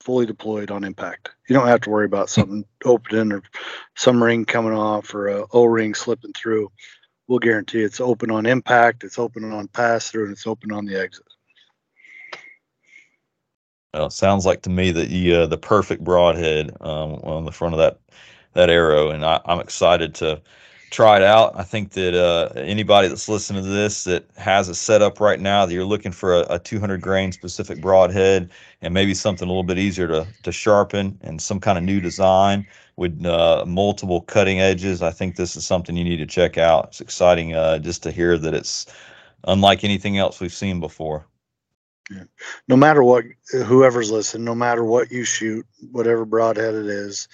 fully 0.00 0.26
deployed 0.26 0.70
on 0.70 0.84
impact. 0.84 1.30
You 1.48 1.54
don't 1.54 1.66
have 1.66 1.80
to 1.82 1.90
worry 1.90 2.06
about 2.06 2.30
something 2.30 2.64
opening 2.84 3.32
or 3.32 3.42
some 3.96 4.22
ring 4.22 4.44
coming 4.44 4.72
off 4.72 5.14
or 5.14 5.28
a 5.28 5.46
O 5.52 5.64
ring 5.64 5.94
slipping 5.94 6.32
through. 6.32 6.70
We'll 7.26 7.38
guarantee 7.38 7.82
it's 7.82 8.00
open 8.00 8.30
on 8.30 8.46
impact, 8.46 9.04
it's 9.04 9.18
open 9.18 9.52
on 9.52 9.68
pass 9.68 10.10
through, 10.10 10.24
and 10.24 10.32
it's 10.32 10.46
open 10.46 10.72
on 10.72 10.86
the 10.86 10.98
exit. 10.98 11.26
Well, 13.94 14.10
sounds 14.10 14.46
like 14.46 14.62
to 14.62 14.70
me 14.70 14.90
that 14.92 15.10
you 15.10 15.34
uh, 15.34 15.46
the 15.46 15.58
perfect 15.58 16.04
broadhead 16.04 16.70
um, 16.80 17.14
on 17.24 17.44
the 17.44 17.52
front 17.52 17.74
of 17.74 17.78
that 17.78 17.98
that 18.54 18.70
arrow, 18.70 19.10
and 19.10 19.24
I, 19.24 19.40
I'm 19.46 19.60
excited 19.60 20.14
to 20.16 20.40
try 20.90 21.16
it 21.16 21.22
out. 21.22 21.52
I 21.58 21.64
think 21.64 21.92
that 21.92 22.14
uh, 22.14 22.52
anybody 22.58 23.08
that's 23.08 23.28
listening 23.28 23.62
to 23.62 23.68
this 23.68 24.04
that 24.04 24.26
has 24.36 24.68
a 24.68 24.74
setup 24.74 25.20
right 25.20 25.40
now 25.40 25.66
that 25.66 25.72
you're 25.74 25.84
looking 25.84 26.12
for 26.12 26.34
a, 26.34 26.46
a 26.54 26.58
200 26.58 27.00
grain 27.00 27.32
specific 27.32 27.80
broadhead 27.80 28.50
and 28.82 28.94
maybe 28.94 29.14
something 29.14 29.46
a 29.46 29.50
little 29.50 29.62
bit 29.64 29.78
easier 29.78 30.08
to, 30.08 30.26
to 30.42 30.52
sharpen 30.52 31.18
and 31.22 31.40
some 31.42 31.60
kind 31.60 31.76
of 31.78 31.84
new 31.84 32.00
design 32.00 32.66
with 32.96 33.24
uh, 33.26 33.64
multiple 33.66 34.22
cutting 34.22 34.60
edges, 34.60 35.02
I 35.02 35.10
think 35.12 35.36
this 35.36 35.56
is 35.56 35.64
something 35.66 35.96
you 35.96 36.04
need 36.04 36.16
to 36.16 36.26
check 36.26 36.58
out. 36.58 36.86
It's 36.88 37.00
exciting 37.00 37.54
uh, 37.54 37.78
just 37.78 38.02
to 38.04 38.10
hear 38.10 38.36
that 38.38 38.54
it's 38.54 38.86
unlike 39.46 39.84
anything 39.84 40.18
else 40.18 40.40
we've 40.40 40.52
seen 40.52 40.80
before. 40.80 41.26
Yeah. 42.10 42.24
No 42.68 42.76
matter 42.76 43.02
what, 43.02 43.24
whoever's 43.50 44.10
listening, 44.10 44.44
no 44.44 44.54
matter 44.54 44.82
what 44.82 45.10
you 45.10 45.24
shoot, 45.24 45.66
whatever 45.90 46.24
broadhead 46.24 46.74
it 46.74 46.86
is, 46.86 47.28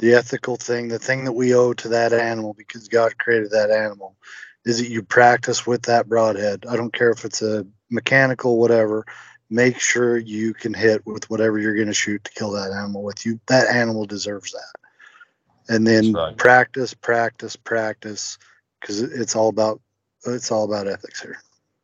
the 0.00 0.14
ethical 0.14 0.56
thing, 0.56 0.88
the 0.88 0.98
thing 0.98 1.24
that 1.24 1.32
we 1.32 1.54
owe 1.54 1.72
to 1.74 1.88
that 1.88 2.12
animal 2.12 2.54
because 2.54 2.88
God 2.88 3.18
created 3.18 3.50
that 3.50 3.70
animal, 3.70 4.16
is 4.64 4.78
that 4.78 4.88
you 4.88 5.02
practice 5.02 5.66
with 5.66 5.82
that 5.82 6.08
broadhead. 6.08 6.64
I 6.68 6.76
don't 6.76 6.92
care 6.92 7.10
if 7.10 7.24
it's 7.24 7.42
a 7.42 7.66
mechanical, 7.90 8.58
whatever. 8.58 9.04
Make 9.48 9.80
sure 9.80 10.16
you 10.16 10.54
can 10.54 10.74
hit 10.74 11.04
with 11.06 11.28
whatever 11.28 11.58
you're 11.58 11.74
going 11.74 11.88
to 11.88 11.94
shoot 11.94 12.22
to 12.24 12.32
kill 12.32 12.52
that 12.52 12.72
animal 12.72 13.02
with 13.02 13.24
you. 13.26 13.40
That 13.46 13.68
animal 13.68 14.06
deserves 14.06 14.52
that. 14.52 15.74
And 15.74 15.86
then 15.86 16.12
right. 16.12 16.36
practice, 16.36 16.94
practice, 16.94 17.56
practice, 17.56 18.38
because 18.80 19.02
it's 19.02 19.36
all 19.36 19.48
about 19.48 19.80
it's 20.26 20.50
all 20.50 20.64
about 20.64 20.88
ethics 20.88 21.22
here. 21.22 21.40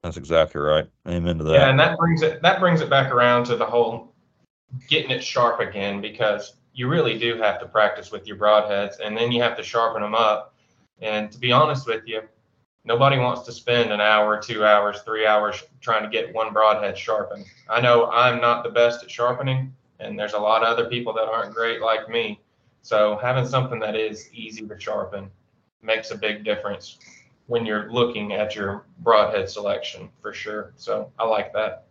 That's 0.07 0.17
exactly 0.17 0.61
right. 0.61 0.87
Amen 1.09 1.39
to 1.39 1.45
that. 1.45 1.53
Yeah, 1.53 1.69
and 1.69 1.81
that 1.81 1.99
brings 1.99 2.23
it 2.23 2.41
that 2.41 2.61
brings 2.61 2.81
it 2.81 2.89
back 2.89 3.11
around 3.11 3.45
to 3.47 3.57
the 3.57 3.67
whole 3.67 4.15
getting 4.87 5.11
it 5.11 5.23
sharp 5.23 5.59
again 5.59 6.01
because 6.01 6.55
you 6.75 6.87
really 6.87 7.19
do 7.19 7.37
have 7.39 7.59
to 7.59 7.67
practice 7.67 8.13
with 8.13 8.25
your 8.25 8.37
broadheads 8.37 9.01
and 9.05 9.17
then 9.17 9.33
you 9.33 9.43
have 9.43 9.57
to 9.57 9.65
sharpen 9.65 10.03
them 10.03 10.15
up. 10.15 10.55
And 11.01 11.33
to 11.33 11.39
be 11.41 11.51
honest 11.51 11.89
with 11.89 12.05
you, 12.07 12.23
nobody 12.85 13.19
wants 13.19 13.43
to 13.47 13.53
spend 13.53 13.91
an 13.91 14.01
hour, 14.01 14.41
two 14.41 14.65
hours, 14.65 15.01
three 15.01 15.27
hours 15.27 15.65
trying 15.81 16.05
to 16.05 16.09
get 16.09 16.33
one 16.33 16.53
broadhead 16.53 16.97
sharpened. 16.97 17.45
I 17.69 17.81
know 17.81 18.09
I'm 18.09 18.41
not 18.41 18.63
the 18.63 18.71
best 18.71 19.03
at 19.03 19.11
sharpening, 19.11 19.75
and 19.99 20.17
there's 20.17 20.35
a 20.35 20.39
lot 20.39 20.63
of 20.63 20.69
other 20.69 20.89
people 20.89 21.15
that 21.15 21.27
aren't 21.27 21.53
great 21.53 21.81
like 21.81 22.09
me. 22.09 22.41
So 22.83 23.19
having 23.21 23.45
something 23.45 23.81
that 23.81 23.97
is 23.97 24.31
easy 24.33 24.69
to 24.69 24.79
sharpen 24.79 25.33
makes 25.83 26.13
a 26.13 26.17
big 26.17 26.45
difference 26.45 26.99
when 27.47 27.65
you're 27.67 27.91
looking 27.93 28.33
at 28.33 28.55
your 28.55 28.87
broadhead 28.99 29.49
selection 29.49 30.09
for 30.21 30.33
sure. 30.33 30.73
So 30.77 31.13
I 31.19 31.27
like 31.27 31.53
that. 31.53 31.87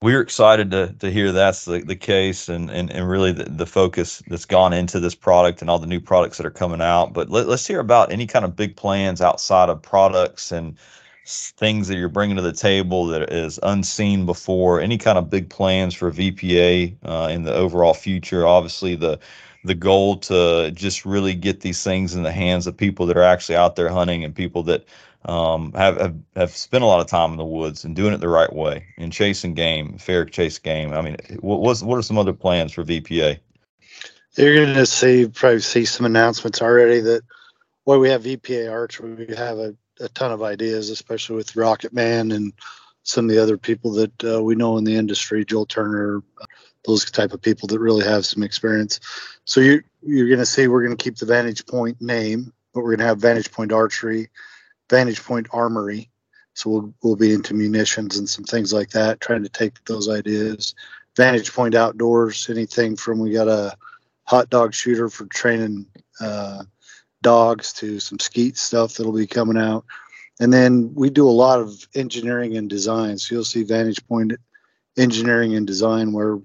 we're 0.00 0.20
excited 0.20 0.70
to 0.70 0.94
to 1.00 1.10
hear 1.10 1.32
that's 1.32 1.64
the, 1.64 1.80
the 1.80 1.96
case 1.96 2.48
and, 2.48 2.70
and, 2.70 2.90
and 2.90 3.08
really 3.08 3.32
the, 3.32 3.44
the 3.44 3.66
focus 3.66 4.22
that's 4.28 4.44
gone 4.44 4.72
into 4.72 5.00
this 5.00 5.14
product 5.14 5.60
and 5.60 5.68
all 5.68 5.78
the 5.78 5.86
new 5.86 6.00
products 6.00 6.36
that 6.36 6.46
are 6.46 6.50
coming 6.50 6.80
out. 6.80 7.12
But 7.12 7.30
let, 7.30 7.48
us 7.48 7.66
hear 7.66 7.80
about 7.80 8.12
any 8.12 8.26
kind 8.26 8.44
of 8.44 8.54
big 8.54 8.76
plans 8.76 9.20
outside 9.20 9.68
of 9.68 9.82
products 9.82 10.52
and 10.52 10.78
things 11.26 11.88
that 11.88 11.96
you're 11.96 12.08
bringing 12.08 12.36
to 12.36 12.42
the 12.42 12.52
table 12.52 13.06
that 13.06 13.32
is 13.32 13.58
unseen 13.62 14.24
before. 14.24 14.80
Any 14.80 14.98
kind 14.98 15.18
of 15.18 15.28
big 15.28 15.50
plans 15.50 15.94
for 15.94 16.10
VPA 16.12 16.96
uh, 17.04 17.28
in 17.30 17.42
the 17.42 17.54
overall 17.54 17.94
future? 17.94 18.46
Obviously, 18.46 18.94
the 18.94 19.18
the 19.64 19.74
goal 19.74 20.16
to 20.16 20.70
just 20.72 21.04
really 21.04 21.34
get 21.34 21.60
these 21.60 21.82
things 21.82 22.14
in 22.14 22.22
the 22.22 22.32
hands 22.32 22.66
of 22.66 22.76
people 22.76 23.06
that 23.06 23.16
are 23.16 23.22
actually 23.22 23.56
out 23.56 23.76
there 23.76 23.88
hunting 23.88 24.24
and 24.24 24.34
people 24.34 24.62
that 24.64 24.84
um, 25.24 25.72
have, 25.72 25.96
have 25.96 26.16
have 26.36 26.50
spent 26.50 26.84
a 26.84 26.86
lot 26.86 27.00
of 27.00 27.06
time 27.06 27.32
in 27.32 27.38
the 27.38 27.44
woods 27.44 27.84
and 27.84 27.96
doing 27.96 28.14
it 28.14 28.18
the 28.18 28.28
right 28.28 28.52
way 28.52 28.86
and 28.98 29.12
chasing 29.12 29.54
game, 29.54 29.98
fair 29.98 30.24
chase 30.24 30.58
game. 30.58 30.92
I 30.92 31.02
mean, 31.02 31.16
what 31.40 31.60
was 31.60 31.82
what 31.82 31.96
are 31.96 32.02
some 32.02 32.18
other 32.18 32.32
plans 32.32 32.72
for 32.72 32.84
VPA? 32.84 33.38
You're 34.36 34.54
going 34.54 34.74
to 34.74 34.86
see 34.86 35.26
probably 35.26 35.60
see 35.60 35.84
some 35.84 36.06
announcements 36.06 36.62
already 36.62 37.00
that 37.00 37.22
while 37.84 37.98
we 37.98 38.08
have 38.10 38.22
VPA 38.22 38.70
Arch, 38.70 39.00
we 39.00 39.26
have 39.36 39.58
a, 39.58 39.74
a 39.98 40.08
ton 40.10 40.30
of 40.30 40.42
ideas, 40.42 40.90
especially 40.90 41.36
with 41.36 41.56
Rocket 41.56 41.92
Man 41.92 42.30
and 42.30 42.52
some 43.02 43.24
of 43.24 43.30
the 43.30 43.42
other 43.42 43.56
people 43.56 43.90
that 43.92 44.24
uh, 44.24 44.42
we 44.42 44.54
know 44.54 44.76
in 44.76 44.84
the 44.84 44.94
industry, 44.94 45.44
Joel 45.44 45.66
Turner, 45.66 46.22
those 46.88 47.08
type 47.08 47.32
of 47.32 47.40
people 47.40 47.68
that 47.68 47.78
really 47.78 48.04
have 48.04 48.26
some 48.26 48.42
experience. 48.42 48.98
So 49.44 49.60
you 49.60 49.82
you're 50.02 50.26
going 50.26 50.38
to 50.38 50.46
see 50.46 50.66
we're 50.66 50.84
going 50.84 50.96
to 50.96 51.02
keep 51.02 51.16
the 51.16 51.26
Vantage 51.26 51.64
Point 51.66 52.00
name, 52.00 52.52
but 52.74 52.80
we're 52.80 52.96
going 52.96 53.00
to 53.00 53.06
have 53.06 53.18
Vantage 53.18 53.52
Point 53.52 53.72
Archery 53.72 54.28
Vantage 54.90 55.22
Point 55.22 55.46
Armory. 55.52 56.10
So 56.54 56.70
we'll 56.70 56.94
we'll 57.02 57.16
be 57.16 57.32
into 57.32 57.54
munitions 57.54 58.18
and 58.18 58.28
some 58.28 58.44
things 58.44 58.72
like 58.72 58.90
that, 58.90 59.20
trying 59.20 59.42
to 59.44 59.48
take 59.48 59.84
those 59.84 60.08
ideas. 60.08 60.74
Vantage 61.16 61.52
Point 61.52 61.74
Outdoors, 61.74 62.48
anything 62.48 62.96
from 62.96 63.18
we 63.18 63.32
got 63.32 63.48
a 63.48 63.76
hot 64.24 64.50
dog 64.50 64.74
shooter 64.74 65.08
for 65.08 65.26
training 65.26 65.86
uh, 66.20 66.64
dogs 67.22 67.72
to 67.74 68.00
some 68.00 68.18
skeet 68.18 68.56
stuff 68.56 68.94
that'll 68.94 69.12
be 69.12 69.26
coming 69.26 69.58
out. 69.58 69.84
And 70.40 70.52
then 70.52 70.92
we 70.94 71.10
do 71.10 71.28
a 71.28 71.30
lot 71.30 71.60
of 71.60 71.86
engineering 71.94 72.56
and 72.56 72.70
design. 72.70 73.18
So 73.18 73.34
you'll 73.34 73.44
see 73.44 73.64
Vantage 73.64 74.06
Point 74.06 74.32
engineering 74.98 75.54
and 75.54 75.66
design 75.66 76.12
where 76.12 76.38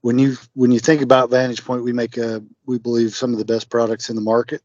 when 0.00 0.18
you 0.18 0.36
when 0.54 0.70
you 0.70 0.78
think 0.78 1.02
about 1.02 1.30
Vantage 1.30 1.64
Point, 1.64 1.82
we 1.82 1.92
make 1.92 2.16
a 2.16 2.42
we 2.66 2.78
believe 2.78 3.14
some 3.14 3.32
of 3.32 3.38
the 3.38 3.44
best 3.44 3.68
products 3.68 4.08
in 4.08 4.16
the 4.16 4.22
market 4.22 4.62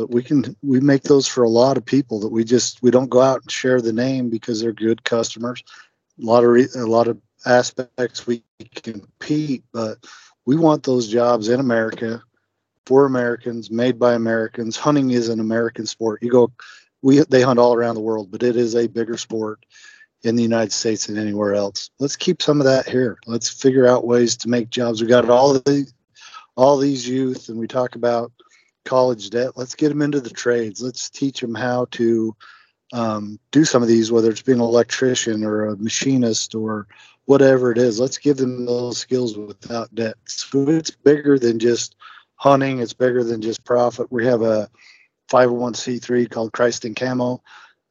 but 0.00 0.10
we 0.10 0.22
can 0.22 0.56
we 0.62 0.80
make 0.80 1.02
those 1.02 1.26
for 1.26 1.42
a 1.42 1.48
lot 1.48 1.76
of 1.76 1.84
people 1.84 2.20
that 2.20 2.32
we 2.32 2.42
just 2.42 2.82
we 2.82 2.90
don't 2.90 3.10
go 3.10 3.20
out 3.20 3.42
and 3.42 3.50
share 3.50 3.82
the 3.82 3.92
name 3.92 4.30
because 4.30 4.58
they're 4.58 4.72
good 4.72 5.04
customers. 5.04 5.62
A 6.18 6.24
lot 6.24 6.42
of 6.42 6.56
a 6.74 6.86
lot 6.86 7.06
of 7.06 7.20
aspects 7.44 8.26
we 8.26 8.42
compete 8.76 9.62
but 9.74 9.98
we 10.46 10.56
want 10.56 10.84
those 10.84 11.06
jobs 11.06 11.50
in 11.50 11.60
america 11.60 12.22
for 12.86 13.04
americans 13.04 13.70
made 13.70 13.98
by 13.98 14.14
americans. 14.14 14.78
Hunting 14.78 15.10
is 15.10 15.28
an 15.28 15.38
american 15.38 15.84
sport. 15.84 16.22
You 16.22 16.30
go 16.30 16.50
we 17.02 17.18
they 17.28 17.42
hunt 17.42 17.58
all 17.58 17.74
around 17.74 17.94
the 17.94 18.00
world 18.00 18.30
but 18.30 18.42
it 18.42 18.56
is 18.56 18.74
a 18.74 18.86
bigger 18.86 19.18
sport 19.18 19.66
in 20.22 20.36
the 20.36 20.42
united 20.42 20.72
states 20.72 21.06
than 21.06 21.18
anywhere 21.18 21.54
else 21.54 21.90
let's 21.98 22.16
keep 22.16 22.42
some 22.42 22.60
of 22.60 22.66
that 22.66 22.88
here 22.88 23.18
let's 23.26 23.48
figure 23.48 23.86
out 23.86 24.06
ways 24.06 24.36
to 24.36 24.48
make 24.48 24.70
jobs 24.70 25.00
we 25.00 25.08
got 25.08 25.28
all 25.28 25.54
the 25.54 25.90
all 26.56 26.76
these 26.76 27.08
youth 27.08 27.48
and 27.48 27.58
we 27.58 27.66
talk 27.66 27.94
about 27.94 28.32
college 28.84 29.30
debt. 29.30 29.56
Let's 29.56 29.74
get 29.74 29.88
them 29.88 30.02
into 30.02 30.20
the 30.20 30.30
trades. 30.30 30.82
Let's 30.82 31.10
teach 31.10 31.40
them 31.40 31.54
how 31.54 31.86
to 31.92 32.34
um, 32.92 33.38
do 33.52 33.64
some 33.64 33.82
of 33.82 33.88
these, 33.88 34.10
whether 34.10 34.30
it's 34.30 34.42
being 34.42 34.58
an 34.58 34.64
electrician 34.64 35.44
or 35.44 35.66
a 35.66 35.76
machinist 35.76 36.54
or 36.54 36.86
whatever 37.26 37.70
it 37.70 37.78
is. 37.78 38.00
Let's 38.00 38.18
give 38.18 38.36
them 38.36 38.66
those 38.66 38.98
skills 38.98 39.36
without 39.36 39.94
debt. 39.94 40.16
So 40.26 40.68
it's 40.68 40.90
bigger 40.90 41.38
than 41.38 41.58
just 41.58 41.94
hunting. 42.34 42.80
It's 42.80 42.92
bigger 42.92 43.22
than 43.22 43.40
just 43.42 43.64
profit. 43.64 44.10
We 44.10 44.26
have 44.26 44.42
a 44.42 44.68
501c3 45.30 46.28
called 46.28 46.52
Christ 46.52 46.84
in 46.84 46.94
Camo. 46.94 47.42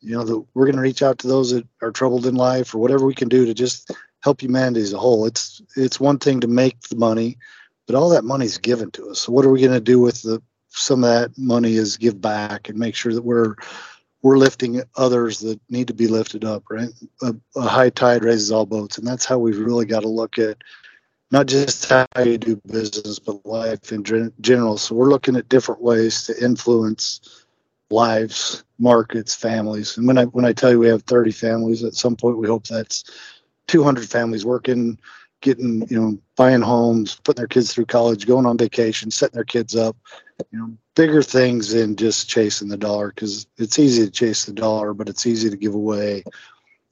You 0.02 0.18
know, 0.18 0.48
we're 0.54 0.66
going 0.66 0.76
to 0.76 0.82
reach 0.82 1.04
out 1.04 1.20
to 1.20 1.28
those 1.28 1.52
that 1.52 1.68
are 1.82 1.92
troubled 1.92 2.26
in 2.26 2.36
life 2.36 2.74
or 2.74 2.80
whatever 2.80 3.06
we 3.06 3.16
can 3.16 3.28
do 3.28 3.46
to 3.46 3.54
just 3.54 3.92
help 4.22 4.42
humanity 4.42 4.82
as 4.82 4.94
a 4.94 4.98
whole. 4.98 5.26
It's 5.26 5.62
it's 5.76 6.00
one 6.00 6.20
thing 6.20 6.40
to 6.42 6.48
make 6.48 6.80
the 6.82 6.96
money, 6.96 7.38
but 7.86 7.96
all 7.96 8.10
that 8.10 8.24
money 8.24 8.46
is 8.46 8.58
given 8.58 8.92
to 8.92 9.10
us. 9.10 9.22
So 9.22 9.32
what 9.32 9.46
are 9.46 9.50
we 9.50 9.62
going 9.62 9.74
to 9.74 9.80
do 9.80 10.00
with 10.00 10.22
the 10.22 10.42
some 10.70 11.04
of 11.04 11.10
that 11.10 11.38
money 11.38 11.74
is 11.76 11.98
give 11.98 12.22
back 12.22 12.70
and 12.70 12.78
make 12.78 12.96
sure 12.96 13.14
that 13.14 13.24
we're 13.24 13.56
we're 14.22 14.38
lifting 14.38 14.82
others 14.98 15.40
that 15.40 15.60
need 15.70 15.88
to 15.88 15.94
be 15.94 16.08
lifted 16.08 16.46
up 16.46 16.64
right 16.70 16.90
a, 17.24 17.36
a 17.56 17.62
high 17.62 17.90
tide 17.90 18.24
raises 18.24 18.52
all 18.52 18.66
boats 18.66 18.98
and 18.98 19.08
that's 19.08 19.26
how 19.26 19.38
we've 19.38 19.60
really 19.60 19.86
got 19.86 20.02
to 20.02 20.08
look 20.08 20.38
at 20.38 20.58
not 21.32 21.48
just 21.48 21.90
how 21.90 22.06
you 22.24 22.38
do 22.38 22.62
business 22.68 23.18
but 23.20 23.44
life 23.46 23.92
in 23.92 24.04
general 24.42 24.78
so 24.78 24.94
we're 24.94 25.10
looking 25.10 25.36
at 25.36 25.50
different 25.50 25.82
ways 25.82 26.24
to 26.24 26.44
influence 26.44 27.46
lives 27.90 28.64
markets 28.80 29.36
families 29.36 29.98
and 29.98 30.08
when 30.08 30.18
i 30.18 30.26
when 30.26 30.46
i 30.46 30.54
tell 30.54 30.72
you 30.72 30.80
we 30.80 30.88
have 30.88 31.04
30 31.04 31.32
families 31.32 31.84
at 31.84 31.96
some 31.96 32.16
point 32.16 32.38
we 32.38 32.48
hope 32.48 32.66
that's 32.66 33.04
200 33.68 34.10
families 34.10 34.46
working 34.46 34.98
getting 35.42 35.88
you 35.90 36.00
know 36.00 36.18
buying 36.36 36.62
homes 36.62 37.20
putting 37.24 37.40
their 37.40 37.48
kids 37.48 37.74
through 37.74 37.86
college 37.86 38.26
going 38.26 38.46
on 38.46 38.58
vacation 38.58 39.12
setting 39.12 39.36
their 39.36 39.44
kids 39.44 39.76
up 39.76 39.96
you 40.52 40.60
know 40.60 40.72
bigger 40.96 41.22
things 41.22 41.72
than 41.72 41.96
just 41.96 42.30
chasing 42.30 42.68
the 42.68 42.78
dollar 42.78 43.10
because 43.10 43.48
it's 43.58 43.80
easy 43.80 44.06
to 44.06 44.12
chase 44.12 44.46
the 44.46 44.54
dollar 44.54 44.94
but 44.94 45.10
it's 45.10 45.28
easy 45.28 45.50
to 45.50 45.58
give 45.58 45.76
away 45.76 46.24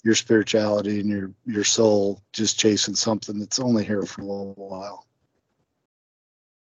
your 0.04 0.16
spirituality 0.16 1.00
and 1.00 1.10
your 1.10 1.32
your 1.46 1.64
soul 1.64 2.22
just 2.34 2.60
chasing 2.60 2.96
something 2.96 3.40
that's 3.40 3.60
only 3.60 3.84
here 3.84 4.04
for 4.04 4.22
a 4.22 4.26
little 4.26 4.54
while. 4.54 5.07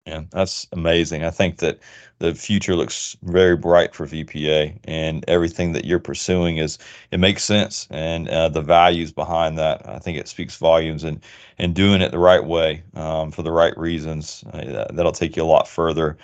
Yeah, 0.05 0.21
that's 0.29 0.67
amazing. 0.71 1.23
I 1.23 1.31
think 1.31 1.57
that 1.57 1.79
the 2.19 2.35
future 2.35 2.75
looks 2.75 3.17
very 3.23 3.57
bright 3.57 3.95
for 3.95 4.05
VPA, 4.05 4.77
and 4.83 5.25
everything 5.27 5.71
that 5.71 5.83
you're 5.85 5.97
pursuing 5.99 6.57
is 6.57 6.77
it 7.09 7.19
makes 7.19 7.43
sense, 7.43 7.87
and 7.89 8.29
uh, 8.29 8.49
the 8.49 8.61
values 8.61 9.11
behind 9.11 9.57
that. 9.57 9.87
I 9.89 9.97
think 9.97 10.19
it 10.19 10.27
speaks 10.27 10.57
volumes, 10.57 11.03
and 11.03 11.21
and 11.57 11.73
doing 11.73 12.01
it 12.01 12.11
the 12.11 12.19
right 12.19 12.43
way 12.43 12.83
um, 12.93 13.31
for 13.31 13.41
the 13.41 13.51
right 13.51 13.75
reasons. 13.79 14.43
Uh, 14.53 14.85
that'll 14.93 15.11
take 15.11 15.35
you 15.35 15.41
a 15.43 15.45
lot 15.45 15.67
further 15.67 16.17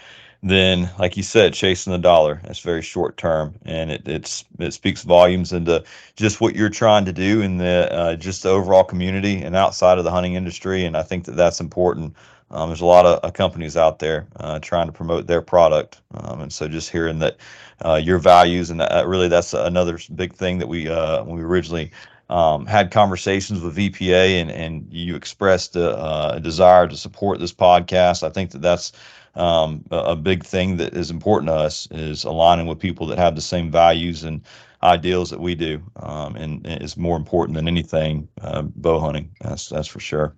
than, 0.44 0.90
like 0.98 1.18
you 1.18 1.24
said, 1.24 1.54
chasing 1.54 1.92
the 1.94 2.00
dollar. 2.00 2.42
That's 2.44 2.60
very 2.60 2.82
short 2.82 3.18
term, 3.18 3.56
and 3.66 3.92
it 3.92 4.08
it's 4.08 4.46
it 4.60 4.72
speaks 4.74 5.04
volumes 5.04 5.54
into 5.54 5.84
just 6.16 6.42
what 6.42 6.56
you're 6.56 6.70
trying 6.70 7.06
to 7.06 7.14
do 7.14 7.42
in 7.42 7.58
the 7.58 7.92
uh, 7.92 8.16
just 8.16 8.44
the 8.44 8.50
overall 8.50 8.84
community 8.84 9.42
and 9.42 9.56
outside 9.56 9.98
of 9.98 10.04
the 10.04 10.12
hunting 10.12 10.36
industry. 10.36 10.86
And 10.86 10.98
I 10.98 11.04
think 11.04 11.26
that 11.26 11.36
that's 11.36 11.60
important 11.60 12.16
um, 12.52 12.70
there's 12.70 12.82
a 12.82 12.86
lot 12.86 13.06
of 13.06 13.20
uh, 13.24 13.32
companies 13.32 13.78
out 13.78 14.00
there 14.00 14.28
uh, 14.38 14.60
trying 14.60 14.88
to 14.88 14.92
promote 14.92 15.28
their 15.28 15.42
product, 15.42 16.02
um, 16.14 16.42
and 16.42 16.52
so 16.52 16.68
just 16.68 16.92
hearing 16.92 17.20
that 17.20 17.38
uh, 17.84 18.00
your 18.02 18.20
values 18.20 18.70
and 18.70 18.80
that, 18.82 19.08
really 19.08 19.28
that's 19.28 19.54
another 19.54 19.98
big 20.16 20.34
thing 20.34 20.60
that 20.60 20.68
we 20.68 20.88
uh, 20.90 21.24
when 21.24 21.38
we 21.38 21.44
originally 21.44 21.92
um, 22.30 22.66
had 22.66 22.92
conversations 22.92 23.62
with 23.62 23.78
VPA 23.78 24.42
and 24.42 24.52
and 24.52 24.88
you 24.92 25.16
expressed 25.16 25.76
a, 25.76 26.36
a, 26.36 26.40
desire 26.40 26.88
to 26.88 26.98
support 26.98 27.40
this 27.40 27.54
podcast. 27.54 28.24
I 28.24 28.30
think 28.30 28.52
that 28.52 28.62
that's 28.62 28.92
um, 29.36 29.84
a, 29.92 29.98
a, 29.98 30.16
big 30.16 30.44
thing 30.44 30.76
that 30.78 30.94
is 30.94 31.10
important 31.10 31.48
to 31.48 31.56
us 31.56 31.88
is 31.92 32.26
aligning 32.26 32.68
with 32.68 32.80
people 32.80 33.08
that 33.08 33.18
have 33.18 33.36
the 33.36 33.42
same 33.42 33.72
values 33.72 34.24
and 34.24 34.42
ideals 34.84 35.30
that 35.30 35.40
we 35.40 35.56
do, 35.56 35.82
um, 35.98 36.36
and, 36.36 36.66
and 36.68 36.84
is 36.84 36.98
more 36.98 37.16
important 37.16 37.56
than 37.56 37.68
anything 37.68 38.28
uh, 38.42 38.62
bow 38.62 39.00
hunting. 39.00 39.32
That's 39.40 39.70
that's 39.70 39.88
for 39.88 40.02
sure. 40.02 40.36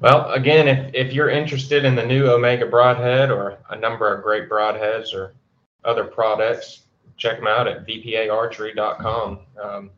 Well, 0.00 0.30
again, 0.32 0.66
if, 0.68 0.90
if 0.94 1.12
you're 1.12 1.30
interested 1.30 1.84
in 1.84 1.94
the 1.94 2.04
new 2.04 2.26
Omega 2.26 2.66
Broadhead 2.66 3.30
or 3.30 3.58
a 3.70 3.76
number 3.76 4.12
of 4.12 4.22
great 4.22 4.48
broadheads 4.48 5.14
or 5.14 5.34
other 5.84 6.04
products, 6.04 6.82
check 7.16 7.38
them 7.38 7.46
out 7.46 7.68
at 7.68 7.86
vpaarchery.com. 7.86 9.38
Um, 9.62 9.90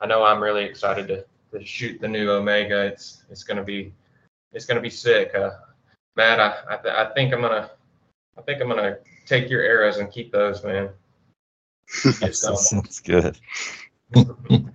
I 0.00 0.06
know 0.06 0.22
I'm 0.24 0.42
really 0.42 0.64
excited 0.64 1.08
to, 1.08 1.24
to 1.52 1.64
shoot 1.64 2.00
the 2.00 2.08
new 2.08 2.30
Omega. 2.30 2.86
It's 2.86 3.24
it's 3.30 3.44
gonna 3.44 3.64
be 3.64 3.92
it's 4.52 4.64
gonna 4.64 4.80
be 4.80 4.90
sick. 4.90 5.34
Uh, 5.34 5.50
Matt, 6.16 6.40
I 6.40 6.74
I, 6.74 6.76
th- 6.76 6.94
I 6.94 7.12
think 7.14 7.32
I'm 7.32 7.40
gonna 7.40 7.70
I 8.36 8.42
think 8.42 8.60
I'm 8.60 8.68
gonna 8.68 8.98
take 9.26 9.48
your 9.48 9.62
arrows 9.62 9.98
and 9.98 10.10
keep 10.10 10.32
those, 10.32 10.62
man. 10.62 10.90
that 12.20 12.34
sounds 12.34 13.00
good. 13.00 13.38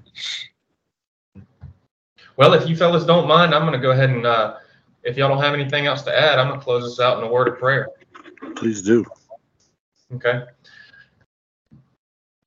Well, 2.38 2.54
if 2.54 2.70
you 2.70 2.76
fellas 2.76 3.04
don't 3.04 3.28
mind, 3.28 3.54
I'm 3.54 3.64
going 3.64 3.74
to 3.74 3.80
go 3.80 3.92
ahead 3.92 4.12
and, 4.12 4.26
uh, 4.26 4.58
if 5.04 5.18
y'all 5.18 5.28
don't 5.28 5.42
have 5.42 5.56
anything 5.56 5.88
else 5.88 6.04
to 6.04 6.18
add, 6.18 6.38
I'm 6.38 6.48
going 6.48 6.60
to 6.60 6.64
close 6.64 6.84
this 6.84 7.00
out 7.00 7.18
in 7.18 7.24
a 7.24 7.28
word 7.28 7.48
of 7.48 7.58
prayer. 7.58 7.90
Please 8.56 8.84
do. 8.84 9.04
Okay. 10.14 10.44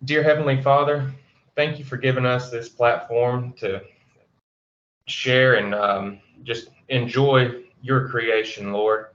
Dear 0.04 0.22
Heavenly 0.22 0.62
Father, 0.62 1.12
thank 1.56 1.78
you 1.78 1.84
for 1.84 1.96
giving 1.96 2.24
us 2.24 2.50
this 2.50 2.68
platform 2.68 3.52
to 3.58 3.82
share 5.08 5.54
and 5.54 5.74
um, 5.74 6.20
just 6.44 6.68
enjoy 6.88 7.64
your 7.82 8.08
creation, 8.08 8.72
Lord. 8.72 9.06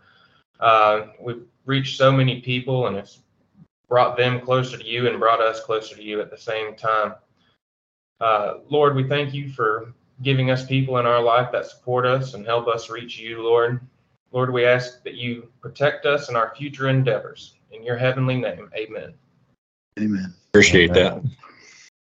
Uh, 0.60 1.08
we've 1.22 1.46
reached 1.66 1.98
so 1.98 2.12
many 2.12 2.42
people 2.42 2.88
and 2.88 2.98
it's 2.98 3.20
brought 3.88 4.18
them 4.18 4.42
closer 4.42 4.78
to 4.78 4.86
you 4.86 5.08
and 5.08 5.20
brought 5.20 5.42
us 5.42 5.62
closer 5.62 5.96
to 5.96 6.04
you 6.04 6.20
at 6.20 6.30
the 6.30 6.38
same 6.38 6.76
time. 6.76 7.16
Uh, 8.20 8.56
Lord, 8.70 8.96
we 8.96 9.08
thank 9.08 9.34
you 9.34 9.50
for 9.50 9.94
giving 10.22 10.52
us 10.52 10.66
people 10.66 10.98
in 10.98 11.06
our 11.06 11.22
life 11.22 11.52
that 11.52 11.66
support 11.66 12.06
us 12.06 12.34
and 12.34 12.46
help 12.46 12.68
us 12.68 12.90
reach 12.90 13.20
you, 13.20 13.42
Lord. 13.42 13.82
Lord, 14.32 14.52
we 14.52 14.66
ask 14.66 15.04
that 15.04 15.16
you 15.16 15.50
protect 15.62 16.06
us 16.06 16.30
in 16.30 16.36
our 16.36 16.54
future 16.56 16.90
endeavors. 16.90 17.56
In 17.72 17.84
your 17.84 17.98
heavenly 17.98 18.38
name, 18.38 18.70
amen. 18.76 19.14
Amen. 20.00 20.34
Appreciate 20.50 20.92
amen. 20.92 21.22
that. 21.24 21.32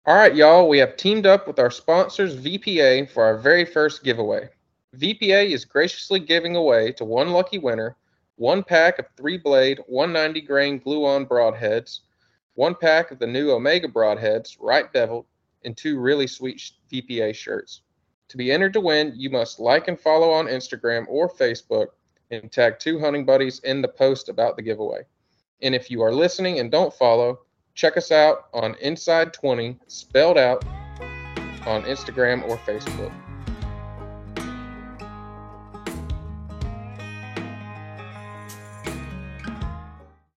All 0.05 0.15
right, 0.15 0.35
y'all, 0.35 0.69
we 0.69 0.77
have 0.77 0.97
teamed 0.97 1.25
up 1.25 1.47
with 1.47 1.59
our 1.59 1.71
sponsors, 1.71 2.35
VPA, 2.35 3.09
for 3.09 3.23
our 3.23 3.37
very 3.37 3.65
first 3.65 4.03
giveaway. 4.03 4.49
VPA 4.97 5.49
is 5.51 5.65
graciously 5.65 6.19
giving 6.19 6.55
away 6.55 6.91
to 6.93 7.03
one 7.03 7.31
lucky 7.31 7.57
winner 7.57 7.97
one 8.37 8.63
pack 8.63 8.99
of 8.99 9.05
three 9.15 9.37
blade 9.37 9.79
190 9.87 10.41
grain 10.41 10.77
glue 10.79 11.05
on 11.05 11.25
broadheads, 11.25 12.01
one 12.55 12.75
pack 12.75 13.11
of 13.11 13.19
the 13.19 13.27
new 13.27 13.51
Omega 13.51 13.87
broadheads, 13.87 14.57
right 14.59 14.91
beveled, 14.91 15.25
and 15.63 15.75
two 15.75 15.99
really 15.99 16.27
sweet 16.27 16.71
VPA 16.91 17.33
shirts. 17.33 17.81
To 18.29 18.37
be 18.37 18.51
entered 18.51 18.73
to 18.73 18.81
win, 18.81 19.13
you 19.15 19.29
must 19.29 19.59
like 19.59 19.87
and 19.87 19.99
follow 19.99 20.31
on 20.31 20.47
Instagram 20.47 21.05
or 21.07 21.29
Facebook 21.29 21.87
and 22.31 22.51
tag 22.51 22.79
two 22.79 22.99
hunting 22.99 23.25
buddies 23.25 23.59
in 23.59 23.81
the 23.81 23.87
post 23.87 24.29
about 24.29 24.55
the 24.55 24.61
giveaway. 24.61 25.01
And 25.61 25.75
if 25.75 25.91
you 25.91 26.01
are 26.01 26.11
listening 26.11 26.59
and 26.59 26.71
don't 26.71 26.93
follow, 26.93 27.39
check 27.75 27.97
us 27.97 28.11
out 28.11 28.47
on 28.53 28.75
Inside 28.81 29.33
20 29.33 29.77
spelled 29.87 30.37
out 30.37 30.65
on 31.65 31.83
Instagram 31.83 32.47
or 32.47 32.57
Facebook. 32.57 33.13